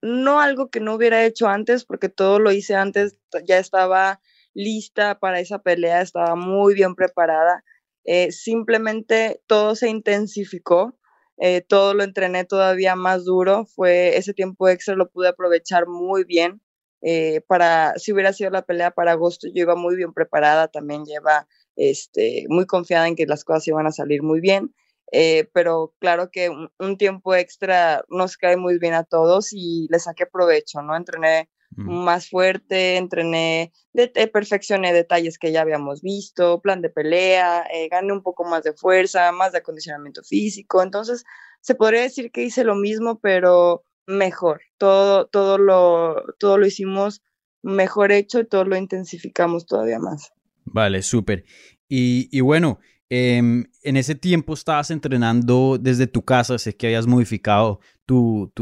no 0.00 0.40
algo 0.40 0.70
que 0.70 0.80
no 0.80 0.94
hubiera 0.94 1.24
hecho 1.26 1.48
antes, 1.48 1.84
porque 1.84 2.08
todo 2.08 2.38
lo 2.38 2.50
hice 2.50 2.74
antes, 2.74 3.18
ya 3.46 3.58
estaba 3.58 4.20
lista 4.54 5.18
para 5.18 5.38
esa 5.38 5.58
pelea, 5.60 6.00
estaba 6.00 6.34
muy 6.34 6.72
bien 6.72 6.94
preparada. 6.94 7.62
Eh, 8.04 8.32
simplemente 8.32 9.42
todo 9.46 9.74
se 9.74 9.90
intensificó, 9.90 10.98
eh, 11.36 11.60
todo 11.60 11.92
lo 11.92 12.04
entrené 12.04 12.46
todavía 12.46 12.96
más 12.96 13.24
duro, 13.24 13.66
fue 13.66 14.16
ese 14.16 14.32
tiempo 14.32 14.68
extra 14.68 14.96
lo 14.96 15.10
pude 15.10 15.28
aprovechar 15.28 15.86
muy 15.86 16.24
bien. 16.24 16.62
Eh, 17.02 17.42
para, 17.46 17.94
si 17.96 18.12
hubiera 18.12 18.32
sido 18.32 18.50
la 18.50 18.62
pelea 18.62 18.90
para 18.90 19.12
agosto, 19.12 19.48
yo 19.48 19.62
iba 19.62 19.74
muy 19.74 19.96
bien 19.96 20.12
preparada, 20.12 20.68
también 20.68 21.04
lleva 21.04 21.46
este, 21.76 22.46
muy 22.48 22.66
confiada 22.66 23.08
en 23.08 23.16
que 23.16 23.26
las 23.26 23.44
cosas 23.44 23.66
iban 23.68 23.86
a 23.86 23.92
salir 23.92 24.22
muy 24.22 24.40
bien. 24.40 24.74
Eh, 25.12 25.48
pero 25.52 25.94
claro 25.98 26.30
que 26.30 26.50
un, 26.50 26.96
tiempo 26.96 27.34
extra 27.34 28.04
nos 28.08 28.36
cae 28.36 28.56
muy 28.56 28.78
bien 28.78 28.94
a 28.94 29.04
todos 29.04 29.48
y 29.52 29.88
le 29.90 29.98
saqué 29.98 30.26
provecho, 30.26 30.82
¿no? 30.82 30.96
Entrené 30.96 31.48
más 31.76 32.28
fuerte, 32.28 32.96
entrené, 32.96 33.72
de, 33.92 34.10
eh, 34.14 34.26
perfeccioné 34.26 34.92
detalles 34.92 35.38
que 35.38 35.52
ya 35.52 35.60
habíamos 35.60 36.02
visto, 36.02 36.60
plan 36.60 36.82
de 36.82 36.90
pelea, 36.90 37.64
eh, 37.72 37.88
gané 37.88 38.12
un 38.12 38.22
poco 38.22 38.44
más 38.44 38.64
de 38.64 38.72
fuerza, 38.72 39.30
más 39.30 39.52
de 39.52 39.58
acondicionamiento 39.58 40.22
físico, 40.24 40.82
entonces 40.82 41.24
se 41.60 41.76
podría 41.76 42.02
decir 42.02 42.32
que 42.32 42.42
hice 42.42 42.64
lo 42.64 42.74
mismo, 42.74 43.20
pero 43.20 43.84
mejor, 44.06 44.62
todo, 44.78 45.26
todo, 45.26 45.58
lo, 45.58 46.34
todo 46.38 46.58
lo 46.58 46.66
hicimos 46.66 47.22
mejor 47.62 48.12
hecho 48.12 48.40
y 48.40 48.46
todo 48.46 48.64
lo 48.64 48.76
intensificamos 48.76 49.66
todavía 49.66 49.98
más. 49.98 50.32
Vale, 50.64 51.02
súper. 51.02 51.44
Y, 51.88 52.28
y 52.30 52.40
bueno, 52.40 52.78
Em, 53.12 53.64
en 53.82 53.96
ese 53.96 54.14
tiempo 54.14 54.54
estabas 54.54 54.92
entrenando 54.92 55.78
desde 55.80 56.06
tu 56.06 56.24
casa, 56.24 56.56
sé 56.58 56.76
que 56.76 56.86
habías 56.86 57.08
modificado 57.08 57.80
tu, 58.06 58.52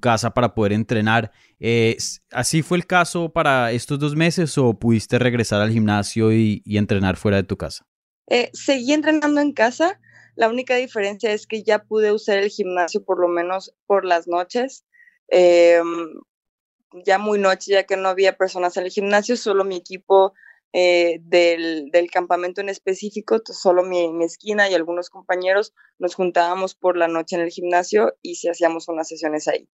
casa 0.00 0.32
para 0.32 0.54
poder 0.54 0.72
entrenar. 0.72 1.30
Eh, 1.60 1.96
¿Así 2.30 2.62
fue 2.62 2.78
el 2.78 2.86
caso 2.86 3.30
para 3.30 3.70
estos 3.72 3.98
dos 3.98 4.16
meses 4.16 4.56
o 4.56 4.78
pudiste 4.78 5.18
regresar 5.18 5.60
al 5.60 5.70
gimnasio 5.70 6.32
y, 6.32 6.62
entrenar 6.64 7.16
fuera 7.16 7.36
de 7.36 7.42
tu 7.42 7.58
casa? 7.58 7.86
Eh, 8.28 8.50
seguí 8.54 8.94
entrenando 8.94 9.42
en 9.42 9.52
casa. 9.52 10.00
La 10.36 10.48
única 10.48 10.76
diferencia 10.76 11.32
es 11.32 11.46
que 11.46 11.62
ya 11.62 11.84
pude 11.84 12.10
usar 12.10 12.38
el 12.38 12.48
gimnasio 12.48 13.04
por 13.04 13.20
lo 13.20 13.28
menos 13.28 13.74
por 13.86 14.06
las 14.06 14.26
noches. 14.26 14.86
Em, 15.28 16.20
ya 17.04 17.18
muy 17.18 17.38
noche, 17.38 17.72
ya 17.72 17.84
que 17.84 17.96
no 17.96 18.08
había 18.08 18.36
personas 18.36 18.76
en 18.76 18.84
el 18.84 18.90
gimnasio, 18.90 19.36
solo 19.36 19.64
mi 19.64 19.76
equipo 19.76 20.32
eh, 20.72 21.18
del, 21.22 21.90
campamento 22.12 22.60
en 22.60 22.68
específico, 22.68 23.40
solo 23.44 23.82
mi, 23.84 24.24
esquina 24.24 24.68
y 24.68 24.74
algunos 24.74 25.10
compañeros 25.10 25.74
nos 25.98 26.14
juntábamos 26.14 26.74
por 26.74 26.96
la 26.96 27.08
noche 27.08 27.36
en 27.36 27.42
el 27.42 27.50
gimnasio 27.50 28.16
y 28.22 28.36
si 28.36 28.48
hacíamos 28.48 28.88
unas 28.88 29.08
sesiones 29.08 29.48
ahí. 29.48 29.68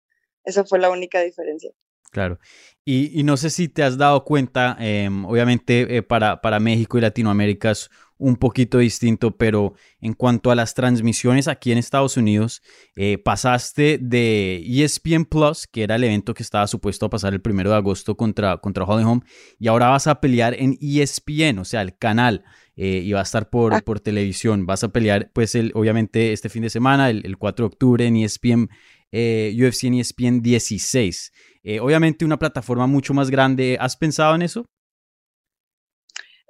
Esa 0.44 0.66
fue 0.66 0.80
la 0.80 0.90
única 0.90 1.22
diferencia. 1.22 1.72
Claro. 2.14 2.40
Y, 2.86 3.24
no 3.24 3.38
sé 3.38 3.50
si 3.50 3.70
te 3.70 3.82
has 3.82 3.98
dado 3.98 4.24
cuenta, 4.24 4.76
em, 4.80 5.26
obviamente 5.26 5.98
eh, 5.98 6.04
para, 6.04 6.42
para 6.42 6.60
México 6.60 6.98
y 6.98 7.02
Latinoamérica 7.02 7.72
es 7.72 7.90
un 8.18 8.36
poquito 8.36 8.78
distinto, 8.78 9.36
pero 9.36 9.74
en 10.00 10.14
cuanto 10.14 10.52
a 10.52 10.56
las 10.56 10.74
transmisiones 10.74 11.48
aquí 11.48 11.72
en 11.72 11.78
Estados 11.78 12.16
Unidos, 12.16 12.62
eh, 12.96 13.18
pasaste 13.18 13.98
de 14.02 14.64
ESPN 14.66 15.26
Plus, 15.26 15.68
que 15.68 15.84
era 15.84 15.96
el 15.96 16.04
evento 16.04 16.34
que 16.34 16.44
estaba 16.44 16.68
supuesto 16.68 17.06
a 17.06 17.10
pasar 17.10 17.34
el 17.34 17.42
primero 17.42 17.72
de 17.72 17.78
agosto 17.78 18.16
contra, 18.16 18.58
contra 18.58 18.86
Holly 18.86 19.04
Home, 19.04 19.22
y 19.60 19.68
ahora 19.68 19.90
vas 19.90 20.08
a 20.08 20.22
pelear 20.22 20.54
en 20.54 20.78
ESPN, 20.80 21.60
o 21.60 21.66
sea, 21.66 21.82
el 21.82 21.98
canal, 21.98 22.44
eh, 22.76 23.02
y 23.04 23.12
va 23.12 23.20
a 23.22 23.24
estar 23.24 23.50
por, 23.50 23.74
ah. 23.74 23.82
por 23.82 24.00
televisión. 24.00 24.66
Vas 24.66 24.84
a 24.84 24.90
pelear, 24.90 25.32
pues, 25.34 25.56
el, 25.56 25.72
obviamente, 25.76 26.34
este 26.34 26.50
fin 26.50 26.64
de 26.64 26.70
semana, 26.70 27.10
el, 27.10 27.38
4 27.38 27.64
de 27.64 27.68
octubre 27.68 28.06
en 28.06 28.16
ESPN, 28.18 28.70
eh, 29.12 29.54
UFC 29.58 29.84
en 29.86 29.96
ESPN 29.96 30.42
16. 30.42 31.32
Obviamente 31.82 32.26
una 32.26 32.40
plataforma 32.40 32.88
mucho 32.88 33.14
más 33.14 33.30
grande. 33.30 33.78
¿Has 33.80 33.96
pensado 33.96 34.36
en 34.36 34.42
eso? 34.42 34.66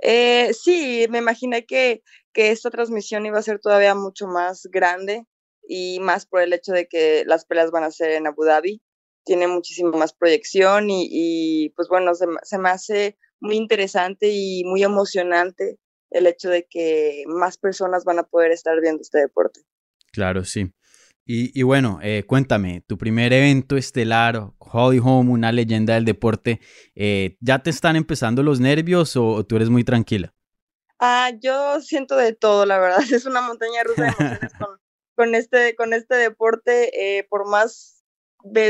Eh, 0.02 0.54
sí, 0.54 1.06
me 1.10 1.20
imaginé 1.20 1.66
que, 1.66 2.04
que 2.34 2.52
esta 2.52 2.70
transmisión 2.70 3.26
iba 3.26 3.40
a 3.40 3.44
ser 3.44 3.60
todavía 3.60 3.96
mucho 3.96 4.28
más 4.28 4.68
grande 4.70 5.26
y 5.68 6.00
más 6.02 6.26
por 6.26 6.42
el 6.42 6.52
hecho 6.52 6.74
de 6.74 6.88
que 6.88 7.24
las 7.26 7.46
peleas 7.46 7.72
van 7.72 7.86
a 7.86 7.92
ser 7.92 8.12
en 8.12 8.28
Abu 8.28 8.44
Dhabi. 8.44 8.82
Tiene 9.24 9.48
muchísima 9.48 9.92
más 9.92 10.14
proyección 10.14 10.88
y, 10.90 11.72
pues 11.78 11.88
bueno, 11.88 12.14
se, 12.16 12.26
se, 12.44 12.58
me 12.58 12.70
hace 12.70 13.18
muy 13.40 13.56
interesante 13.56 14.30
y 14.30 14.66
muy 14.66 14.84
emocionante 14.84 15.78
el 16.10 16.28
hecho 16.28 16.50
de 16.50 16.68
que 16.70 17.24
más 17.28 17.58
personas 17.58 18.04
van 18.04 18.20
a 18.20 18.24
poder 18.24 18.52
estar 18.52 18.80
viendo 18.82 19.02
este 19.02 19.20
deporte. 19.20 19.62
Claro, 20.12 20.44
sí. 20.44 20.74
Y, 21.26 21.58
y 21.58 21.64
bueno, 21.64 22.00
eh, 22.04 22.24
cuéntame, 22.28 22.84
tu 22.86 22.98
primer 22.98 23.32
evento 23.32 23.78
estelar, 23.78 24.52
Holly 24.60 25.00
Home, 25.02 25.32
una 25.32 25.54
leyenda 25.54 25.94
del 25.94 26.04
deporte, 26.04 26.60
eh, 26.96 27.38
¿ya 27.40 27.60
te 27.60 27.70
están 27.70 27.96
empezando 27.96 28.44
los 28.44 28.60
nervios 28.60 29.16
o, 29.16 29.46
tú 29.46 29.56
eres 29.56 29.70
muy 29.70 29.86
tranquila? 29.86 30.34
Ah, 31.00 31.32
yo 31.40 31.80
siento 31.80 32.18
de 32.18 32.34
todo, 32.34 32.66
la 32.66 32.78
verdad. 32.78 32.98
Es 33.12 33.26
una 33.26 33.42
montaña 33.42 33.84
rusa 33.84 34.04
de 34.04 34.08
emociones 34.10 34.54
con, 34.60 34.80
con 35.16 35.36
este, 35.36 35.76
con 35.76 35.94
este 35.94 36.16
deporte, 36.16 37.18
eh, 37.18 37.24
por, 37.30 37.48
más, 37.48 38.04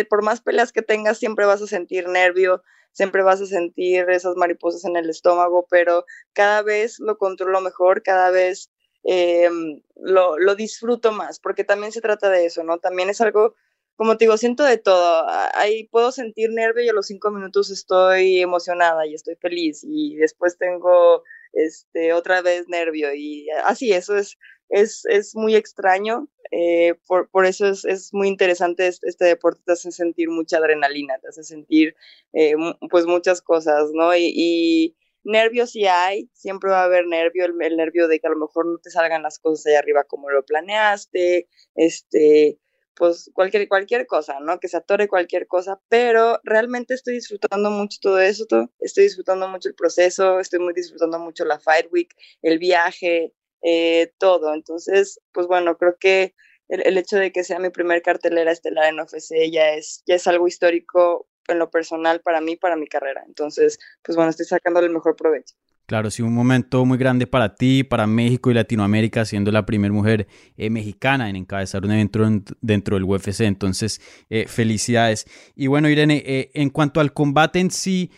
por 0.09 0.23
más 0.23 0.41
peleas 0.41 0.71
que 0.71 0.83
tengas, 0.83 1.17
siempre 1.17 1.45
vas 1.45 1.61
a 1.63 1.67
sentir 1.67 2.07
nervio, 2.07 2.61
siempre 2.91 3.23
vas 3.23 3.41
a 3.41 3.47
sentir 3.47 4.07
esas 4.11 4.35
mariposas 4.35 4.85
en 4.85 4.95
el 4.95 5.09
estómago, 5.09 5.65
pero 5.71 6.05
cada 6.33 6.61
vez 6.61 6.99
lo 6.99 7.17
controlo 7.17 7.61
mejor, 7.61 8.03
cada 8.03 8.29
vez 8.29 8.69
eh, 9.03 9.49
lo, 9.95 10.37
lo, 10.37 10.55
disfruto 10.55 11.11
más, 11.11 11.39
porque 11.39 11.63
también 11.63 11.91
se 11.91 12.01
trata 12.01 12.29
de 12.29 12.45
eso, 12.45 12.63
¿no? 12.63 12.79
También 12.79 13.09
es 13.09 13.21
algo, 13.21 13.55
como 13.95 14.17
te 14.17 14.25
digo, 14.25 14.37
siento 14.37 14.63
de 14.63 14.77
todo. 14.77 15.25
Ahí 15.55 15.87
puedo 15.89 16.11
sentir 16.11 16.49
nervio 16.51 16.83
y 16.83 16.89
a 16.89 16.93
los 16.93 17.07
cinco 17.07 17.31
minutos 17.31 17.69
estoy 17.69 18.39
emocionada 18.41 19.05
y 19.05 19.13
estoy 19.13 19.35
feliz 19.35 19.83
y 19.83 20.15
después 20.15 20.57
tengo 20.57 21.23
este, 21.53 22.13
otra 22.13 22.41
vez 22.41 22.67
nervio 22.67 23.13
y 23.13 23.47
así, 23.65 23.93
eso 23.93 24.17
es, 24.17 24.37
es, 24.69 25.05
es 25.05 25.35
muy 25.35 25.55
extraño, 25.55 26.27
eh, 26.51 26.95
por, 27.07 27.29
por, 27.29 27.45
eso 27.45 27.67
es, 27.67 27.85
es 27.85 28.13
muy 28.13 28.27
interesante 28.27 28.87
este, 28.87 29.25
deporte, 29.25 29.61
te 29.65 29.73
hace 29.73 29.91
sentir 29.91 30.29
mucha 30.29 30.57
adrenalina, 30.57 31.19
te 31.19 31.29
hace 31.29 31.43
sentir 31.43 31.95
eh, 32.33 32.55
pues 32.89 33.05
muchas 33.05 33.41
cosas, 33.41 33.91
¿no? 33.93 34.15
Y, 34.15 34.95
nervios 35.23 35.71
sí 35.71 35.85
hay, 35.85 36.29
siempre 36.33 36.69
va 36.69 36.81
a 36.81 36.85
haber 36.85 37.07
nervio, 37.07 37.45
el, 37.45 37.53
el, 37.61 37.77
nervio 37.77 38.07
de 38.07 38.19
que 38.19 38.27
a 38.27 38.31
lo 38.31 38.37
mejor 38.37 38.65
no 38.65 38.77
te 38.77 38.89
salgan 38.89 39.23
las 39.23 39.39
cosas 39.39 39.65
allá 39.67 39.79
arriba 39.79 40.03
como 40.03 40.29
lo 40.29 40.45
planeaste, 40.45 41.47
este, 41.75 42.59
pues 42.95 43.31
cualquier, 43.33 43.67
cualquier 43.67 44.05
cosa, 44.07 44.39
¿no? 44.39 44.59
Que 44.59 44.67
se 44.67 44.77
atore 44.77 45.07
cualquier 45.07 45.47
cosa, 45.47 45.81
pero 45.89 46.39
realmente 46.43 46.93
estoy 46.93 47.15
disfrutando 47.15 47.69
mucho 47.71 47.99
todo 48.01 48.19
eso, 48.19 48.45
estoy 48.79 49.03
disfrutando 49.05 49.47
mucho 49.47 49.69
el 49.69 49.75
proceso, 49.75 50.39
estoy 50.39 50.59
muy 50.59 50.73
disfrutando 50.73 51.19
mucho 51.19 51.45
la 51.45 51.59
Fight 51.59 51.87
Week, 51.91 52.13
el 52.41 52.59
viaje, 52.59 53.33
eh, 53.63 54.13
todo. 54.19 54.53
Entonces, 54.53 55.19
pues 55.31 55.47
bueno, 55.47 55.77
creo 55.77 55.97
que 55.99 56.35
el, 56.67 56.85
el, 56.85 56.97
hecho 56.97 57.17
de 57.17 57.31
que 57.31 57.43
sea 57.43 57.59
mi 57.59 57.69
primer 57.69 58.01
cartelera 58.01 58.51
estelar 58.51 58.89
en 58.89 58.99
OFC 58.99 59.51
ya 59.51 59.73
es, 59.73 60.03
ya 60.05 60.15
es 60.15 60.27
algo 60.27 60.47
histórico 60.47 61.27
en 61.47 61.59
lo 61.59 61.69
personal 61.69 62.21
para 62.21 62.41
mí, 62.41 62.55
para 62.55 62.75
mi 62.75 62.87
carrera. 62.87 63.23
Entonces, 63.27 63.79
pues 64.03 64.15
bueno, 64.15 64.29
estoy 64.29 64.45
sacándole 64.45 64.87
el 64.87 64.93
mejor 64.93 65.15
provecho. 65.15 65.55
Claro, 65.85 66.09
sí, 66.09 66.21
un 66.21 66.33
momento 66.33 66.85
muy 66.85 66.97
grande 66.97 67.27
para 67.27 67.55
ti, 67.55 67.83
para 67.83 68.07
México 68.07 68.49
y 68.49 68.53
Latinoamérica, 68.53 69.25
siendo 69.25 69.51
la 69.51 69.65
primera 69.65 69.93
mujer 69.93 70.27
eh, 70.55 70.69
mexicana 70.69 71.29
en 71.29 71.35
encabezar 71.35 71.83
un 71.83 71.91
evento 71.91 72.19
dentro 72.61 72.95
del 72.95 73.03
UFC. 73.03 73.41
Entonces, 73.41 73.99
eh, 74.29 74.45
felicidades. 74.47 75.27
Y 75.55 75.67
bueno, 75.67 75.89
Irene, 75.89 76.23
eh, 76.25 76.51
en 76.53 76.69
cuanto 76.69 77.01
al 77.01 77.11
combate 77.11 77.59
en 77.59 77.69
sí, 77.69 78.11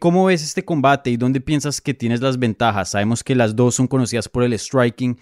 ¿cómo 0.00 0.26
ves 0.26 0.42
este 0.42 0.64
combate 0.64 1.10
y 1.10 1.16
dónde 1.16 1.40
piensas 1.40 1.80
que 1.80 1.94
tienes 1.94 2.20
las 2.20 2.38
ventajas? 2.40 2.90
Sabemos 2.90 3.22
que 3.22 3.36
las 3.36 3.54
dos 3.54 3.76
son 3.76 3.86
conocidas 3.86 4.28
por 4.28 4.42
el 4.42 4.58
striking. 4.58 5.16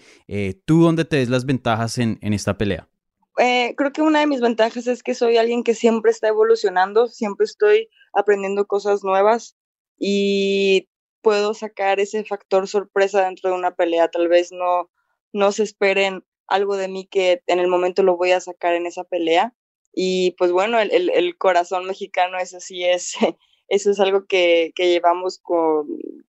¿Tú 0.65 0.81
dónde 0.81 1.05
te 1.05 1.17
ves 1.17 1.29
las 1.29 1.45
ventajas 1.45 1.99
en, 1.99 2.17
en 2.21 2.33
esta 2.33 2.57
pelea? 2.57 2.90
Eh, 3.37 3.75
creo 3.77 3.91
que 3.91 4.01
una 4.01 4.19
de 4.19 4.27
mis 4.27 4.41
ventajas 4.41 4.87
es 4.87 5.03
que 5.03 5.15
soy 5.15 5.37
alguien 5.37 5.63
que 5.63 5.73
siempre 5.73 6.11
está 6.11 6.27
evolucionando, 6.27 7.07
siempre 7.07 7.45
estoy 7.45 7.89
aprendiendo 8.13 8.65
cosas 8.65 9.03
nuevas 9.03 9.55
y 9.97 10.89
puedo 11.21 11.53
sacar 11.53 11.99
ese 11.99 12.23
factor 12.25 12.67
sorpresa 12.67 13.23
dentro 13.25 13.49
de 13.49 13.55
una 13.55 13.75
pelea. 13.75 14.09
Tal 14.09 14.27
vez 14.27 14.51
no, 14.51 14.89
no 15.33 15.51
se 15.51 15.63
esperen 15.63 16.25
algo 16.47 16.75
de 16.75 16.87
mí 16.87 17.07
que 17.07 17.41
en 17.47 17.59
el 17.59 17.67
momento 17.67 18.03
lo 18.03 18.17
voy 18.17 18.31
a 18.31 18.41
sacar 18.41 18.73
en 18.73 18.85
esa 18.85 19.03
pelea. 19.03 19.53
Y 19.93 20.31
pues 20.37 20.51
bueno, 20.51 20.79
el, 20.79 20.91
el, 20.91 21.09
el 21.09 21.37
corazón 21.37 21.85
mexicano, 21.85 22.37
eso 22.37 22.59
sí 22.59 22.83
es, 22.83 23.13
eso 23.67 23.91
es 23.91 23.99
algo 23.99 24.25
que, 24.25 24.71
que 24.75 24.89
llevamos 24.89 25.39
con, 25.39 25.87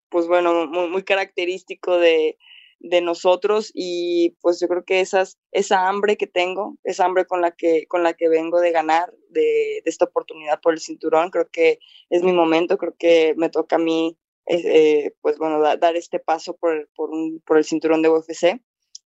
pues 0.09 0.27
bueno, 0.29 0.67
muy, 0.67 0.89
muy 0.89 1.03
característico 1.05 1.99
de, 1.99 2.39
de 2.79 3.01
nosotros 3.01 3.70
y 3.74 4.37
pues 4.41 4.61
yo 4.61 4.68
creo 4.68 4.85
que 4.85 5.01
esas, 5.01 5.39
esa 5.53 5.89
hambre 5.89 6.16
que 6.16 6.27
tengo, 6.27 6.77
esa 6.85 7.05
hambre 7.05 7.27
con 7.27 7.41
la 7.41 7.51
que, 7.51 7.87
con 7.87 8.03
la 8.03 8.14
que 8.14 8.29
vengo 8.29 8.61
de 8.61 8.70
ganar, 8.70 9.12
de, 9.31 9.81
de 9.85 9.91
esta 9.91 10.05
oportunidad 10.05 10.61
por 10.61 10.74
el 10.74 10.81
cinturón, 10.81 11.31
creo 11.31 11.49
que 11.51 11.79
es 12.11 12.22
mi 12.22 12.33
momento, 12.33 12.79
creo 12.79 12.95
que 12.99 13.35
me 13.37 13.49
toca 13.49 13.77
a 13.77 13.81
mí 13.81 14.16
eh, 14.47 15.12
pues 15.20 15.39
bueno, 15.39 15.61
da, 15.61 15.77
dar 15.77 15.97
este 15.97 16.18
paso 16.18 16.57
por, 16.57 16.89
por, 16.95 17.11
un, 17.11 17.43
por, 17.45 17.59
el 17.59 17.64
cinturón 17.64 18.03
de 18.03 18.09
UFC. 18.09 18.61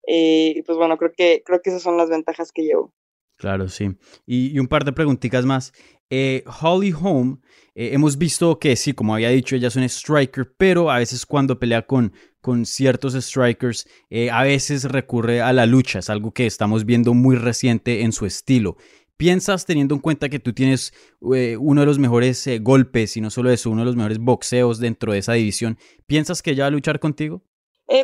Eh, 0.07 0.53
y 0.55 0.61
pues 0.63 0.77
bueno, 0.77 0.97
creo 0.97 1.11
que, 1.15 1.43
creo 1.45 1.61
que 1.61 1.69
esas 1.69 1.81
son 1.81 1.97
las 1.97 2.09
ventajas 2.09 2.51
que 2.51 2.63
llevo. 2.63 2.93
Claro, 3.37 3.69
sí. 3.69 3.89
Y, 4.25 4.51
y 4.51 4.59
un 4.59 4.67
par 4.67 4.83
de 4.83 4.91
preguntitas 4.91 5.45
más. 5.45 5.71
Eh, 6.09 6.43
Holly 6.61 6.91
Holm, 6.91 7.41
eh, 7.75 7.91
hemos 7.93 8.17
visto 8.17 8.59
que 8.59 8.75
sí, 8.75 8.93
como 8.93 9.13
había 9.13 9.29
dicho, 9.29 9.55
ella 9.55 9.67
es 9.67 9.75
un 9.75 9.83
striker, 9.83 10.51
pero 10.57 10.89
a 10.89 10.97
veces 10.97 11.25
cuando 11.25 11.59
pelea 11.59 11.85
con, 11.85 12.11
con 12.41 12.65
ciertos 12.65 13.13
strikers, 13.13 13.87
eh, 14.09 14.29
a 14.31 14.43
veces 14.43 14.85
recurre 14.85 15.41
a 15.41 15.53
la 15.53 15.65
lucha. 15.65 15.99
Es 15.99 16.09
algo 16.09 16.31
que 16.31 16.45
estamos 16.45 16.85
viendo 16.85 17.13
muy 17.13 17.35
reciente 17.35 18.01
en 18.01 18.11
su 18.11 18.25
estilo. 18.25 18.77
¿Piensas, 19.17 19.65
teniendo 19.65 19.95
en 19.95 20.01
cuenta 20.01 20.29
que 20.29 20.39
tú 20.39 20.53
tienes 20.53 20.93
eh, 21.35 21.57
uno 21.57 21.81
de 21.81 21.87
los 21.87 21.99
mejores 21.99 22.45
eh, 22.47 22.59
golpes 22.59 23.17
y 23.17 23.21
no 23.21 23.29
solo 23.29 23.51
eso, 23.51 23.69
uno 23.69 23.81
de 23.81 23.87
los 23.87 23.95
mejores 23.97 24.19
boxeos 24.19 24.79
dentro 24.79 25.11
de 25.11 25.19
esa 25.19 25.33
división, 25.33 25.77
¿piensas 26.07 26.41
que 26.41 26.51
ella 26.51 26.63
va 26.63 26.67
a 26.67 26.71
luchar 26.71 26.99
contigo? 26.99 27.41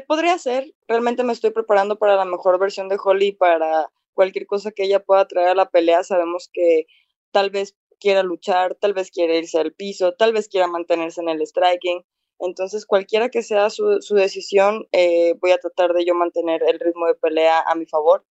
Podría 0.08 0.38
ser. 0.40 0.74
Realmente 0.88 1.24
me 1.24 1.32
estoy 1.32 1.52
preparando 1.52 1.98
para 2.00 2.16
la 2.16 2.26
mejor 2.26 2.60
versión 2.60 2.90
de 2.90 2.98
Holly, 3.02 3.34
para 3.34 3.92
cualquier 4.14 4.48
cosa 4.48 4.72
que 4.72 4.84
ella 4.84 5.00
pueda 5.00 5.28
traer 5.28 5.50
a 5.50 5.56
la 5.56 5.70
pelea. 5.70 6.04
Sabemos 6.04 6.50
que 6.52 6.88
tal 7.32 7.52
vez 7.52 7.76
quiera 8.00 8.24
luchar, 8.24 8.76
tal 8.76 8.94
vez 8.94 9.12
quiera 9.12 9.36
irse 9.36 9.60
al 9.60 9.74
piso, 9.74 10.14
tal 10.14 10.34
vez 10.34 10.48
quiera 10.48 10.68
mantenerse 10.68 11.22
en 11.22 11.30
el 11.30 11.42
striking. 11.46 12.04
Entonces, 12.40 12.86
cualquiera 12.86 13.30
que 13.30 13.44
sea 13.44 13.70
su, 13.70 14.02
su 14.02 14.16
decisión, 14.16 14.88
eh, 14.92 15.36
voy 15.42 15.52
a 15.52 15.58
tratar 15.58 15.94
de 15.94 16.06
yo 16.06 16.14
mantener 16.16 16.64
el 16.64 16.80
ritmo 16.80 17.08
de 17.08 17.16
pelea 17.16 17.62
a 17.62 17.76
mi 17.76 17.86
favor 17.86 18.26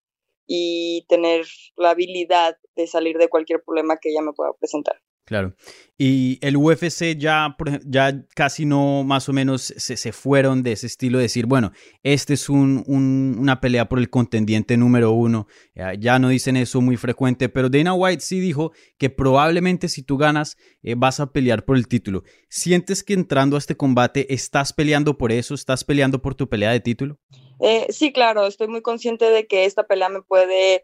y 0.47 1.07
tener 1.09 1.47
la 1.77 1.91
habilidad 1.91 2.59
de 2.77 2.87
salir 2.87 3.19
de 3.19 3.29
cualquier 3.29 3.63
problema 3.63 3.99
que 3.99 4.11
ella 4.11 4.23
me 4.23 4.33
pueda 4.33 4.53
presentar. 4.55 5.01
Claro. 5.25 5.55
Y 5.97 6.39
el 6.43 6.57
UFC 6.57 7.16
ya, 7.16 7.57
ya 7.87 8.27
casi 8.35 8.66
no 8.66 9.05
más 9.05 9.29
o 9.29 9.33
menos 9.33 9.62
se, 9.62 9.97
se 9.97 10.12
fueron 10.12 10.62
de 10.62 10.72
ese 10.72 10.87
estilo 10.87 11.16
de 11.16 11.22
decir, 11.22 11.47
bueno, 11.47 11.72
este 12.03 12.35
es 12.35 12.51
un, 12.51 12.85
un, 12.87 13.37
una 13.39 13.61
pelea 13.61 13.89
por 13.89 13.99
el 13.99 14.11
contendiente 14.11 14.77
número 14.77 15.12
uno. 15.12 15.47
Ya, 15.75 15.95
ya, 15.95 16.18
no 16.18 16.29
dicen 16.29 16.57
eso 16.57 16.83
muy 16.83 16.99
frecuente, 16.99 17.49
pero 17.49 17.70
Dana 17.70 17.95
White 17.95 18.20
sí 18.20 18.39
dijo 18.39 18.72
que 18.99 19.09
probablemente 19.09 19.89
si 19.89 20.03
tú 20.03 20.18
ganas 20.18 20.59
eh, 20.83 20.95
vas 20.95 21.20
a 21.20 21.33
pelear 21.33 21.64
por 21.64 21.77
el 21.77 21.89
título. 21.89 22.22
¿Sientes 22.51 23.03
que 23.03 23.14
entrando 23.14 23.57
a 23.57 23.61
este 23.61 23.77
combate 23.77 24.35
estás 24.35 24.75
peleando 24.75 25.16
por 25.16 25.33
eso? 25.33 25.55
¿Estás 25.55 25.85
peleando 25.85 26.20
por 26.20 26.35
tu 26.35 26.49
pelea 26.51 26.72
de 26.72 26.81
título? 26.81 27.18
Eh, 27.61 27.87
sí, 27.89 28.12
claro, 28.12 28.47
estoy 28.47 28.68
muy 28.68 28.83
consciente 28.83 29.25
de 29.31 29.47
que 29.47 29.64
esta 29.64 29.85
pelea 29.85 30.11
me 30.11 30.20
puede 30.20 30.83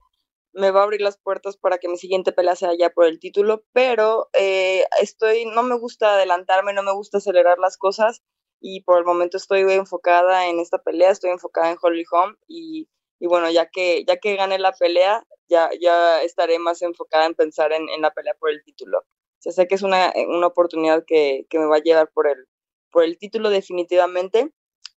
me 0.53 0.70
va 0.70 0.80
a 0.80 0.84
abrir 0.84 1.01
las 1.01 1.18
puertas 1.18 1.57
para 1.57 1.78
que 1.78 1.88
mi 1.88 1.96
siguiente 1.98 2.32
pelea 2.32 2.57
sea 2.57 2.74
ya 2.76 2.90
por 2.90 3.07
el 3.07 3.20
título, 3.20 3.64
pero 3.72 4.28
eh, 4.32 4.84
estoy, 5.01 5.44
no 5.46 5.62
me 5.62 5.78
gusta 5.78 6.14
adelantarme, 6.14 6.72
no 6.72 6.82
me 6.82 6.92
gusta 6.92 7.18
acelerar 7.18 7.59
las 7.59 7.76
cosas 7.76 8.22
y 8.61 8.82
por 8.82 8.98
el 8.98 9.05
momento 9.05 9.36
estoy 9.36 9.62
enfocada 9.72 10.46
en 10.48 10.61
esta 10.61 10.78
pelea, 10.78 11.11
estoy 11.11 11.30
enfocada 11.30 11.70
en 11.70 11.78
Holly 11.80 12.05
Home 12.12 12.34
y, 12.46 12.88
y 13.20 13.26
bueno, 13.26 13.51
ya 13.51 13.66
que, 13.66 14.05
ya 14.07 14.16
que 14.18 14.36
gane 14.36 14.59
la 14.59 14.72
pelea, 14.72 15.24
ya, 15.48 15.70
ya 15.80 16.22
estaré 16.22 16.59
más 16.59 16.82
enfocada 16.82 17.26
en 17.26 17.34
pensar 17.34 17.72
en, 17.72 17.88
en 17.88 18.03
la 18.03 18.12
pelea 18.12 18.34
por 18.38 18.51
el 18.51 18.62
título. 18.64 18.98
O 18.98 19.42
sea, 19.42 19.53
sé 19.53 19.66
que 19.68 19.74
es 19.76 19.82
una, 19.82 20.12
una 20.28 20.48
oportunidad 20.48 21.05
que, 21.07 21.46
que 21.48 21.59
me 21.59 21.66
va 21.66 21.76
a 21.76 21.82
llevar 21.82 22.11
por 22.12 22.28
el, 22.28 22.46
por 22.90 23.05
el 23.05 23.18
título 23.18 23.51
definitivamente, 23.51 24.51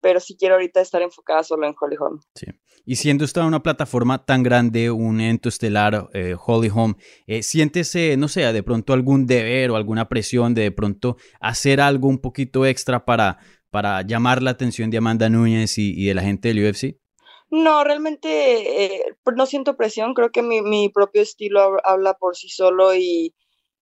pero 0.03 0.20
sí 0.20 0.36
quiero 0.36 0.57
ahorita 0.57 0.80
estar 0.80 1.00
enfocada 1.00 1.42
solo 1.42 1.66
en 1.66 1.74
Holly 1.80 1.96
Home. 1.98 2.20
Sí. 2.34 2.46
Y 2.84 2.96
siendo 2.96 3.24
esta 3.24 3.46
una 3.46 3.62
plataforma 3.62 4.24
tan 4.24 4.42
grande, 4.42 4.90
un 4.90 5.20
evento 5.20 5.48
estelar, 5.48 6.09
eh, 6.12 6.34
Holly 6.44 6.70
Home, 6.74 6.96
eh, 7.26 7.42
¿sientes, 7.42 7.94
eh, 7.94 8.16
no 8.18 8.28
sé, 8.28 8.40
de 8.53 8.62
pronto 8.62 8.92
algún 8.92 9.26
deber 9.26 9.70
o 9.70 9.76
alguna 9.76 10.09
presión 10.09 10.55
de 10.55 10.62
de 10.62 10.72
pronto 10.72 11.16
hacer 11.40 11.80
algo 11.80 12.09
un 12.09 12.18
poquito 12.18 12.66
extra 12.66 13.05
para, 13.05 13.38
para 13.70 14.03
llamar 14.03 14.42
la 14.42 14.50
atención 14.50 14.90
de 14.90 14.98
Amanda 14.98 15.28
Núñez 15.28 15.78
y, 15.78 15.92
y 15.96 16.07
de 16.07 16.14
la 16.14 16.22
gente 16.22 16.48
del 16.48 16.64
UFC? 16.64 16.96
No, 17.50 17.84
realmente 17.84 18.84
eh, 18.84 19.16
no 19.36 19.44
siento 19.44 19.76
presión, 19.76 20.14
creo 20.14 20.32
que 20.32 20.42
mi, 20.42 20.62
mi 20.62 20.88
propio 20.88 21.20
estilo 21.20 21.76
habla 21.84 22.14
por 22.14 22.34
sí 22.34 22.48
solo 22.48 22.94
y, 22.94 23.34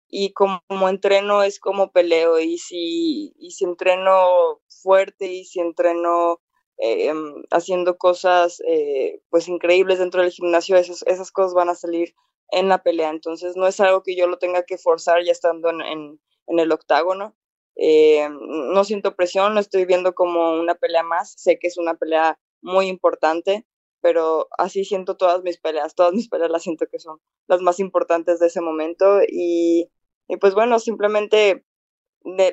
y 0.09 0.33
como, 0.33 0.89
entreno 0.89 1.43
es 1.43 1.59
como 1.59 1.91
peleo 1.91 2.39
y 2.39 2.57
si, 2.57 3.33
y 3.37 3.51
si 3.51 3.65
entreno 3.65 4.59
fuerte 4.81 5.27
y 5.27 5.45
si 5.45 5.59
entreno 5.59 6.39
eh, 6.81 7.13
haciendo 7.51 7.97
cosas 7.97 8.61
eh, 8.65 9.21
pues 9.29 9.49
increíbles 9.49 9.99
dentro 9.99 10.21
del 10.21 10.31
gimnasio, 10.31 10.77
esas, 10.77 11.03
esas 11.07 11.29
cosas 11.29 11.53
van 11.53 11.67
a 11.67 11.75
salir 11.75 12.15
en 12.51 12.69
la 12.69 12.81
pelea. 12.81 13.09
Entonces 13.09 13.57
no 13.57 13.67
es 13.67 13.79
algo 13.81 14.01
que 14.01 14.15
yo 14.15 14.27
lo 14.27 14.39
tenga 14.39 14.63
que 14.63 14.77
forzar 14.77 15.23
ya 15.23 15.33
estando 15.33 15.69
en, 15.69 15.81
en, 15.81 16.59
el 16.59 16.71
octágono. 16.71 17.35
Eh, 17.75 18.29
no 18.29 18.83
siento 18.85 19.15
presión, 19.15 19.55
lo 19.55 19.59
estoy 19.59 19.85
viendo 19.85 20.15
como 20.15 20.53
una 20.57 20.75
pelea 20.75 21.03
más. 21.03 21.33
Sé 21.37 21.59
que 21.59 21.67
es 21.67 21.77
una 21.77 21.95
pelea 21.95 22.39
muy 22.61 22.87
importante, 22.87 23.67
pero 24.01 24.47
así 24.57 24.85
siento 24.85 25.17
todas 25.17 25.43
mis 25.43 25.59
peleas. 25.59 25.95
Todas 25.95 26.13
mis 26.13 26.29
peleas 26.29 26.49
las 26.49 26.63
siento 26.63 26.85
que 26.89 26.99
son 26.99 27.19
las 27.47 27.61
más 27.61 27.81
importantes 27.81 28.39
de 28.39 28.47
ese 28.47 28.61
momento. 28.61 29.19
Y 29.27 29.91
pues 30.39 30.53
bueno, 30.53 30.79
simplemente 30.79 31.65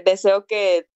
deseo 0.05 0.47
que 0.47 0.89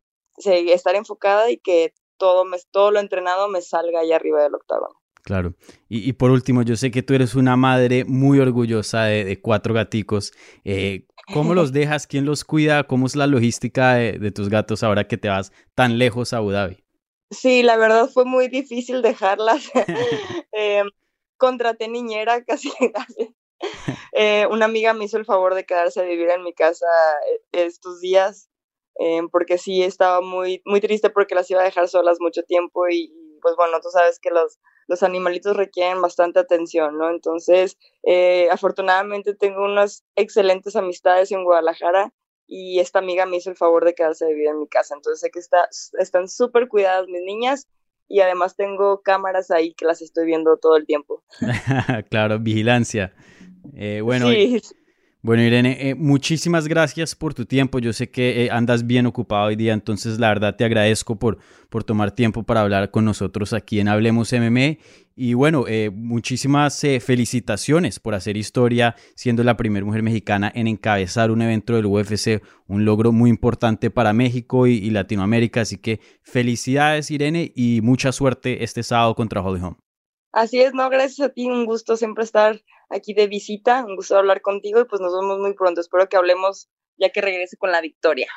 estar 0.47 0.95
enfocada 0.95 1.51
y 1.51 1.59
que 1.59 1.95
todo, 2.17 2.45
me, 2.45 2.59
todo 2.71 2.91
lo 2.91 3.01
entrenado 3.01 3.49
me 3.49 3.63
salga 3.63 4.01
ahí 4.01 4.13
arriba 4.13 4.43
del 4.43 4.55
octágono. 4.55 5.01
Claro. 5.23 5.55
Y, 5.89 6.13
por 6.15 6.31
último, 6.31 6.63
yo 6.63 6.77
sé 6.77 6.91
que 6.91 7.03
tú 7.03 7.15
eres 7.15 7.35
una 7.35 7.57
madre 7.57 8.05
muy 8.05 8.39
orgullosa 8.41 9.05
de, 9.05 9.41
cuatro 9.41 9.75
gaticos. 9.75 10.33
Eh, 10.65 11.07
¿Cómo 11.33 11.55
los 11.55 11.73
dejas? 11.73 12.07
¿Quién 12.07 12.25
los 12.25 12.45
cuida? 12.45 12.85
¿Cómo 12.85 13.07
es 13.07 13.17
la 13.17 13.27
logística 13.27 13.95
de, 13.95 14.31
tus 14.31 14.49
gatos 14.49 14.83
ahora 14.83 15.07
que 15.07 15.19
te 15.19 15.29
vas 15.29 15.53
tan 15.75 15.99
lejos 15.99 16.33
a 16.33 16.39
Abu 16.39 16.51
Dhabi? 16.51 16.83
Sí, 17.31 17.63
la 17.63 17.77
verdad 17.77 18.09
fue 18.09 18.25
muy 18.25 18.49
difícil 18.49 19.03
dejarlas. 19.03 19.71
eh, 20.53 20.83
contraté 21.37 21.89
niñera 21.89 22.45
casi. 22.45 22.71
eh, 24.13 24.47
una 24.51 24.65
amiga 24.65 24.95
me 24.95 25.05
hizo 25.05 25.17
el 25.17 25.25
favor 25.25 25.55
de 25.55 25.65
quedarse 25.65 26.01
a 26.01 26.05
vivir 26.05 26.31
en 26.31 26.43
mi 26.43 26.55
casa 26.55 26.87
eh, 27.53 27.65
estos 27.67 28.01
días 28.01 28.50
eh, 28.99 29.21
porque 29.31 29.59
sí 29.59 29.83
estaba 29.83 30.21
muy, 30.21 30.63
muy 30.65 30.81
triste 30.81 31.11
porque 31.11 31.35
las 31.35 31.51
iba 31.51 31.61
a 31.61 31.65
dejar 31.65 31.89
solas 31.89 32.19
mucho 32.21 32.43
tiempo 32.43 32.89
y, 32.89 33.13
pues 33.41 33.55
bueno, 33.57 33.81
tú 33.81 33.89
sabes 33.91 34.19
que 34.19 34.31
los, 34.31 34.59
los 34.89 35.03
animalitos 35.03 35.57
requieren 35.57 36.03
bastante 36.03 36.41
atención, 36.41 36.99
¿no? 36.99 37.11
Entonces, 37.11 37.79
eh, 38.03 38.49
afortunadamente 38.51 39.35
tengo 39.35 39.65
unas 39.65 40.05
excelentes 40.17 40.77
amistades 40.77 41.31
en 41.33 41.45
Guadalajara 41.45 42.13
y 42.47 42.81
esta 42.81 42.99
amiga 42.99 43.27
me 43.27 43.37
hizo 43.37 43.51
el 43.51 43.57
favor 43.57 43.85
de 43.85 43.95
quedarse 43.95 44.25
a 44.25 44.29
vivir 44.29 44.49
en 44.49 44.59
mi 44.59 44.69
casa. 44.69 44.95
Entonces 44.95 45.21
sé 45.21 45.31
que 45.31 45.39
está, 45.39 45.69
están 45.99 46.29
súper 46.29 46.69
cuidadas 46.69 47.07
mis 47.07 47.23
niñas 47.23 47.69
y 48.09 48.21
además 48.21 48.57
tengo 48.57 49.03
cámaras 49.03 49.53
ahí 49.53 49.73
que 49.75 49.85
las 49.85 50.03
estoy 50.03 50.27
viendo 50.27 50.57
todo 50.57 50.77
el 50.77 50.85
tiempo. 50.85 51.23
claro, 52.11 52.41
vigilancia. 52.41 53.15
Eh, 53.77 54.01
bueno, 54.01 54.29
sí. 54.29 54.61
Bueno, 55.23 55.43
Irene, 55.43 55.77
eh, 55.91 55.95
muchísimas 55.95 56.67
gracias 56.67 57.15
por 57.15 57.35
tu 57.35 57.45
tiempo. 57.45 57.79
Yo 57.79 57.93
sé 57.93 58.11
que 58.11 58.47
eh, 58.47 58.51
andas 58.51 58.87
bien 58.87 59.05
ocupado 59.05 59.49
hoy 59.49 59.57
día, 59.57 59.75
entonces 59.75 60.19
la 60.19 60.29
verdad 60.29 60.57
te 60.57 60.65
agradezco 60.65 61.19
por, 61.19 61.37
por 61.69 61.85
tomar 61.85 62.13
tiempo 62.13 62.43
para 62.43 62.63
hablar 62.63 62.91
con 62.91 63.05
nosotros 63.05 63.53
aquí 63.53 63.81
en 63.81 63.89
Hablemos 63.89 64.33
MMA. 64.33 64.79
Y 65.15 65.35
bueno, 65.35 65.67
eh, 65.69 65.91
muchísimas 65.91 66.81
felicitaciones 67.05 68.01
por 68.01 68.15
hacer 68.15 68.39
historia, 68.39 68.97
siendo 69.15 69.45
la 69.45 69.59
primera 69.59 69.85
mujer 69.85 70.03
mexicana 70.03 70.51
en 70.55 70.67
encabezar 70.67 71.31
un 71.31 71.43
evento 71.43 71.75
del 71.75 71.85
UFC, 71.85 72.43
un 72.67 72.87
logro 72.87 73.13
muy 73.13 73.29
importante 73.29 73.91
para 73.91 74.15
México 74.15 74.67
y, 74.67 74.89
Latinoamérica. 74.89 75.61
Así 75.61 75.77
que 75.77 76.01
felicidades, 76.23 77.11
Irene, 77.11 77.53
y 77.55 77.83
mucha 77.83 78.13
suerte 78.13 78.65
este 78.65 78.83
sábado 78.83 79.15
contra 79.15 79.43
Holly 79.43 79.61
Holm. 79.61 79.77
Así 80.33 80.61
es, 80.61 80.75
no, 80.75 80.89
gracias 80.91 81.29
a 81.29 81.33
ti, 81.33 81.47
un 81.47 81.67
gusto 81.67 81.97
siempre 81.97 82.23
estar 82.23 82.63
aquí 82.89 83.15
de 83.15 83.27
visita, 83.27 83.85
un 83.85 83.97
gusto 83.97 84.17
hablar 84.17 84.43
contigo 84.43 84.81
y 84.81 84.85
pues 84.85 85.01
nos 85.01 85.13
vemos 85.13 85.41
muy 85.41 85.55
pronto. 85.55 85.81
Espero 85.81 86.09
que 86.09 86.17
hablemos 86.17 86.69
ya 86.97 87.11
que 87.11 87.21
regrese 87.21 87.57
con 87.57 87.73
la 87.73 87.81
victoria. 87.81 88.29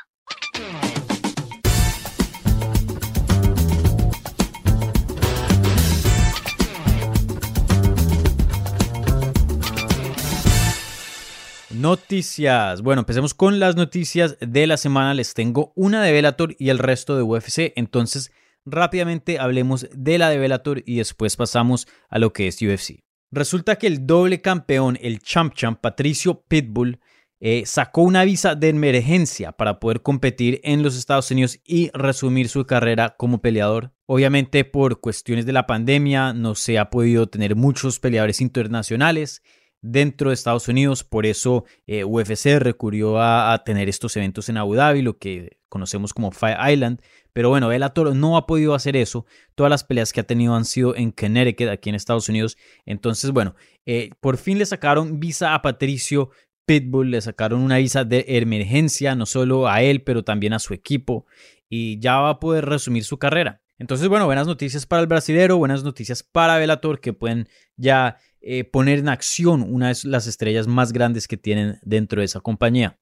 Noticias. 11.70 12.82
Bueno, 12.82 13.02
empecemos 13.02 13.36
con 13.36 13.60
las 13.60 13.76
noticias 13.76 14.38
de 14.40 14.66
la 14.66 14.78
semana. 14.78 15.14
Les 15.14 15.36
tengo 15.36 15.74
una 15.76 16.02
de 16.02 16.12
Bellator 16.12 16.56
y 16.58 16.70
el 16.70 16.80
resto 16.80 17.16
de 17.16 17.22
UFC. 17.22 17.74
Entonces, 17.76 18.32
rápidamente 18.66 19.40
hablemos 19.40 19.88
de 19.94 20.18
la 20.18 20.30
de 20.30 20.38
Bellator 20.38 20.84
y 20.86 20.98
después 20.98 21.36
pasamos 21.36 21.88
a 22.10 22.20
lo 22.20 22.34
que 22.34 22.48
es 22.48 22.62
UFC. 22.62 23.00
Resulta 23.32 23.78
que 23.78 23.88
el 23.88 24.06
doble 24.06 24.42
campeón, 24.42 24.98
el 25.02 25.20
champ 25.20 25.54
champ 25.54 25.80
Patricio 25.82 26.44
Pitbull, 26.48 27.00
eh, 27.46 27.64
sacó 27.66 28.04
una 28.04 28.24
visa 28.24 28.56
de 28.56 28.70
emergencia 28.70 29.52
para 29.52 29.80
poder 29.80 30.02
competir 30.02 30.62
en 30.64 30.82
los 30.82 30.96
Estados 30.96 31.30
Unidos 31.30 31.60
y 31.66 31.90
resumir 31.94 32.48
su 32.48 32.66
carrera 32.66 33.16
como 33.18 33.42
peleador. 33.42 33.92
Obviamente 34.06 34.64
por 34.64 35.02
cuestiones 35.02 35.46
de 35.46 35.52
la 35.52 35.68
pandemia 35.68 36.32
no 36.32 36.56
se 36.56 36.80
ha 36.80 36.90
podido 36.90 37.28
tener 37.28 37.58
muchos 37.58 38.00
peleadores 38.00 38.40
internacionales 38.40 39.42
dentro 39.84 40.30
de 40.30 40.34
Estados 40.34 40.68
Unidos, 40.68 41.04
por 41.04 41.26
eso 41.28 41.66
eh, 41.86 42.04
UFC 42.06 42.58
recurrió 42.58 43.22
a, 43.22 43.62
tener 43.64 43.90
estos 43.90 44.16
eventos 44.18 44.50
en 44.50 44.58
Abu 44.58 44.76
Dhabi, 44.76 45.02
lo 45.02 45.18
que 45.20 45.58
conocemos 45.70 46.14
como 46.14 46.32
Fight 46.32 46.58
Island, 46.72 47.02
pero 47.34 47.50
bueno, 47.50 47.68
Bellator 47.68 48.16
no 48.16 48.38
ha 48.38 48.48
podido 48.48 48.76
hacer 48.76 48.96
eso. 48.96 49.26
Todas 49.56 49.70
las 49.70 49.84
peleas 49.84 50.14
que 50.14 50.22
ha 50.22 50.24
tenido 50.24 50.56
han 50.56 50.66
sido 50.66 50.96
en 50.96 51.12
Connecticut, 51.12 51.68
aquí 51.68 51.90
en 51.90 51.96
Estados 51.96 52.30
Unidos. 52.30 52.58
Entonces, 52.86 53.32
bueno, 53.32 53.56
eh, 53.86 54.12
por 54.22 54.38
fin 54.38 54.58
le 54.58 54.66
sacaron 54.66 55.20
visa 55.20 55.54
a 55.54 55.62
Patricio 55.62 56.30
Pitbull, 56.66 57.12
le 57.12 57.22
sacaron 57.22 57.62
una 57.62 57.78
visa 57.78 58.06
de 58.06 58.24
emergencia, 58.28 59.16
no 59.16 59.26
solo 59.26 59.68
a 59.68 59.82
él, 59.82 60.04
pero 60.04 60.24
también 60.24 60.54
a 60.54 60.60
su 60.60 60.74
equipo. 60.74 61.26
Y 61.68 62.00
ya 62.00 62.20
va 62.20 62.30
a 62.30 62.40
poder 62.40 62.66
resumir 62.66 63.04
su 63.04 63.18
carrera. 63.18 63.62
Entonces, 63.80 64.08
bueno, 64.08 64.28
buenas 64.28 64.48
noticias 64.48 64.86
para 64.86 65.02
el 65.02 65.08
brasilero, 65.08 65.58
buenas 65.58 65.84
noticias 65.84 66.24
para 66.24 66.58
Bellator, 66.58 67.02
que 67.02 67.12
pueden 67.12 67.50
ya 67.76 68.18
eh, 68.46 68.66
poner 68.66 69.00
en 69.00 69.10
acción 69.10 69.64
una 69.64 69.88
de 69.88 69.96
las 70.04 70.28
estrellas 70.28 70.68
más 70.68 70.92
grandes 70.92 71.28
que 71.28 71.38
tienen 71.38 71.80
dentro 71.82 72.20
de 72.20 72.26
esa 72.26 72.42
compañía. 72.42 73.00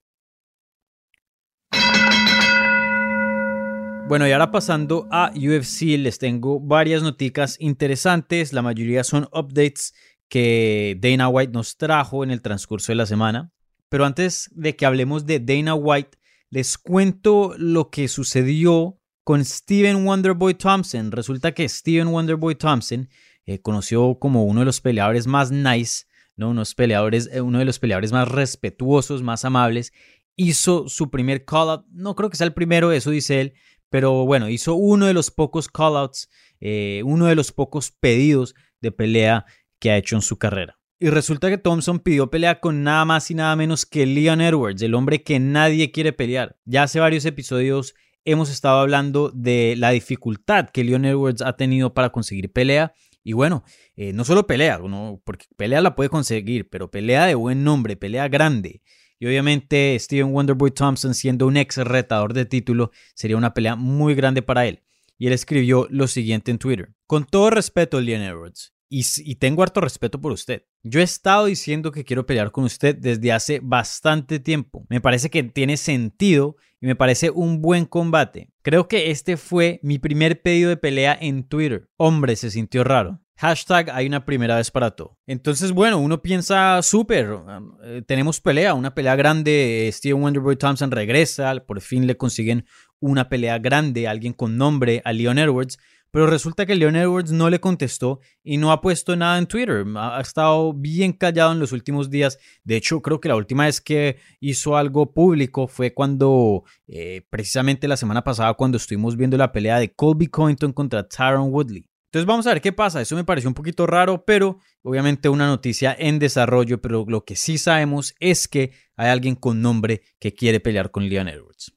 Bueno, 4.07 4.27
y 4.27 4.31
ahora 4.33 4.51
pasando 4.51 5.07
a 5.09 5.31
UFC, 5.33 5.97
les 5.97 6.19
tengo 6.19 6.59
varias 6.59 7.01
noticias 7.01 7.55
interesantes. 7.59 8.53
La 8.53 8.61
mayoría 8.61 9.03
son 9.03 9.23
updates 9.31 9.93
que 10.27 10.97
Dana 10.99 11.27
White 11.27 11.53
nos 11.53 11.77
trajo 11.77 12.23
en 12.23 12.29
el 12.29 12.41
transcurso 12.41 12.91
de 12.91 12.97
la 12.97 13.05
semana. 13.05 13.51
Pero 13.89 14.05
antes 14.05 14.49
de 14.53 14.75
que 14.75 14.85
hablemos 14.85 15.25
de 15.25 15.39
Dana 15.39 15.75
White, 15.75 16.17
les 16.49 16.77
cuento 16.77 17.53
lo 17.57 17.89
que 17.89 18.07
sucedió 18.07 18.99
con 19.23 19.43
Steven 19.43 20.05
Wonderboy 20.05 20.53
Thompson. 20.53 21.11
Resulta 21.11 21.53
que 21.53 21.67
Steven 21.67 22.09
Wonderboy 22.09 22.55
Thompson, 22.55 23.09
eh, 23.45 23.59
conoció 23.61 24.17
como 24.19 24.45
uno 24.45 24.61
de 24.61 24.65
los 24.65 24.81
peleadores 24.81 25.27
más 25.27 25.51
nice, 25.51 26.05
¿no? 26.35 26.49
Unos 26.49 26.75
peleadores, 26.75 27.29
eh, 27.31 27.41
uno 27.41 27.59
de 27.59 27.65
los 27.65 27.79
peleadores 27.79 28.11
más 28.11 28.27
respetuosos, 28.27 29.23
más 29.23 29.45
amables, 29.45 29.93
hizo 30.35 30.87
su 30.87 31.09
primer 31.09 31.45
call-out. 31.45 31.85
No 31.91 32.15
creo 32.15 32.29
que 32.29 32.37
sea 32.37 32.47
el 32.47 32.53
primero, 32.53 32.91
eso 32.91 33.11
dice 33.11 33.41
él, 33.41 33.53
pero 33.89 34.25
bueno, 34.25 34.49
hizo 34.49 34.75
uno 34.75 35.05
de 35.05 35.13
los 35.13 35.31
pocos 35.31 35.67
callouts, 35.67 36.29
eh, 36.59 37.01
uno 37.05 37.25
de 37.25 37.35
los 37.35 37.51
pocos 37.51 37.91
pedidos 37.91 38.55
de 38.79 38.91
pelea 38.91 39.45
que 39.79 39.91
ha 39.91 39.97
hecho 39.97 40.15
en 40.15 40.21
su 40.21 40.37
carrera. 40.37 40.79
Y 40.99 41.09
resulta 41.09 41.49
que 41.49 41.57
Thompson 41.57 41.99
pidió 41.99 42.29
pelea 42.29 42.59
con 42.59 42.83
nada 42.83 43.03
más 43.05 43.29
y 43.31 43.35
nada 43.35 43.55
menos 43.55 43.85
que 43.85 44.05
Leon 44.05 44.39
Edwards, 44.39 44.81
el 44.81 44.93
hombre 44.93 45.23
que 45.23 45.39
nadie 45.39 45.91
quiere 45.91 46.13
pelear. 46.13 46.57
Ya 46.63 46.83
hace 46.83 46.99
varios 46.99 47.25
episodios 47.25 47.95
hemos 48.23 48.51
estado 48.51 48.79
hablando 48.79 49.31
de 49.33 49.75
la 49.77 49.89
dificultad 49.89 50.69
que 50.69 50.83
Leon 50.83 51.05
Edwards 51.05 51.41
ha 51.41 51.57
tenido 51.57 51.93
para 51.93 52.11
conseguir 52.11 52.51
pelea. 52.51 52.93
Y 53.24 53.34
bueno, 53.34 53.63
eh, 53.95 54.13
no 54.13 54.24
solo 54.24 54.47
pelea, 54.47 54.80
porque 55.24 55.45
pelea 55.55 55.82
la 55.82 55.95
puede 55.95 56.09
conseguir, 56.09 56.69
pero 56.69 56.89
pelea 56.89 57.26
de 57.26 57.36
buen 57.36 57.63
nombre, 57.63 57.95
pelea 57.95 58.28
grande. 58.28 58.82
Y 59.19 59.28
obviamente 59.28 59.95
Steven 59.99 60.34
Wonderboy 60.34 60.72
Thompson 60.72 61.13
siendo 61.13 61.45
un 61.45 61.55
ex 61.55 61.78
retador 61.78 62.34
de 62.34 62.45
título 62.45 62.91
sería 63.13 63.38
una 63.38 63.53
pelea 63.53 63.76
muy 63.76 64.15
grande 64.15 64.41
para 64.41 64.65
él. 64.65 64.82
Y 65.19 65.28
él 65.28 65.34
escribió 65.34 65.88
lo 65.91 66.07
siguiente 66.07 66.49
en 66.49 66.57
Twitter. 66.57 66.95
Con 67.05 67.26
todo 67.26 67.51
respeto, 67.51 68.01
Leon 68.01 68.24
Edwards, 68.24 68.74
y, 68.89 69.05
y, 69.19 69.36
tengo 69.36 69.63
harto 69.63 69.80
respeto 69.80 70.19
por 70.19 70.32
usted. 70.32 70.63
Yo 70.84 70.99
he 70.99 71.03
estado 71.03 71.45
diciendo 71.45 71.91
que 71.91 72.03
quiero 72.03 72.26
pelear 72.26 72.51
con 72.51 72.65
usted 72.65 72.95
desde 72.97 73.32
hace 73.32 73.61
bastante 73.63 74.39
tiempo. 74.39 74.86
Me 74.89 74.99
parece 74.99 75.30
que 75.30 75.43
tiene 75.43 75.78
sentido 75.78 76.57
y 76.82 76.88
me 76.88 76.95
parece 76.95 77.29
un 77.29 77.61
buen 77.61 77.86
combate. 77.86 78.49
Creo 78.63 78.88
que 78.88 79.11
este 79.11 79.38
fue 79.38 79.79
mi 79.84 79.99
primer 79.99 80.41
pedido 80.41 80.69
de 80.69 80.77
pelea 80.77 81.17
en 81.19 81.43
Twitter. 81.47 81.89
Hombre, 81.95 82.36
se 82.36 82.49
sintió 82.49 82.84
raro. 82.84 83.21
Hashtag 83.38 83.89
hay 83.91 84.05
una 84.05 84.25
primera 84.25 84.57
vez 84.57 84.69
para 84.69 84.91
todo. 84.91 85.17
Entonces, 85.25 85.71
bueno, 85.71 85.97
uno 85.99 86.21
piensa 86.21 86.82
súper, 86.84 87.38
eh, 87.84 88.03
tenemos 88.05 88.39
pelea, 88.39 88.73
una 88.73 88.93
pelea 88.93 89.15
grande. 89.15 89.89
Steven 89.91 90.21
Wonderboy 90.21 90.57
Thompson 90.57 90.91
regresa, 90.91 91.55
por 91.65 91.82
fin 91.82 92.05
le 92.05 92.17
consiguen 92.17 92.65
una 92.99 93.29
pelea 93.29 93.57
grande, 93.57 94.07
alguien 94.07 94.34
con 94.34 94.57
nombre, 94.57 95.01
a 95.05 95.13
Leon 95.13 95.39
Edwards. 95.39 95.79
Pero 96.12 96.28
resulta 96.28 96.66
que 96.66 96.76
Leon 96.76 96.95
Edwards 96.95 97.32
no 97.32 97.49
le 97.49 97.59
contestó 97.59 98.20
y 98.43 98.57
no 98.57 98.72
ha 98.72 98.82
puesto 98.82 99.16
nada 99.16 99.38
en 99.38 99.47
Twitter. 99.47 99.86
Ha 99.95 100.20
estado 100.22 100.74
bien 100.74 101.14
callado 101.14 101.53
en 101.53 101.59
los 101.59 101.72
últimos 101.72 102.09
días. 102.09 102.38
De 102.64 102.76
hecho, 102.76 103.01
creo 103.01 103.22
que 103.22 103.30
la 103.30 103.38
última 103.38 103.66
vez 103.66 103.80
que 103.80 104.18
hizo 104.39 104.76
algo 104.76 105.14
público 105.14 105.68
fue 105.68 105.93
cuando, 105.93 106.64
eh, 106.88 107.26
precisamente 107.30 107.88
la 107.88 107.97
semana 107.97 108.24
pasada, 108.24 108.53
cuando 108.55 108.78
estuvimos 108.78 109.16
viendo 109.16 109.38
la 109.38 109.51
pelea 109.51 109.80
de 109.80 109.93
Colby 109.93 110.28
Covington 110.28 110.74
contra 110.74 111.07
Tyron 111.07 111.51
Woodley. 111.51 111.86
Entonces 112.12 112.26
vamos 112.26 112.45
a 112.45 112.49
ver 112.49 112.62
qué 112.62 112.74
pasa. 112.74 112.99
Eso 112.99 113.16
me 113.16 113.24
pareció 113.24 113.49
un 113.49 113.53
poquito 113.53 113.88
raro, 113.88 114.26
pero 114.26 114.59
obviamente 114.82 115.30
una 115.30 115.47
noticia 115.47 115.95
en 115.97 116.20
desarrollo. 116.20 116.82
Pero 116.82 117.05
lo 117.07 117.24
que 117.24 117.38
sí 117.38 117.57
sabemos 117.57 118.16
es 118.20 118.49
que 118.49 118.74
hay 118.97 119.07
alguien 119.07 119.36
con 119.36 119.62
nombre 119.62 120.01
que 120.20 120.34
quiere 120.34 120.59
pelear 120.59 120.91
con 120.91 121.07
Leon 121.07 121.30
Edwards. 121.30 121.74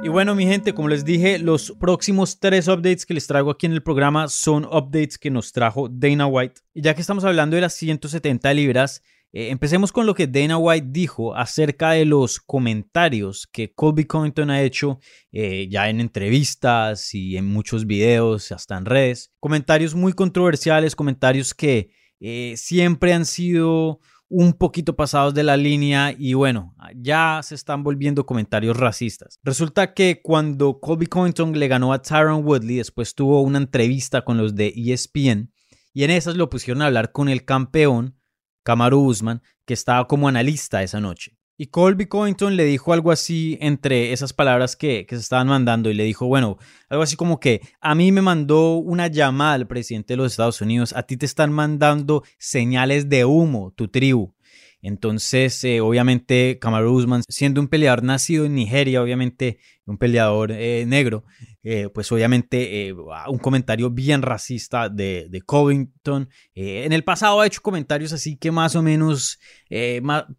Y 0.00 0.08
bueno, 0.08 0.36
mi 0.36 0.46
gente, 0.46 0.74
como 0.74 0.88
les 0.88 1.04
dije, 1.04 1.40
los 1.40 1.72
próximos 1.72 2.38
tres 2.38 2.68
updates 2.68 3.04
que 3.04 3.14
les 3.14 3.26
traigo 3.26 3.50
aquí 3.50 3.66
en 3.66 3.72
el 3.72 3.82
programa 3.82 4.28
son 4.28 4.64
updates 4.64 5.18
que 5.18 5.28
nos 5.28 5.50
trajo 5.50 5.88
Dana 5.88 6.26
White. 6.28 6.60
Y 6.72 6.82
ya 6.82 6.94
que 6.94 7.00
estamos 7.00 7.24
hablando 7.24 7.56
de 7.56 7.62
las 7.62 7.74
170 7.74 8.54
libras, 8.54 9.02
eh, 9.32 9.50
empecemos 9.50 9.90
con 9.90 10.06
lo 10.06 10.14
que 10.14 10.28
Dana 10.28 10.56
White 10.56 10.86
dijo 10.90 11.34
acerca 11.34 11.90
de 11.90 12.04
los 12.04 12.38
comentarios 12.38 13.48
que 13.48 13.74
Colby 13.74 14.04
Covington 14.04 14.50
ha 14.50 14.62
hecho 14.62 15.00
eh, 15.32 15.66
ya 15.68 15.90
en 15.90 16.00
entrevistas 16.00 17.12
y 17.12 17.36
en 17.36 17.46
muchos 17.46 17.84
videos, 17.84 18.52
hasta 18.52 18.78
en 18.78 18.84
redes. 18.84 19.32
Comentarios 19.40 19.96
muy 19.96 20.12
controversiales, 20.12 20.94
comentarios 20.94 21.54
que 21.54 21.90
eh, 22.20 22.54
siempre 22.56 23.12
han 23.12 23.26
sido 23.26 23.98
un 24.28 24.52
poquito 24.52 24.94
pasados 24.94 25.32
de 25.32 25.42
la 25.42 25.56
línea 25.56 26.14
y 26.16 26.34
bueno, 26.34 26.74
ya 26.94 27.40
se 27.42 27.54
están 27.54 27.82
volviendo 27.82 28.26
comentarios 28.26 28.76
racistas. 28.76 29.38
Resulta 29.42 29.94
que 29.94 30.20
cuando 30.22 30.80
Colby 30.80 31.06
Covington 31.06 31.58
le 31.58 31.68
ganó 31.68 31.92
a 31.92 32.02
Tyron 32.02 32.44
Woodley, 32.44 32.76
después 32.76 33.14
tuvo 33.14 33.40
una 33.42 33.58
entrevista 33.58 34.22
con 34.22 34.36
los 34.36 34.54
de 34.54 34.72
ESPN 34.76 35.50
y 35.94 36.04
en 36.04 36.10
esas 36.10 36.36
lo 36.36 36.50
pusieron 36.50 36.82
a 36.82 36.86
hablar 36.86 37.12
con 37.12 37.28
el 37.28 37.44
campeón, 37.44 38.18
Kamaru 38.64 39.00
Usman, 39.00 39.42
que 39.64 39.74
estaba 39.74 40.06
como 40.06 40.28
analista 40.28 40.82
esa 40.82 41.00
noche. 41.00 41.37
Y 41.60 41.66
Colby 41.66 42.06
Covington 42.06 42.54
le 42.54 42.64
dijo 42.64 42.92
algo 42.92 43.10
así 43.10 43.58
entre 43.60 44.12
esas 44.12 44.32
palabras 44.32 44.76
que, 44.76 45.06
que, 45.06 45.16
se 45.16 45.22
estaban 45.22 45.48
mandando 45.48 45.90
y 45.90 45.94
le 45.94 46.04
dijo, 46.04 46.26
bueno, 46.26 46.56
algo 46.88 47.02
así 47.02 47.16
como 47.16 47.40
que 47.40 47.62
a 47.80 47.96
mí 47.96 48.12
me 48.12 48.22
mandó 48.22 48.76
una 48.76 49.08
llamada 49.08 49.54
al 49.54 49.66
presidente 49.66 50.12
de 50.12 50.18
los 50.18 50.32
Estados 50.32 50.60
Unidos, 50.60 50.94
a 50.94 51.02
ti 51.02 51.16
te 51.16 51.26
están 51.26 51.52
mandando 51.52 52.22
señales 52.38 53.08
de 53.08 53.24
humo, 53.24 53.72
tu 53.74 53.88
tribu. 53.88 54.32
Entonces, 54.80 55.62
eh, 55.64 55.80
obviamente, 55.80 56.58
Kamaru 56.60 56.92
Usman, 56.92 57.22
siendo 57.28 57.60
un 57.60 57.68
peleador 57.68 58.04
nacido 58.04 58.44
en 58.44 58.54
Nigeria, 58.54 59.02
obviamente 59.02 59.58
un 59.84 59.98
peleador 59.98 60.52
eh, 60.52 60.84
negro, 60.86 61.24
eh, 61.64 61.88
pues 61.92 62.12
obviamente 62.12 62.94
un 63.28 63.38
comentario 63.38 63.90
bien 63.90 64.22
racista 64.22 64.88
de, 64.88 65.42
Covington. 65.44 66.28
en 66.54 66.92
el 66.92 67.04
pasado 67.04 67.40
ha 67.40 67.46
hecho 67.46 67.60
comentarios 67.60 68.12
así 68.12 68.36
que 68.36 68.50
más 68.50 68.76
o 68.76 68.82
menos 68.82 69.38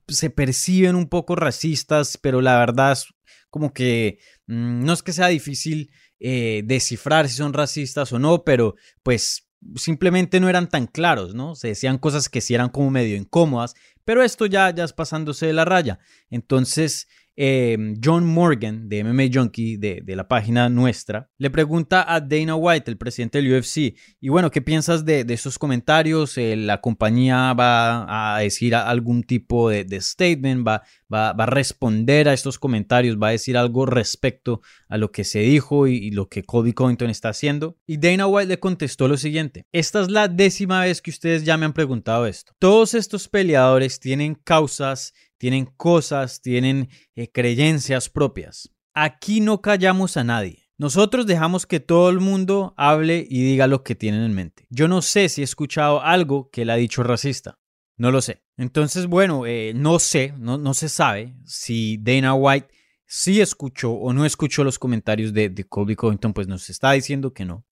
se 0.07 0.29
perciben 0.29 0.95
un 0.95 1.09
poco 1.09 1.35
racistas, 1.35 2.17
pero 2.17 2.41
la 2.41 2.57
verdad 2.59 2.93
es 2.93 3.07
como 3.49 3.73
que 3.73 4.19
mm, 4.47 4.85
no 4.85 4.93
es 4.93 5.03
que 5.03 5.13
sea 5.13 5.27
difícil 5.27 5.91
descifrar 6.19 7.27
si 7.29 7.35
son 7.35 7.53
racistas 7.53 8.11
o 8.13 8.19
no, 8.19 8.43
pero 8.43 8.75
pues 9.03 9.48
simplemente 9.76 10.39
no 10.39 10.49
eran 10.49 10.70
tan 10.70 10.88
claros, 10.88 11.36
¿no? 11.36 11.55
Se 11.55 11.70
decían 11.70 11.97
cosas 11.97 12.30
que 12.30 12.41
sí 12.41 12.53
eran 12.53 12.70
como 12.70 12.89
medio 12.91 13.16
incómodas, 13.16 13.76
pero 14.05 14.24
esto 14.24 14.45
ya, 14.45 14.70
ya 14.72 14.84
es 14.84 14.93
pasándose 14.93 15.45
de 15.45 15.53
la 15.53 15.66
raya. 15.66 15.99
Entonces, 16.30 17.07
Em, 17.41 17.95
John 18.03 18.25
Morgan 18.25 18.89
de 18.89 19.01
MMA 19.01 19.29
Junkie, 19.33 19.77
de, 19.77 20.03
la 20.07 20.27
página 20.27 20.67
nuestra, 20.67 21.29
le 21.37 21.49
pregunta 21.49 22.03
a 22.13 22.19
Dana 22.19 22.57
White, 22.57 22.91
el 22.91 22.97
presidente 22.97 23.41
del 23.41 23.53
UFC, 23.53 23.95
y 24.19 24.27
bueno, 24.27 24.51
¿qué 24.51 24.61
piensas 24.61 25.05
de, 25.05 25.23
de 25.23 25.35
esos 25.35 25.57
comentarios? 25.57 26.37
Eh, 26.37 26.57
¿La 26.57 26.81
compañía 26.81 27.53
va 27.53 28.35
a 28.35 28.39
decir 28.39 28.75
algún 28.75 29.23
tipo 29.23 29.69
de, 29.69 30.01
statement? 30.01 30.67
¿Va, 30.67 30.83
va, 31.09 31.29
a 31.29 31.45
responder 31.45 32.27
a 32.27 32.33
estos 32.33 32.59
comentarios? 32.59 33.15
¿Va 33.15 33.29
a 33.29 33.31
decir 33.31 33.55
algo 33.55 33.85
respecto 33.85 34.59
a 34.89 34.97
lo 34.97 35.13
que 35.13 35.23
se 35.23 35.39
dijo 35.39 35.87
y, 35.87 36.11
lo 36.11 36.27
que 36.27 36.43
Cody 36.43 36.73
Covington 36.73 37.09
está 37.09 37.29
haciendo? 37.29 37.77
Y 37.87 37.99
Dana 37.99 38.27
White 38.27 38.49
le 38.49 38.59
contestó 38.59 39.07
lo 39.07 39.15
siguiente, 39.15 39.65
esta 39.71 40.01
es 40.01 40.11
la 40.11 40.27
décima 40.27 40.81
vez 40.81 41.01
que 41.01 41.11
ustedes 41.11 41.45
ya 41.45 41.55
me 41.55 41.65
han 41.65 41.71
preguntado 41.71 42.25
esto. 42.25 42.51
Todos 42.59 42.95
estos 42.95 43.29
peleadores 43.29 44.01
tienen 44.01 44.35
causas 44.35 45.13
tienen 45.39 45.65
cosas, 45.65 46.41
tienen 46.41 46.89
eh, 47.15 47.31
creencias 47.31 48.09
propias. 48.09 48.69
Aquí 48.93 49.39
no 49.39 49.61
callamos 49.61 50.17
a 50.17 50.23
nadie. 50.23 50.69
Nosotros 50.77 51.25
dejamos 51.25 51.65
que 51.65 51.79
todo 51.79 52.09
el 52.09 52.19
mundo 52.19 52.73
hable 52.77 53.25
y 53.27 53.43
diga 53.43 53.67
lo 53.67 53.83
que 53.83 53.95
tienen 53.95 54.21
en 54.21 54.33
mente. 54.33 54.67
Yo 54.69 54.87
no 54.87 55.01
sé 55.01 55.27
si 55.27 55.41
he 55.41 55.43
escuchado 55.43 56.01
algo 56.01 56.49
que 56.51 56.61
él 56.61 56.69
ha 56.69 56.75
dicho 56.75 57.03
racista. 57.03 57.59
No 57.97 58.11
lo 58.11 58.21
sé. 58.21 58.43
Entonces, 58.55 59.07
bueno, 59.07 59.45
eh, 59.45 59.73
no 59.75 59.99
sé, 59.99 60.33
no, 60.37 60.73
se 60.73 60.87
sabe 60.87 61.35
si 61.45 61.97
Dana 61.97 62.33
White 62.33 62.69
sí 63.05 63.41
escuchó 63.41 63.91
o 63.91 64.13
no 64.13 64.25
escuchó 64.25 64.63
los 64.63 64.79
comentarios 64.79 65.33
de, 65.33 65.49
de 65.49 65.63
Colby 65.65 65.95
Covington, 65.95 66.33
pues 66.33 66.47
nos 66.47 66.69
está 66.69 66.91
diciendo 66.91 67.33
que 67.33 67.43
no. 67.43 67.65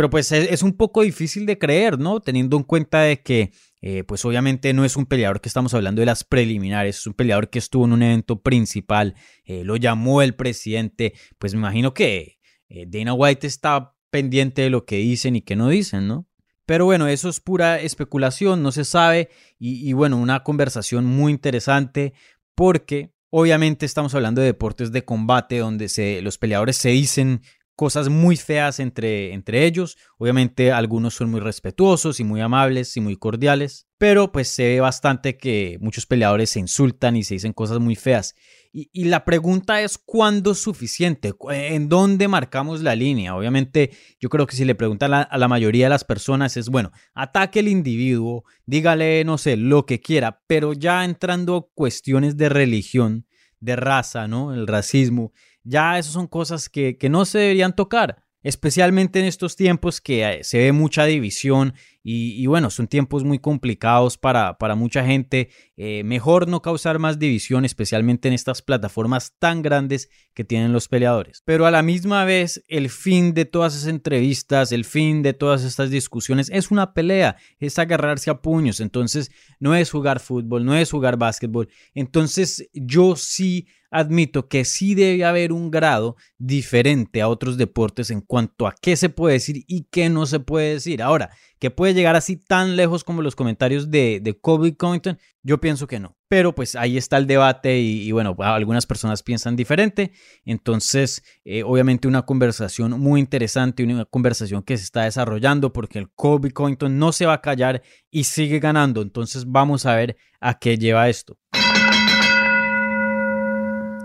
Pero 0.00 0.08
pues 0.08 0.32
es, 0.32 0.62
un 0.62 0.72
poco 0.72 1.02
difícil 1.02 1.44
de 1.44 1.58
creer, 1.58 1.98
¿no? 1.98 2.20
Teniendo 2.20 2.56
en 2.56 2.62
cuenta 2.62 3.02
de 3.02 3.20
que, 3.20 3.52
eh, 3.82 4.02
pues 4.04 4.24
obviamente 4.24 4.72
no 4.72 4.86
es 4.86 4.96
un 4.96 5.04
peleador 5.04 5.42
que 5.42 5.50
estamos 5.50 5.74
hablando 5.74 6.00
de 6.00 6.06
las 6.06 6.24
preliminares, 6.24 7.00
es 7.00 7.06
un 7.06 7.12
peleador 7.12 7.50
que 7.50 7.58
estuvo 7.58 7.84
en 7.84 7.92
un 7.92 8.02
evento 8.02 8.40
principal, 8.40 9.14
eh, 9.44 9.62
lo 9.62 9.76
llamó 9.76 10.22
el 10.22 10.34
presidente, 10.34 11.12
pues 11.38 11.52
me 11.52 11.58
imagino 11.58 11.92
que 11.92 12.38
eh, 12.70 12.86
Dana 12.88 13.12
White 13.12 13.46
está 13.46 13.94
pendiente 14.08 14.62
de 14.62 14.70
lo 14.70 14.86
que 14.86 14.96
dicen 14.96 15.36
y 15.36 15.42
que 15.42 15.54
no 15.54 15.68
dicen, 15.68 16.08
¿no? 16.08 16.26
Pero 16.64 16.86
bueno, 16.86 17.06
eso 17.06 17.28
es 17.28 17.40
pura 17.40 17.78
especulación, 17.78 18.62
no 18.62 18.72
se 18.72 18.86
sabe 18.86 19.28
y, 19.58 19.92
bueno, 19.92 20.16
una 20.16 20.42
conversación 20.44 21.04
muy 21.04 21.30
interesante 21.30 22.14
porque 22.54 23.12
obviamente 23.28 23.84
estamos 23.84 24.14
hablando 24.14 24.40
de 24.40 24.46
deportes 24.46 24.92
de 24.92 25.04
combate 25.04 25.58
donde 25.58 25.90
se, 25.90 26.22
los 26.22 26.38
peleadores 26.38 26.78
se 26.78 26.88
dicen 26.88 27.42
cosas 27.80 28.10
muy 28.10 28.36
feas 28.36 28.78
entre, 28.78 29.32
entre 29.32 29.64
ellos. 29.64 29.96
Obviamente 30.18 30.70
algunos 30.70 31.14
son 31.14 31.30
muy 31.30 31.40
respetuosos 31.40 32.20
y 32.20 32.24
muy 32.24 32.42
amables 32.42 32.94
y 32.98 33.00
muy 33.00 33.16
cordiales, 33.16 33.86
pero 33.96 34.32
pues 34.32 34.48
se 34.48 34.64
ve 34.64 34.80
bastante 34.80 35.38
que 35.38 35.78
muchos 35.80 36.04
peleadores 36.04 36.50
se 36.50 36.60
insultan 36.60 37.16
y 37.16 37.22
se 37.22 37.36
dicen 37.36 37.54
cosas 37.54 37.78
muy 37.78 37.96
feas. 37.96 38.34
Y, 38.70 39.04
la 39.04 39.24
pregunta 39.24 39.80
es 39.80 39.96
cuándo 39.96 40.50
es 40.50 40.58
suficiente, 40.58 41.32
en 41.48 41.88
dónde 41.88 42.28
marcamos 42.28 42.82
la 42.82 42.94
línea. 42.94 43.34
Obviamente 43.34 43.92
yo 44.20 44.28
creo 44.28 44.46
que 44.46 44.56
si 44.56 44.66
le 44.66 44.74
preguntan 44.74 45.14
a 45.14 45.38
la, 45.38 45.48
mayoría 45.48 45.86
de 45.86 45.90
las 45.90 46.04
personas 46.04 46.58
es, 46.58 46.68
bueno, 46.68 46.92
ataque 47.14 47.60
al 47.60 47.68
individuo, 47.68 48.44
dígale, 48.66 49.24
no 49.24 49.38
sé, 49.38 49.56
lo 49.56 49.86
que 49.86 50.00
quiera, 50.00 50.42
pero 50.46 50.74
ya 50.74 51.02
entrando 51.06 51.56
a 51.56 51.66
cuestiones 51.74 52.36
de 52.36 52.50
religión, 52.50 53.26
de 53.58 53.76
raza, 53.76 54.28
¿no? 54.28 54.52
El 54.52 54.66
racismo 54.66 55.32
ya 55.64 55.98
esas 55.98 56.12
son 56.12 56.26
cosas 56.26 56.68
que, 56.68 56.96
no 57.10 57.24
se 57.24 57.38
deberían 57.38 57.74
tocar, 57.74 58.22
especialmente 58.42 59.20
en 59.20 59.26
estos 59.26 59.56
tiempos 59.56 60.00
que 60.00 60.24
eh, 60.24 60.44
se 60.44 60.58
ve 60.58 60.72
mucha 60.72 61.04
división 61.04 61.74
y, 62.02 62.46
bueno, 62.46 62.70
son 62.70 62.88
tiempos 62.88 63.24
muy 63.24 63.38
complicados 63.38 64.16
para, 64.16 64.56
para 64.56 64.74
mucha 64.74 65.04
gente. 65.04 65.50
Eh, 65.76 66.02
mejor 66.02 66.48
no 66.48 66.62
causar 66.62 66.98
más 66.98 67.18
división, 67.18 67.66
especialmente 67.66 68.26
en 68.26 68.32
estas 68.32 68.62
plataformas 68.62 69.34
tan 69.38 69.60
grandes 69.60 70.08
que 70.32 70.42
tienen 70.42 70.72
los 70.72 70.88
peleadores. 70.88 71.42
Pero 71.44 71.66
a 71.66 71.70
la 71.70 71.82
misma 71.82 72.24
vez, 72.24 72.64
el 72.68 72.88
fin 72.88 73.34
de 73.34 73.44
todas 73.44 73.76
esas 73.76 73.88
entrevistas, 73.88 74.72
el 74.72 74.86
fin 74.86 75.22
de 75.22 75.34
todas 75.34 75.62
estas 75.62 75.90
discusiones 75.90 76.48
es 76.50 76.70
una 76.70 76.94
pelea, 76.94 77.36
es 77.58 77.78
agarrarse 77.78 78.30
a 78.30 78.40
puños. 78.40 78.80
Entonces, 78.80 79.30
no 79.58 79.74
es 79.74 79.90
jugar 79.90 80.20
fútbol, 80.20 80.64
no 80.64 80.74
es 80.74 80.90
jugar 80.90 81.18
básquetbol. 81.18 81.68
Entonces, 81.92 82.66
yo 82.72 83.14
sí 83.14 83.66
admito 83.90 84.48
que 84.48 84.64
sí 84.64 84.94
debe 84.94 85.24
haber 85.24 85.52
un 85.52 85.70
grado 85.70 86.16
diferente 86.38 87.20
a 87.20 87.28
otros 87.28 87.56
deportes 87.56 88.10
en 88.10 88.20
cuanto 88.20 88.66
a 88.66 88.74
qué 88.80 88.96
se 88.96 89.08
puede 89.08 89.34
decir 89.34 89.64
y 89.66 89.86
qué 89.90 90.08
no 90.08 90.26
se 90.26 90.40
puede 90.40 90.74
decir. 90.74 91.02
Ahora, 91.02 91.30
que 91.58 91.70
puede 91.70 91.92
llegar 91.94 92.16
así 92.16 92.36
tan 92.36 92.76
lejos 92.76 93.04
como 93.04 93.20
los 93.20 93.36
comentarios 93.36 93.90
de, 93.90 94.20
de 94.22 94.38
Kobe 94.38 94.76
Covington, 94.76 95.18
yo 95.42 95.60
pienso 95.60 95.86
que 95.86 96.00
no. 96.00 96.16
Pero 96.28 96.54
pues 96.54 96.76
ahí 96.76 96.96
está 96.96 97.16
el 97.16 97.26
debate 97.26 97.78
y, 97.80 98.10
bueno, 98.12 98.36
algunas 98.38 98.86
personas 98.86 99.22
piensan 99.22 99.56
diferente. 99.56 100.12
Entonces, 100.44 101.22
eh, 101.44 101.62
obviamente 101.62 102.08
una 102.08 102.22
conversación 102.22 102.98
muy 103.00 103.20
interesante, 103.20 103.84
una 103.84 104.04
conversación 104.04 104.62
que 104.62 104.78
se 104.78 104.84
está 104.84 105.04
desarrollando 105.04 105.72
porque 105.72 105.98
el 105.98 106.10
Kobe 106.10 106.52
Covington 106.52 106.98
no 106.98 107.12
se 107.12 107.26
va 107.26 107.34
a 107.34 107.40
callar 107.40 107.82
y 108.10 108.24
sigue 108.24 108.58
ganando. 108.58 109.02
Entonces 109.02 109.50
vamos 109.50 109.86
a 109.86 109.96
ver 109.96 110.16
a 110.40 110.58
qué 110.58 110.78
lleva 110.78 111.08
esto. 111.08 111.36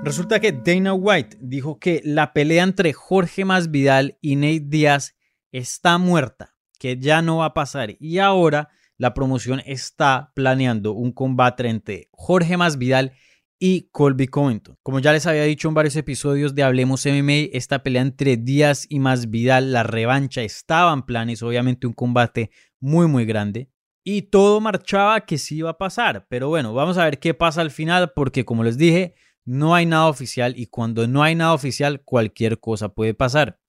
Resulta 0.05 0.39
que 0.39 0.51
Dana 0.51 0.93
White 0.93 1.37
dijo 1.41 1.79
que 1.79 1.99
la 2.05 2.31
pelea 2.31 2.63
entre 2.63 2.93
Jorge 2.93 3.43
Masvidal 3.43 4.19
y 4.21 4.35
Nate 4.35 4.61
Díaz 4.63 5.15
está 5.51 5.97
muerta, 5.97 6.53
que 6.77 6.99
ya 6.99 7.23
no 7.23 7.37
va 7.37 7.45
a 7.45 7.53
pasar 7.55 7.95
y 7.99 8.19
ahora 8.19 8.69
la 8.99 9.15
promoción 9.15 9.63
está 9.65 10.31
planeando 10.35 10.93
un 10.93 11.11
combate 11.11 11.67
entre 11.67 12.09
Jorge 12.11 12.55
Masvidal 12.55 13.13
y 13.57 13.89
Colby 13.89 14.27
Covington. 14.27 14.77
Como 14.83 14.99
ya 14.99 15.11
les 15.11 15.25
había 15.25 15.41
dicho 15.41 15.69
en 15.69 15.73
varios 15.73 15.95
episodios 15.95 16.53
de 16.53 16.61
Hablemos 16.61 17.03
MMA, 17.07 17.49
esta 17.53 17.81
pelea 17.81 18.03
entre 18.03 18.37
Díaz 18.37 18.85
y 18.87 18.99
Masvidal, 18.99 19.71
la 19.71 19.81
revancha, 19.81 20.43
estaba 20.43 20.93
en 20.93 21.01
planes, 21.01 21.41
obviamente 21.41 21.87
un 21.87 21.93
combate 21.93 22.51
muy 22.79 23.07
muy 23.07 23.25
grande. 23.25 23.71
Y 24.03 24.21
todo 24.21 24.61
marchaba 24.61 25.21
que 25.21 25.39
sí 25.39 25.57
iba 25.57 25.71
a 25.71 25.79
pasar. 25.79 26.27
Pero 26.29 26.47
bueno, 26.47 26.75
vamos 26.75 26.99
a 26.99 27.05
ver 27.05 27.17
qué 27.17 27.33
pasa 27.33 27.61
al 27.61 27.71
final 27.71 28.11
porque 28.15 28.45
como 28.45 28.63
les 28.63 28.77
dije, 28.77 29.15
no 29.45 29.75
hay 29.75 29.85
nada 29.85 30.07
oficial 30.07 30.53
y 30.57 30.67
cuando 30.67 31.07
no 31.07 31.23
hay 31.23 31.35
nada 31.35 31.53
oficial 31.53 32.01
cualquier 32.01 32.59
cosa 32.59 32.89
puede 32.89 33.13
pasar. 33.13 33.59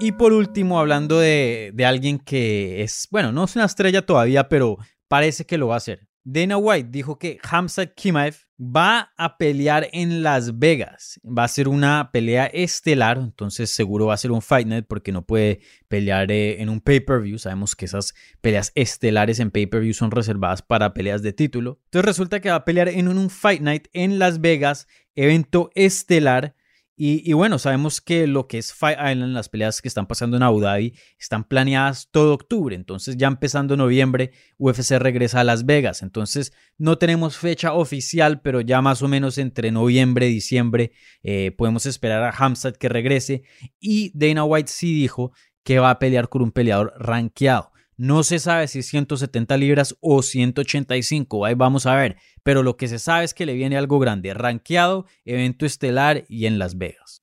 Y 0.00 0.12
por 0.12 0.32
último, 0.32 0.80
hablando 0.80 1.18
de, 1.18 1.72
alguien 1.86 2.18
que 2.18 2.82
es, 2.82 3.08
bueno, 3.10 3.32
no 3.32 3.44
es 3.44 3.56
una 3.56 3.64
estrella 3.64 4.04
todavía, 4.04 4.48
pero 4.48 4.78
parece 5.08 5.46
que 5.46 5.56
lo 5.56 5.68
va 5.68 5.74
a 5.74 5.78
hacer. 5.78 6.08
Dana 6.26 6.56
White 6.56 6.88
dijo 6.90 7.18
que 7.18 7.38
Hamza 7.42 7.84
Kimaev 7.84 8.36
va 8.58 9.12
a 9.18 9.36
pelear 9.36 9.88
en 9.92 10.22
Las 10.22 10.58
Vegas. 10.58 11.20
Va 11.22 11.44
a 11.44 11.48
ser 11.48 11.68
una 11.68 12.10
pelea 12.12 12.46
estelar, 12.46 13.18
entonces 13.18 13.70
seguro 13.70 14.06
va 14.06 14.14
a 14.14 14.16
ser 14.18 14.32
un 14.32 14.40
Fight 14.40 14.66
Night 14.66 14.86
porque 14.88 15.12
no 15.12 15.26
puede 15.26 15.60
pelear 15.86 16.32
eh, 16.32 16.62
en 16.62 16.70
un 16.70 16.80
pay-per-view. 16.80 17.38
Sabemos 17.38 17.76
que 17.76 17.84
esas 17.84 18.14
peleas 18.40 18.72
estelares 18.74 19.38
en 19.38 19.50
pay-per-view 19.50 19.92
son 19.92 20.10
reservadas 20.10 20.62
para 20.62 20.94
peleas 20.94 21.22
de 21.22 21.34
título. 21.34 21.78
Entonces 21.84 22.06
resulta 22.06 22.40
que 22.40 22.48
va 22.48 22.56
a 22.56 22.64
pelear 22.64 22.88
en 22.88 23.08
un 23.08 23.28
Fight 23.28 23.60
Night 23.60 23.88
en 23.92 24.18
Las 24.18 24.40
Vegas, 24.40 24.88
evento 25.14 25.70
estelar 25.74 26.54
y, 26.96 27.32
bueno, 27.32 27.58
sabemos 27.58 28.00
que 28.00 28.28
lo 28.28 28.46
que 28.46 28.58
es 28.58 28.72
Fight 28.72 28.98
Island, 28.98 29.34
las 29.34 29.48
peleas 29.48 29.82
que 29.82 29.88
están 29.88 30.06
pasando 30.06 30.36
en 30.36 30.44
Abu 30.44 30.60
Dhabi, 30.60 30.94
están 31.18 31.42
planeadas 31.42 32.08
todo 32.12 32.32
octubre. 32.32 32.76
Entonces, 32.76 33.16
ya 33.16 33.26
empezando 33.26 33.76
noviembre, 33.76 34.30
UFC 34.58 34.92
regresa 34.98 35.40
a 35.40 35.44
Las 35.44 35.66
Vegas. 35.66 36.02
Entonces, 36.02 36.52
no 36.78 36.96
tenemos 36.96 37.36
fecha 37.36 37.72
oficial, 37.72 38.42
pero 38.42 38.60
ya 38.60 38.80
más 38.80 39.02
o 39.02 39.08
menos 39.08 39.38
entre 39.38 39.72
noviembre 39.72 40.28
y 40.28 40.34
diciembre 40.34 40.92
eh, 41.24 41.50
podemos 41.58 41.84
esperar 41.84 42.22
a 42.22 42.30
Hamzat 42.30 42.76
que 42.76 42.88
regrese. 42.88 43.42
Y 43.80 44.12
Dana 44.14 44.44
White 44.44 44.70
sí 44.70 44.94
dijo 44.94 45.32
que 45.64 45.80
va 45.80 45.90
a 45.90 45.98
pelear 45.98 46.28
con 46.28 46.42
un 46.42 46.52
peleador 46.52 46.94
rankeado. 46.96 47.73
No 47.96 48.24
se 48.24 48.40
sabe 48.40 48.66
si 48.66 48.80
es 48.80 48.86
170 48.86 49.56
libras 49.56 49.96
o 50.00 50.20
185, 50.20 51.44
ahí 51.44 51.54
vamos 51.54 51.86
a 51.86 51.94
ver. 51.94 52.16
Pero 52.42 52.64
lo 52.64 52.76
que 52.76 52.88
se 52.88 52.98
sabe 52.98 53.24
es 53.24 53.34
que 53.34 53.46
le 53.46 53.54
viene 53.54 53.76
algo 53.76 54.00
grande, 54.00 54.34
rankeado, 54.34 55.06
evento 55.24 55.64
estelar 55.64 56.24
y 56.28 56.46
en 56.46 56.58
Las 56.58 56.76
Vegas. 56.76 57.22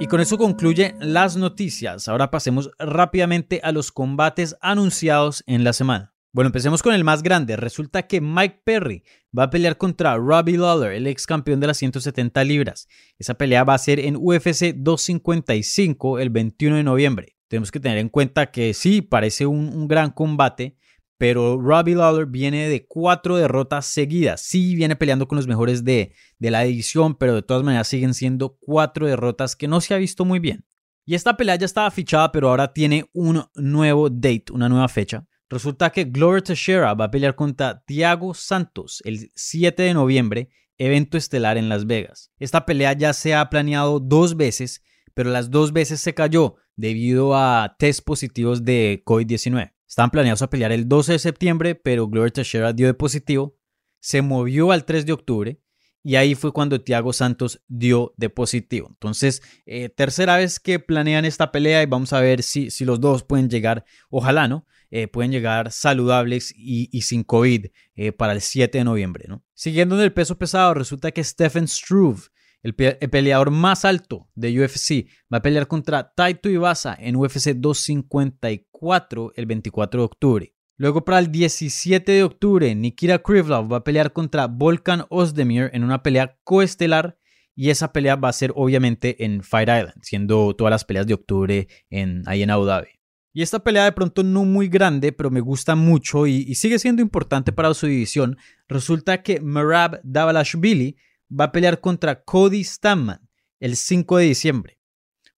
Y 0.00 0.06
con 0.06 0.20
eso 0.20 0.38
concluye 0.38 0.94
las 0.98 1.36
noticias. 1.36 2.08
Ahora 2.08 2.30
pasemos 2.30 2.70
rápidamente 2.78 3.60
a 3.62 3.70
los 3.70 3.92
combates 3.92 4.56
anunciados 4.62 5.44
en 5.46 5.62
la 5.62 5.74
semana. 5.74 6.14
Bueno, 6.32 6.46
empecemos 6.46 6.82
con 6.82 6.94
el 6.94 7.04
más 7.04 7.22
grande. 7.22 7.56
Resulta 7.56 8.06
que 8.06 8.22
Mike 8.22 8.62
Perry 8.64 9.04
va 9.38 9.44
a 9.44 9.50
pelear 9.50 9.76
contra 9.76 10.16
Robbie 10.16 10.56
Lawler, 10.56 10.92
el 10.92 11.06
ex 11.06 11.26
campeón 11.26 11.60
de 11.60 11.66
las 11.66 11.76
170 11.76 12.42
libras. 12.44 12.88
Esa 13.18 13.34
pelea 13.34 13.64
va 13.64 13.74
a 13.74 13.78
ser 13.78 14.00
en 14.00 14.16
UFC 14.16 14.72
255 14.74 16.18
el 16.18 16.30
21 16.30 16.76
de 16.76 16.82
noviembre 16.82 17.36
tenemos 17.52 17.70
que 17.70 17.80
tener 17.80 17.98
en 17.98 18.08
cuenta 18.08 18.50
que 18.50 18.72
sí, 18.72 19.02
parece 19.02 19.44
un, 19.44 19.86
gran 19.86 20.10
combate, 20.10 20.78
pero 21.18 21.60
Robbie 21.60 21.94
Lawler 21.94 22.24
viene 22.24 22.66
de 22.66 22.86
cuatro 22.86 23.36
derrotas 23.36 23.84
seguidas. 23.84 24.40
Sí, 24.40 24.74
viene 24.74 24.96
peleando 24.96 25.28
con 25.28 25.36
los 25.36 25.46
mejores 25.46 25.84
de, 25.84 26.14
de 26.38 26.50
la 26.50 26.62
división, 26.62 27.14
pero 27.14 27.34
de 27.34 27.42
todas 27.42 27.62
maneras 27.62 27.88
siguen 27.88 28.14
siendo 28.14 28.56
cuatro 28.58 29.06
derrotas 29.06 29.54
que 29.54 29.68
no 29.68 29.82
se 29.82 29.92
ha 29.92 29.98
visto 29.98 30.24
muy 30.24 30.38
bien. 30.38 30.64
Y 31.04 31.14
esta 31.14 31.36
pelea 31.36 31.56
ya 31.56 31.66
estaba 31.66 31.90
fichada, 31.90 32.32
pero 32.32 32.48
ahora 32.48 32.72
tiene 32.72 33.10
un 33.12 33.44
nuevo 33.54 34.08
date, 34.08 34.46
una 34.50 34.70
nueva 34.70 34.88
fecha. 34.88 35.26
Resulta 35.50 35.90
que 35.90 36.04
Glover 36.04 36.40
Teixeira 36.40 36.94
va 36.94 37.04
a 37.04 37.10
pelear 37.10 37.34
contra 37.34 37.84
Thiago 37.84 38.32
Santos 38.32 39.02
el 39.04 39.30
7 39.34 39.82
de 39.82 39.92
noviembre, 39.92 40.48
evento 40.78 41.18
estelar 41.18 41.58
en 41.58 41.68
Las 41.68 41.86
Vegas. 41.86 42.32
Esta 42.38 42.64
pelea 42.64 42.94
ya 42.94 43.12
se 43.12 43.34
ha 43.34 43.50
planeado 43.50 44.00
dos 44.00 44.38
veces, 44.38 44.82
pero 45.14 45.30
las 45.30 45.50
dos 45.50 45.72
veces 45.72 46.00
se 46.00 46.14
cayó 46.14 46.56
debido 46.76 47.36
a 47.36 47.76
test 47.78 48.04
positivos 48.04 48.64
de 48.64 49.02
COVID-19. 49.04 49.72
Estaban 49.86 50.10
planeados 50.10 50.42
a 50.42 50.50
pelear 50.50 50.72
el 50.72 50.88
12 50.88 51.12
de 51.12 51.18
septiembre, 51.18 51.74
pero 51.74 52.08
Glover 52.08 52.30
Teixeira 52.30 52.72
dio 52.72 52.86
de 52.86 52.94
positivo, 52.94 53.58
se 54.00 54.22
movió 54.22 54.72
al 54.72 54.84
3 54.84 55.06
de 55.06 55.12
octubre 55.12 55.60
y 56.02 56.16
ahí 56.16 56.34
fue 56.34 56.52
cuando 56.52 56.80
Thiago 56.80 57.12
Santos 57.12 57.62
dio 57.68 58.12
de 58.16 58.30
positivo. 58.30 58.88
Entonces, 58.90 59.42
eh, 59.66 59.88
tercera 59.88 60.36
vez 60.36 60.58
que 60.58 60.80
planean 60.80 61.24
esta 61.24 61.52
pelea 61.52 61.82
y 61.82 61.86
vamos 61.86 62.12
a 62.12 62.20
ver 62.20 62.42
si, 62.42 62.70
si 62.70 62.84
los 62.84 63.00
dos 63.00 63.22
pueden 63.22 63.48
llegar, 63.48 63.84
ojalá, 64.10 64.48
¿no? 64.48 64.66
Eh, 64.90 65.08
pueden 65.08 65.30
llegar 65.30 65.72
saludables 65.72 66.52
y, 66.54 66.88
sin 67.00 67.24
COVID 67.24 67.66
eh, 67.94 68.12
para 68.12 68.34
el 68.34 68.42
7 68.42 68.76
de 68.76 68.84
noviembre, 68.84 69.24
¿no? 69.26 69.42
Siguiendo 69.54 69.94
en 69.94 70.02
el 70.02 70.12
peso 70.12 70.36
pesado, 70.36 70.74
resulta 70.74 71.12
que 71.12 71.24
Stephen 71.24 71.66
Struve 71.66 72.24
el, 72.62 72.74
peleador 72.74 73.50
más 73.50 73.84
alto 73.84 74.28
de 74.34 74.64
UFC 74.64 75.08
va 75.32 75.38
a 75.38 75.42
pelear 75.42 75.66
contra 75.66 76.14
Taito 76.14 76.48
Ibasa 76.48 76.96
en 76.98 77.16
UFC 77.16 77.50
254 77.54 79.32
el 79.34 79.46
24 79.46 80.00
de 80.00 80.04
octubre. 80.04 80.54
Luego 80.76 81.04
para 81.04 81.18
el 81.18 81.30
17 81.30 82.10
de 82.10 82.22
octubre, 82.22 82.74
Nikita 82.74 83.18
Krivlov 83.18 83.72
va 83.72 83.78
a 83.78 83.84
pelear 83.84 84.12
contra 84.12 84.46
Volkan 84.46 85.04
Ozdemir 85.10 85.70
en 85.72 85.84
una 85.84 86.02
pelea 86.02 86.38
coestelar 86.44 87.18
y 87.54 87.70
esa 87.70 87.92
pelea 87.92 88.16
va 88.16 88.28
a 88.28 88.32
ser 88.32 88.52
obviamente 88.54 89.24
en 89.24 89.42
Fight 89.42 89.68
Island, 89.68 90.02
siendo 90.02 90.54
todas 90.56 90.70
las 90.70 90.84
peleas 90.84 91.06
de 91.06 91.14
octubre 91.14 91.68
en, 91.90 92.22
ahí 92.26 92.42
en 92.42 92.50
Abu 92.50 92.64
Dhabi. 92.64 92.88
Y 93.34 93.42
esta 93.42 93.60
pelea 93.60 93.84
de 93.84 93.92
pronto 93.92 94.22
no 94.22 94.44
muy 94.44 94.68
grande, 94.68 95.12
pero 95.12 95.30
me 95.30 95.40
gusta 95.40 95.74
mucho 95.74 96.26
y, 96.26 96.44
y 96.48 96.54
sigue 96.54 96.78
siendo 96.78 97.02
importante 97.02 97.52
para 97.52 97.72
su 97.74 97.86
división. 97.86 98.36
Resulta 98.68 99.22
que 99.22 99.40
Merab 99.40 100.00
Davalashvili 100.02 100.96
va 101.32 101.44
a 101.46 101.52
pelear 101.52 101.80
contra 101.80 102.22
Cody 102.22 102.64
Stamman 102.64 103.28
el 103.60 103.76
5 103.76 104.18
de 104.18 104.24
diciembre. 104.24 104.78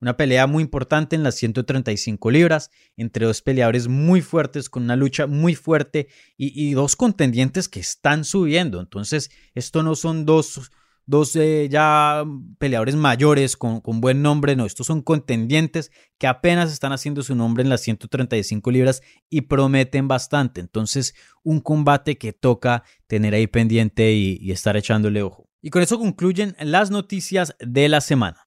Una 0.00 0.16
pelea 0.16 0.46
muy 0.46 0.62
importante 0.62 1.16
en 1.16 1.22
las 1.22 1.34
135 1.36 2.30
libras, 2.30 2.70
entre 2.96 3.24
dos 3.24 3.40
peleadores 3.40 3.88
muy 3.88 4.20
fuertes, 4.20 4.68
con 4.68 4.82
una 4.82 4.96
lucha 4.96 5.26
muy 5.26 5.54
fuerte 5.54 6.08
y, 6.36 6.72
dos 6.74 6.94
contendientes 6.94 7.68
que 7.68 7.80
están 7.80 8.24
subiendo. 8.24 8.80
Entonces, 8.80 9.30
esto 9.54 9.82
no 9.82 9.94
son 9.94 10.26
dos, 10.26 10.70
dos 11.06 11.34
eh, 11.36 11.68
ya 11.70 12.22
peleadores 12.58 12.96
mayores 12.96 13.56
con, 13.56 13.80
con, 13.80 14.02
buen 14.02 14.20
nombre, 14.20 14.56
no, 14.56 14.66
estos 14.66 14.86
son 14.86 15.00
contendientes 15.00 15.90
que 16.18 16.26
apenas 16.26 16.70
están 16.70 16.92
haciendo 16.92 17.22
su 17.22 17.34
nombre 17.34 17.62
en 17.62 17.70
las 17.70 17.80
135 17.80 18.70
libras 18.72 19.00
y 19.30 19.42
prometen 19.42 20.06
bastante. 20.06 20.60
Entonces, 20.60 21.14
un 21.42 21.60
combate 21.60 22.18
que 22.18 22.34
toca 22.34 22.82
tener 23.06 23.32
ahí 23.32 23.46
pendiente 23.46 24.12
y 24.12 24.50
estar 24.50 24.76
echándole 24.76 25.22
ojo. 25.22 25.43
Y 25.66 25.70
con 25.70 25.80
eso 25.80 25.98
concluyen 25.98 26.54
las 26.60 26.90
noticias 26.90 27.56
de 27.58 27.88
la 27.88 28.02
semana. 28.02 28.46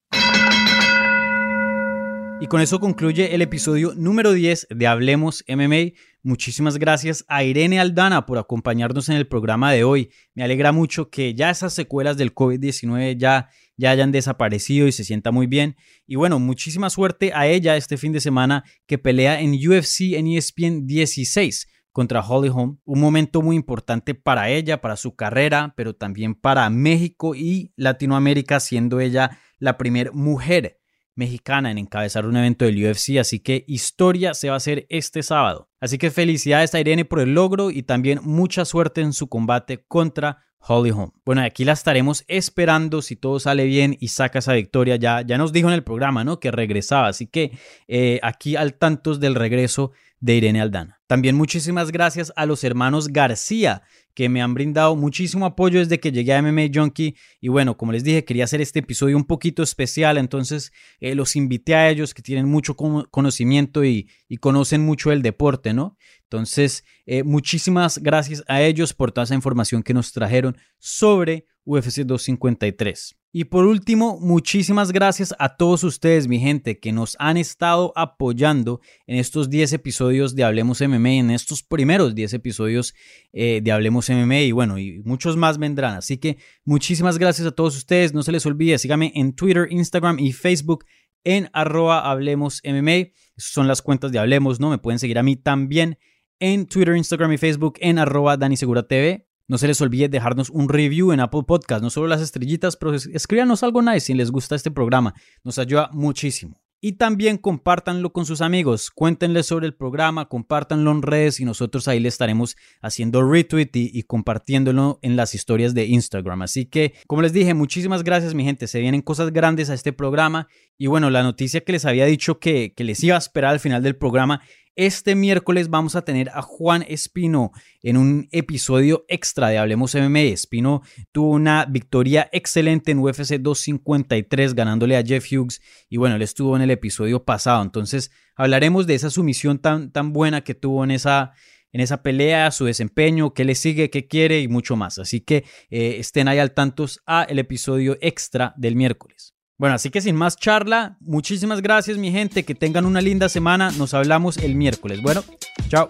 Y 2.39 2.45
con 2.45 2.61
eso 2.61 2.79
concluye 2.79 3.33
el 3.33 3.41
episodio 3.41 3.95
número 3.95 4.33
10 4.33 4.67
de 4.69 4.85
Hablemos 4.85 5.43
MMA. 5.47 5.93
Muchísimas 6.21 6.77
gracias 6.77 7.25
a 7.27 7.43
Irene 7.43 7.79
Aldana 7.79 8.27
por 8.27 8.37
acompañarnos 8.37 9.09
en 9.09 9.15
el 9.15 9.25
programa 9.25 9.71
de 9.71 9.83
hoy. 9.83 10.11
Me 10.35 10.43
alegra 10.43 10.71
mucho 10.71 11.09
que 11.09 11.33
ya 11.33 11.49
esas 11.49 11.73
secuelas 11.73 12.17
del 12.17 12.35
COVID-19 12.35 13.17
ya, 13.17 13.49
ya 13.77 13.89
hayan 13.89 14.11
desaparecido 14.11 14.85
y 14.85 14.91
se 14.91 15.03
sienta 15.03 15.31
muy 15.31 15.47
bien. 15.47 15.75
Y 16.05 16.17
bueno, 16.17 16.37
muchísima 16.37 16.91
suerte 16.91 17.31
a 17.33 17.47
ella 17.47 17.77
este 17.77 17.97
fin 17.97 18.13
de 18.13 18.21
semana 18.21 18.63
que 18.85 18.99
pelea 18.99 19.41
en 19.41 19.55
UFC 19.55 20.13
en 20.13 20.27
ESPN 20.27 20.85
16 20.85 21.67
contra 21.97 22.21
Holly 22.21 22.49
Holm, 22.49 22.77
un 22.85 22.99
momento 22.99 23.41
muy 23.41 23.55
importante 23.55 24.13
para 24.13 24.51
ella, 24.51 24.81
para 24.81 24.97
su 24.97 25.15
carrera, 25.15 25.73
pero 25.75 25.95
también 25.95 26.35
para 26.35 26.69
México 26.69 27.33
y 27.33 27.73
Latinoamérica, 27.75 28.59
siendo 28.59 28.99
ella 28.99 29.39
la 29.57 29.79
primera 29.79 30.11
mujer 30.11 30.79
mexicana 31.15 31.71
en 31.71 31.79
encabezar 31.79 32.27
un 32.27 32.37
evento 32.37 32.65
del 32.65 32.85
UFC, 32.85 33.17
así 33.19 33.39
que 33.39 33.65
historia 33.67 34.35
se 34.35 34.49
va 34.49 34.53
a 34.53 34.57
hacer 34.57 34.85
este 34.89 35.23
sábado. 35.23 35.71
Así 35.79 35.97
que 35.97 36.11
felicidades 36.11 36.75
a 36.75 36.79
Irene 36.79 37.03
por 37.03 37.19
el 37.19 37.33
logro 37.33 37.71
y 37.71 37.81
también 37.81 38.19
mucha 38.21 38.63
suerte 38.65 39.01
en 39.01 39.11
su 39.11 39.27
combate 39.27 39.83
contra 39.87 40.43
Holly 40.59 40.91
Holm. 40.91 41.13
Bueno, 41.25 41.41
aquí 41.41 41.65
la 41.65 41.73
estaremos 41.73 42.25
esperando 42.27 43.01
si 43.01 43.15
todo 43.15 43.39
sale 43.39 43.65
bien 43.65 43.97
y 43.99 44.09
saca 44.09 44.37
esa 44.37 44.53
victoria. 44.53 44.97
Ya, 44.97 45.21
ya 45.21 45.39
nos 45.39 45.51
dijo 45.51 45.67
en 45.67 45.73
el 45.73 45.83
programa, 45.83 46.23
¿no? 46.23 46.39
Que 46.39 46.51
regresaba, 46.51 47.07
así 47.07 47.25
que 47.25 47.57
eh, 47.87 48.19
aquí 48.21 48.55
al 48.55 48.75
tantos 48.75 49.19
del 49.19 49.33
regreso 49.33 49.93
de 50.19 50.35
Irene 50.35 50.61
Aldana. 50.61 50.99
También 51.07 51.35
muchísimas 51.35 51.91
gracias 51.91 52.33
a 52.35 52.45
los 52.45 52.63
hermanos 52.63 53.09
García 53.09 53.83
que 54.13 54.29
me 54.29 54.41
han 54.41 54.55
brindado 54.55 54.95
muchísimo 54.95 55.45
apoyo 55.45 55.79
desde 55.79 55.99
que 55.99 56.11
llegué 56.11 56.33
a 56.33 56.41
MMA 56.41 56.69
Junkie 56.73 57.15
y 57.39 57.49
bueno, 57.49 57.77
como 57.77 57.91
les 57.91 58.03
dije, 58.03 58.25
quería 58.25 58.45
hacer 58.45 58.61
este 58.61 58.79
episodio 58.79 59.15
un 59.15 59.25
poquito 59.25 59.61
especial, 59.61 60.17
entonces 60.17 60.71
eh, 60.99 61.13
los 61.13 61.35
invité 61.35 61.75
a 61.75 61.89
ellos 61.89 62.15
que 62.15 62.23
tienen 62.23 62.47
mucho 62.47 62.75
conocimiento 62.75 63.85
y, 63.85 64.09
conocen 64.41 64.81
mucho 64.83 65.11
el 65.11 65.21
deporte, 65.21 65.73
¿no? 65.73 65.97
Entonces, 66.23 66.83
eh, 67.05 67.23
muchísimas 67.23 67.99
gracias 67.99 68.43
a 68.47 68.61
ellos 68.61 68.93
por 68.93 69.11
toda 69.11 69.25
esa 69.25 69.35
información 69.35 69.83
que 69.83 69.93
nos 69.93 70.11
trajeron 70.11 70.57
sobre 70.79 71.45
UFC 71.67 72.03
253. 72.05 73.17
Y 73.33 73.43
por 73.43 73.65
último, 73.65 74.17
muchísimas 74.19 74.91
gracias 74.91 75.35
a 75.37 75.57
todos 75.57 75.83
ustedes, 75.83 76.27
mi 76.27 76.39
gente, 76.39 76.79
que 76.79 76.91
nos 76.91 77.15
han 77.19 77.37
estado 77.37 77.93
apoyando 77.95 78.79
en 79.05 79.17
estos 79.17 79.49
10 79.49 79.73
episodios 79.73 80.33
de 80.33 80.43
Hablemos 80.43 80.81
MMA, 80.81 81.11
en 81.11 81.31
estos 81.31 81.61
primeros 81.61 82.15
10 82.15 82.33
episodios 82.33 82.95
eh, 83.33 83.59
de 83.61 83.71
Hablemos 83.71 84.09
MMA 84.09 84.39
y 84.39 84.51
bueno, 84.53 84.79
y 84.79 85.01
muchos 85.03 85.35
más 85.35 85.59
vendrán. 85.59 85.95
Así 85.95 86.17
que 86.17 86.37
muchísimas 86.63 87.19
gracias 87.19 87.47
a 87.47 87.51
todos 87.51 87.75
ustedes. 87.75 88.13
No 88.13 88.23
se 88.23 88.31
les 88.31 88.45
olvide, 88.45 88.79
síganme 88.79 89.11
en 89.13 89.33
Twitter, 89.33 89.67
Instagram 89.69 90.19
y 90.19 90.31
Facebook 90.31 90.85
en 91.23 91.49
arroba 91.51 92.09
Hablemos 92.09 92.61
MMA. 92.63 93.11
son 93.35 93.67
las 93.67 93.81
cuentas 93.81 94.11
de 94.13 94.19
Hablemos, 94.19 94.59
¿no? 94.59 94.69
Me 94.69 94.77
pueden 94.77 94.99
seguir 94.99 95.19
a 95.19 95.23
mí 95.23 95.35
también 95.35 95.99
en 96.39 96.65
Twitter, 96.65 96.95
Instagram 96.95 97.33
y 97.33 97.37
Facebook 97.37 97.75
en 97.81 97.99
arroba 97.99 98.37
Dani 98.37 98.55
Segura 98.55 98.87
TV. 98.87 99.26
No 99.49 99.57
se 99.57 99.67
les 99.67 99.79
olvide 99.79 100.09
dejarnos 100.09 100.49
un 100.49 100.67
review 100.67 101.13
en 101.13 101.21
Apple 101.21 101.43
Podcast, 101.47 101.81
no 101.81 101.89
solo 101.89 102.07
las 102.07 102.21
estrellitas, 102.21 102.75
pero 102.75 102.93
escríbanos 102.93 103.63
algo 103.63 103.81
nice 103.81 104.01
si 104.01 104.13
les 104.13 104.29
gusta 104.29 104.55
este 104.55 104.71
programa. 104.71 105.13
Nos 105.43 105.57
ayuda 105.57 105.89
muchísimo. 105.93 106.59
Y 106.79 106.93
también 106.93 107.37
compártanlo 107.37 108.13
con 108.13 108.27
sus 108.27 108.41
amigos, 108.41 108.91
cuéntenles 108.91 109.47
sobre 109.47 109.65
el 109.65 109.73
programa, 109.73 110.27
compártanlo 110.27 110.91
en 110.91 111.01
redes 111.01 111.39
y 111.39 111.45
nosotros 111.45 111.87
ahí 111.87 111.99
le 111.99 112.09
estaremos 112.09 112.55
haciendo 112.81 113.23
retweet 113.23 113.71
y, 113.73 114.03
compartiéndolo 114.03 114.99
en 115.01 115.15
las 115.15 115.33
historias 115.33 115.73
de 115.73 115.85
Instagram. 115.85 116.43
Así 116.43 116.65
que, 116.65 116.93
como 117.07 117.23
les 117.23 117.33
dije, 117.33 117.55
muchísimas 117.55 118.03
gracias 118.03 118.35
mi 118.35 118.43
gente, 118.43 118.67
se 118.67 118.79
vienen 118.79 119.01
cosas 119.01 119.33
grandes 119.33 119.71
a 119.71 119.73
este 119.73 119.91
programa 119.91 120.49
y 120.77 120.85
bueno, 120.85 121.09
la 121.09 121.23
noticia 121.23 121.61
que 121.61 121.71
les 121.71 121.85
había 121.85 122.05
dicho 122.05 122.39
que, 122.39 122.73
que 122.75 122.83
les 122.83 123.03
iba 123.03 123.15
a 123.15 123.19
esperar 123.19 123.53
al 123.53 123.59
final 123.59 123.81
del 123.81 123.95
programa 123.95 124.41
este 124.77 125.15
miércoles 125.15 125.69
vamos 125.69 125.95
a 125.95 126.03
tener 126.03 126.29
a 126.29 126.43
Juan 126.43 126.85
Espino 126.87 127.51
en 127.81 127.97
un 127.97 128.29
episodio 128.31 129.05
extra 129.07 129.49
de 129.49 129.57
Hablemos 129.57 129.95
MMA. 129.95 130.19
Espino 130.19 130.83
tuvo 131.11 131.31
una 131.31 131.65
victoria 131.65 132.29
excelente 132.31 132.91
en 132.91 132.99
UFC 132.99 133.39
253 133.39 134.53
ganándole 134.53 134.95
a 134.95 135.03
Jeff 135.03 135.25
Hughes 135.31 135.61
y 135.89 135.97
bueno, 135.97 136.15
él 136.15 136.21
estuvo 136.21 136.55
en 136.55 136.61
el 136.61 136.69
episodio 136.69 137.25
pasado. 137.25 137.63
Entonces 137.63 138.11
hablaremos 138.35 138.85
de 138.85 138.93
esa 138.93 139.09
sumisión 139.09 139.57
tan, 139.57 139.91
tan 139.91 140.13
buena 140.13 140.41
que 140.41 140.53
tuvo 140.53 140.83
en 140.83 140.91
esa, 140.91 141.31
en 141.71 141.81
esa 141.81 142.03
pelea, 142.03 142.51
su 142.51 142.65
desempeño, 142.65 143.33
qué 143.33 143.45
le 143.45 143.55
sigue, 143.55 143.89
qué 143.89 144.07
quiere 144.07 144.41
y 144.41 144.47
mucho 144.47 144.75
más. 144.75 144.99
Así 144.99 145.21
que 145.21 145.43
eh, 145.71 145.95
estén 145.97 146.27
ahí 146.27 146.37
al 146.37 146.53
tantos 146.53 147.01
a 147.07 147.23
el 147.23 147.39
episodio 147.39 147.97
extra 147.99 148.53
del 148.57 148.75
miércoles. 148.75 149.36
Bueno, 149.57 149.73
así 149.73 149.89
que 149.89 150.01
sin 150.01 150.15
más 150.15 150.37
charla, 150.37 150.97
muchísimas 150.99 151.61
gracias 151.61 151.97
mi 151.97 152.11
gente, 152.11 152.45
que 152.45 152.53
tengan 152.53 152.85
una 152.85 153.01
linda 153.01 153.27
semana, 153.27 153.71
nos 153.71 153.95
hablamos 153.95 154.37
el 154.37 154.53
miércoles. 154.53 155.01
Bueno, 155.01 155.23
chao. 155.67 155.89